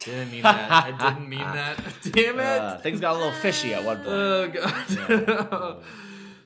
[0.00, 0.70] Didn't mean that.
[0.70, 1.78] I didn't mean that.
[2.02, 2.44] Damn it.
[2.44, 4.08] Uh, things got a little fishy at one point.
[4.08, 4.84] oh god.
[4.90, 5.74] Yeah.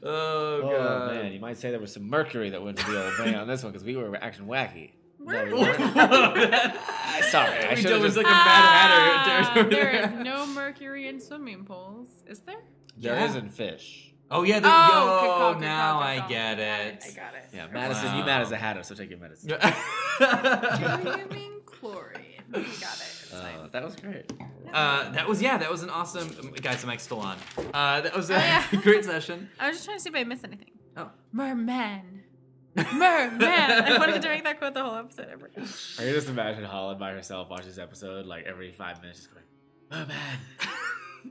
[0.05, 1.15] Oh Oh god.
[1.15, 3.47] man, you might say there was some mercury that went to the old man on
[3.49, 4.93] this one because we were acting wacky.
[5.19, 5.79] Where- No, we weren't.
[5.79, 8.17] Sorry, I We should have just.
[8.17, 9.71] like a Mad Ah, Hatter.
[9.71, 12.57] there is no mercury in swimming pools, is there?
[12.99, 13.33] There Yeah.
[13.33, 14.13] not fish.
[14.31, 16.29] Oh yeah, the, Oh, yo, good call, good now call, good I call.
[16.29, 17.05] get it.
[17.05, 17.45] I got it.
[17.55, 19.49] Yeah, Madison, you mad as a hatter, so take your medicine.
[20.19, 21.53] Do you mean
[21.83, 22.23] chlorine?
[22.49, 22.73] You got it.
[22.81, 23.71] It's Uh, fine.
[23.73, 24.33] that was great.
[24.73, 26.29] Uh, that was yeah, that was an awesome.
[26.63, 27.37] Guys, the mic's still on.
[27.75, 28.65] Uh, that was a Oh, yeah.
[28.83, 29.51] great session.
[29.59, 30.71] I was just trying to see if I missed anything.
[30.97, 31.11] Oh.
[31.33, 32.23] Merman.
[32.75, 33.43] Merman.
[33.43, 35.29] I wanted to make that quote the whole episode.
[35.29, 35.59] I forgot.
[35.59, 39.31] I can just imagine Holland by herself watch this episode like every five minutes, just
[39.33, 39.45] going,
[39.93, 40.39] "Oh man,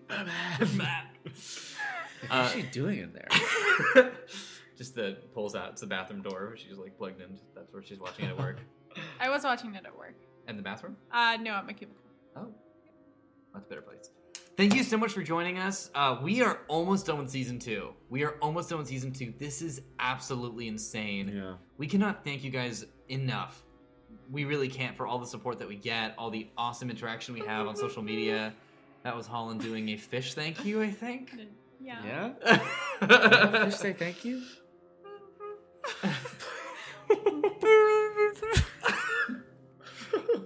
[0.10, 1.06] oh man,
[2.30, 4.12] Uh, what's she doing in there?"
[4.78, 7.38] Just the pulls out to the bathroom door she's like plugged in.
[7.56, 8.58] That's where she's watching it at work.
[9.20, 10.16] I was watching it at work.
[10.52, 10.98] And the bathroom?
[11.10, 12.04] Uh, no, at my cubicle.
[12.36, 12.48] Oh,
[13.54, 14.10] that's a better place.
[14.58, 15.90] Thank you so much for joining us.
[15.96, 17.94] Uh, we are almost done with season two.
[18.10, 19.34] We are almost done with season two.
[19.40, 21.32] This is absolutely insane.
[21.34, 21.54] Yeah.
[21.78, 23.64] We cannot thank you guys enough.
[24.30, 27.46] We really can't for all the support that we get, all the awesome interaction we
[27.46, 28.54] have on social media.
[29.04, 31.32] That was Holland doing a fish thank you, I think.
[31.84, 32.34] Yeah.
[33.02, 33.64] Yeah.
[33.66, 34.44] Fish say thank you.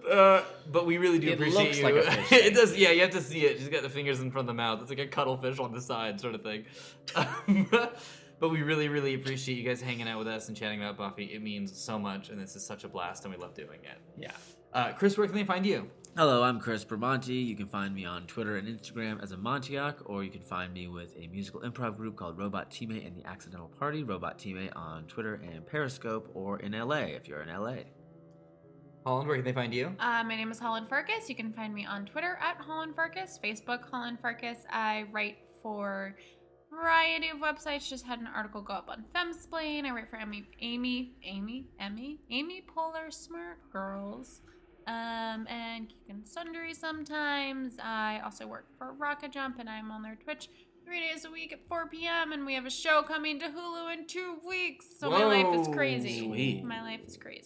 [0.10, 1.84] Uh, but we really do It appreciate looks you.
[1.84, 2.76] like a fish it does.
[2.78, 3.58] Yeah, you have to see it.
[3.60, 4.82] She's got the fingers in front of the mouth.
[4.82, 6.66] It's like a cuttlefish on the side, sort of thing.
[7.16, 7.68] Um,
[8.40, 11.24] but we really, really appreciate you guys hanging out with us and chatting about Buffy.
[11.26, 13.98] It means so much, and this is such a blast, and we love doing it.
[14.18, 14.32] Yeah.
[14.74, 15.90] Uh, Chris, where can they find you?
[16.18, 17.46] Hello, I'm Chris Bermonti.
[17.46, 20.74] You can find me on Twitter and Instagram as a Montiac, or you can find
[20.74, 24.04] me with a musical improv group called Robot Teammate and the Accidental Party.
[24.04, 27.76] Robot Teammate on Twitter and Periscope, or in LA if you're in LA.
[29.06, 29.96] Holland, where can they find you?
[30.00, 31.30] Uh, my name is Holland Farkas.
[31.30, 34.58] You can find me on Twitter at Holland Farkas, Facebook Holland Farkas.
[34.72, 36.16] I write for
[36.72, 37.88] variety of websites.
[37.88, 39.86] Just had an article go up on Femsplain.
[39.86, 44.42] I write for Amy, Amy, Amy, Emmy, Amy Poehler Smart Girls,
[44.88, 47.78] um, and Geek and Sundry sometimes.
[47.84, 50.50] I also work for Rocket Jump, and I'm on their Twitch
[50.84, 52.32] three days a week at 4 p.m.
[52.32, 54.88] And we have a show coming to Hulu in two weeks.
[55.00, 56.26] So my life is crazy.
[56.26, 56.64] sweet.
[56.64, 57.45] My life is crazy.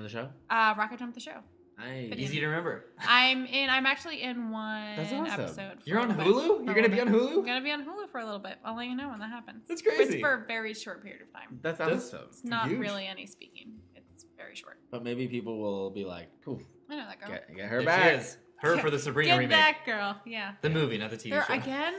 [0.00, 0.54] What's the name of the show?
[0.54, 1.36] Uh, Rocket Jump the show.
[1.78, 2.12] Nice.
[2.18, 2.84] Easy to remember.
[3.00, 3.68] I'm in.
[3.70, 5.40] I'm actually in one That's awesome.
[5.40, 5.78] episode.
[5.84, 6.14] You're on.
[6.14, 6.64] Hulu?
[6.66, 7.08] You're gonna be on.
[7.08, 7.38] Hulu?
[7.38, 8.56] I'm gonna be on Hulu for a little bit.
[8.64, 9.64] I'll let you know when that happens.
[9.66, 10.20] That's It's crazy.
[10.20, 11.58] for a very short period of time.
[11.62, 12.26] That's That's- awesome.
[12.28, 12.78] It's not Huge.
[12.78, 13.72] really any speaking.
[13.96, 14.78] It's very short.
[14.90, 17.28] But maybe people will be like, "Poof, I know that girl.
[17.30, 18.36] get, get her There back." she is.
[18.58, 19.50] Her for the Sabrina Get remake.
[19.58, 20.20] that girl.
[20.24, 20.52] Yeah.
[20.60, 21.54] The movie, not the TV There show.
[21.54, 21.94] again.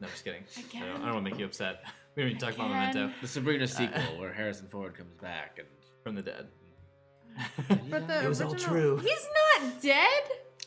[0.00, 0.42] No, just kidding.
[0.56, 0.82] I Again?
[0.86, 1.82] don't, I don't want to make you upset.
[2.16, 2.94] We don't need to talk about Again?
[2.96, 5.68] Memento The Sabrina sequel, where Harrison Ford comes back and.
[6.02, 6.48] from the dead.
[7.90, 8.96] But the It was all original- true.
[8.98, 9.26] He's
[9.62, 10.22] not dead.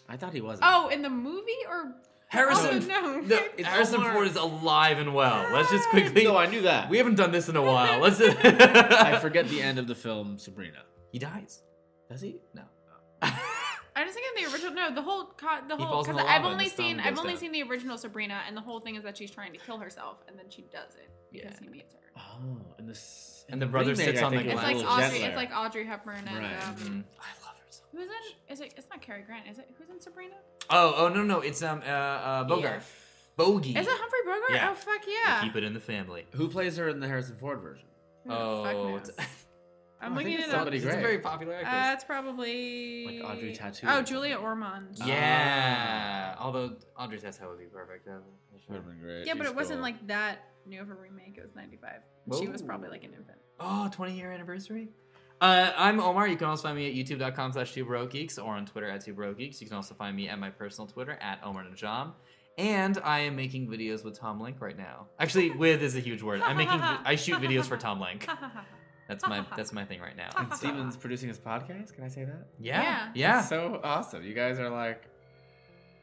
[0.10, 0.68] I thought he wasn't.
[0.69, 1.95] Oh, in the movie or
[2.27, 3.19] Harrison, Oh, no.
[3.22, 4.14] no, It's Harrison Omar.
[4.14, 5.48] Ford is alive and well.
[5.53, 6.23] Let's just quickly.
[6.23, 6.89] no, I knew that.
[6.89, 7.99] we haven't done this in a while.
[7.99, 8.22] Let's.
[8.43, 10.80] I forget the end of the film Sabrina.
[11.11, 11.61] He dies.
[12.10, 12.38] Does he?
[12.53, 12.64] No.
[13.93, 14.73] I was thinking the original.
[14.73, 16.64] No, the whole co- the He whole falls in because the I've lava and only
[16.65, 17.39] his thumb seen I've goes only down.
[17.41, 20.18] seen the original Sabrina, and the whole thing is that she's trying to kill herself,
[20.27, 21.60] and then she does it because Yeah.
[21.61, 21.99] he meets her.
[22.18, 22.22] Oh,
[22.78, 23.46] and this.
[23.50, 25.10] And the brother sits on the it was It's a like little Audrey.
[25.10, 25.28] gentler.
[25.28, 26.68] It's like Audrey Hepburn and Right.
[26.68, 27.04] um, Mhm.
[27.20, 27.84] I love her so.
[27.92, 28.54] who's in?
[28.54, 28.74] Is it?
[28.78, 29.48] It's not Cary Grant.
[29.50, 29.70] Is it?
[29.78, 30.36] Who's in Sabrina?
[30.70, 32.84] Oh, oh no, no, it's um uh, uh Bogart.
[33.38, 33.72] Bogey.
[33.78, 34.52] Is it Humphrey Bogart?
[34.52, 34.70] Yeah.
[34.72, 35.42] Oh fuck We yeah!
[35.42, 36.26] Keep it in the family.
[36.34, 37.88] Who plays her in the Harrison Ford version?
[38.24, 39.10] Who the fuck Oh, knows?
[39.10, 39.26] it's, I'm Oh,
[40.02, 40.56] I think looking it's it up.
[40.56, 41.02] somebody she's a great.
[41.02, 41.94] very popular Uh, actress.
[41.96, 44.46] it's probably Like Audrey Tautou Oh, Julia something.
[44.48, 44.98] Ormond.
[45.06, 46.36] yeah.
[46.40, 48.08] Although Audrey's Tessa would be perfect.
[48.08, 48.14] uh,
[48.68, 49.26] Would have been great.
[49.28, 51.36] Yeah, but She's it wasn't like that new of a remake.
[51.38, 52.02] It was '95.
[52.40, 53.38] She was probably like an infant.
[53.60, 54.90] Oh, 20 year anniversary.
[55.40, 56.28] Uh, I'm Omar.
[56.28, 59.04] You can also find me at youtube.com slash Geeks or on Twitter at
[59.38, 59.62] Geeks.
[59.62, 62.14] You can also find me at my personal Twitter at Omar Najam.
[62.58, 65.08] And I am making videos with Tom Lenk right now.
[65.20, 66.42] Actually, with is a huge word.
[66.42, 68.28] I'm making, I shoot videos for Tom Lenk.
[69.08, 70.30] That's my that's my thing right now.
[70.38, 71.94] And Steven's producing his podcast.
[71.94, 72.48] Can I say that?
[72.60, 73.10] Yeah, Yeah.
[73.14, 73.42] yeah.
[73.42, 74.24] So awesome.
[74.24, 75.04] You guys are like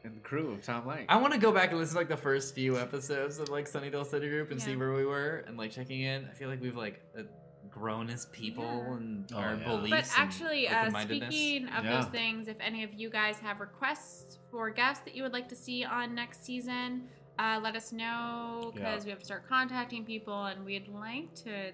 [0.03, 1.05] in the crew of Tom Lenk.
[1.09, 3.69] I want to go back and listen to like the first few episodes of like
[3.69, 6.25] Sunnydale City Group and see where we were and like checking in.
[6.29, 7.23] I feel like we've like uh,
[7.69, 8.93] grown as people Yeah.
[8.95, 9.63] and Oh, our yeah.
[9.67, 9.89] beliefs.
[10.11, 12.01] But and actually, uh, speaking of Yeah.
[12.01, 15.49] those things, if any of you guys have requests for guests that you would like
[15.49, 17.07] to see on next season,
[17.37, 19.05] uh, let us know because Yeah.
[19.05, 21.71] we have to start contacting people, and we'd like to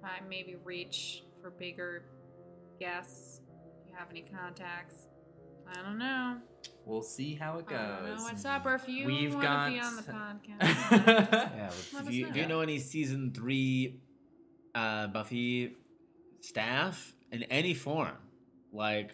[0.00, 2.04] try maybe reach for bigger
[2.80, 3.40] guests.
[3.82, 5.08] If you have any contacts,
[5.66, 6.38] I don't know.
[6.88, 8.22] We'll see how it I don't know goes.
[8.22, 10.60] what's up, or if you We've want to be on the podcast.
[10.90, 12.34] Yeah, Let if us you, know.
[12.34, 14.00] you know any season three
[14.74, 15.76] uh, Buffy
[16.40, 18.16] staff in any form,
[18.72, 19.12] like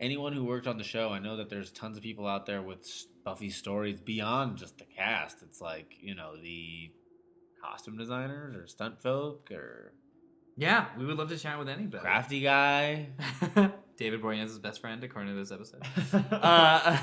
[0.00, 2.62] anyone who worked on the show, I know that there's tons of people out there
[2.62, 2.86] with
[3.24, 5.42] Buffy stories beyond just the cast.
[5.42, 6.90] It's like you know the
[7.62, 9.92] costume designers or stunt folk or
[10.56, 12.02] yeah, we would love to chat with anybody.
[12.02, 13.08] crafty guy.
[13.96, 15.82] David Boreanaz's best friend, according to this episode.
[16.32, 16.96] uh,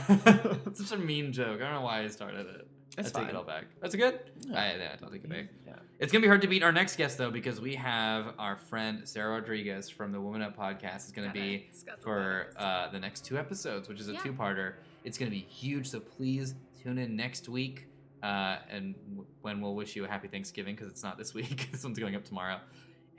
[0.73, 1.61] such a mean joke.
[1.61, 2.67] I don't know why I started it.
[2.95, 3.65] That's I take it all back.
[3.81, 4.19] That's good.
[4.47, 4.59] Yeah.
[4.59, 5.45] I, yeah, I'll take it back.
[5.65, 5.73] Yeah.
[5.99, 9.07] It's gonna be hard to beat our next guest though because we have our friend
[9.07, 11.69] Sarah Rodriguez from the Woman Up podcast is gonna Gotta be
[11.99, 14.19] for about uh, the next two episodes, which is a Yeah.
[14.21, 14.73] two-parter.
[15.05, 17.85] It's gonna be huge, so please tune in next week.
[18.21, 21.69] Uh, and w- when we'll wish you a happy Thanksgiving because it's not this week.
[21.71, 22.59] this one's going up tomorrow.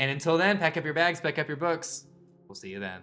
[0.00, 2.06] And until then, pack up your bags, pack up your books.
[2.48, 3.02] We'll see you then.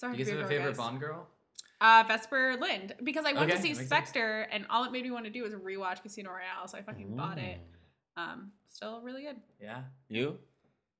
[0.00, 0.16] So hard.
[0.16, 0.76] So You guys to be have a favorite guys.
[0.78, 1.26] Bond girl?
[1.82, 3.88] Uh, Vesper Lynd, because I went Okay, to see makes sense.
[3.88, 6.82] Spectre, and all it made me want to do was rewatch Casino Royale, so I
[6.82, 7.58] fucking bought it.
[8.18, 8.22] Mm.
[8.22, 9.36] Um, still really good.
[9.60, 9.82] Yeah.
[10.08, 10.38] You?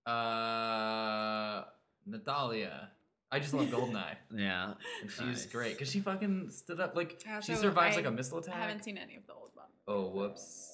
[0.06, 1.64] Uh,
[2.06, 2.90] Natalia.
[3.32, 4.16] I just love Goldeneye.
[4.34, 4.72] Yeah.
[5.02, 5.46] And she's Nice.
[5.46, 8.38] great because she fucking stood up like Yeah, she so survives I- like a missile
[8.38, 8.54] attack.
[8.56, 9.70] I haven't seen any of the old ones.
[9.86, 10.69] Oh, whoops.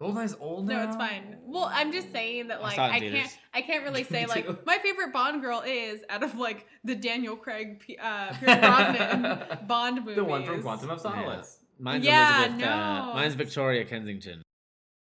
[0.00, 0.82] Goldeneye's old now.
[0.82, 1.38] No, it's fine.
[1.46, 4.26] Well, I'm just saying that like saw it in I, can't I can't really say
[4.26, 9.66] like my favorite Bond girl is out of like the Daniel Craig uh, Pierce Brosnan
[9.66, 10.16] Bond movies.
[10.16, 11.60] The one from Quantum of Solace.
[11.78, 12.66] Mine's Yeah, Elizabeth.
[12.66, 13.14] Uh, no.
[13.14, 14.42] mine's Victoria Kensington.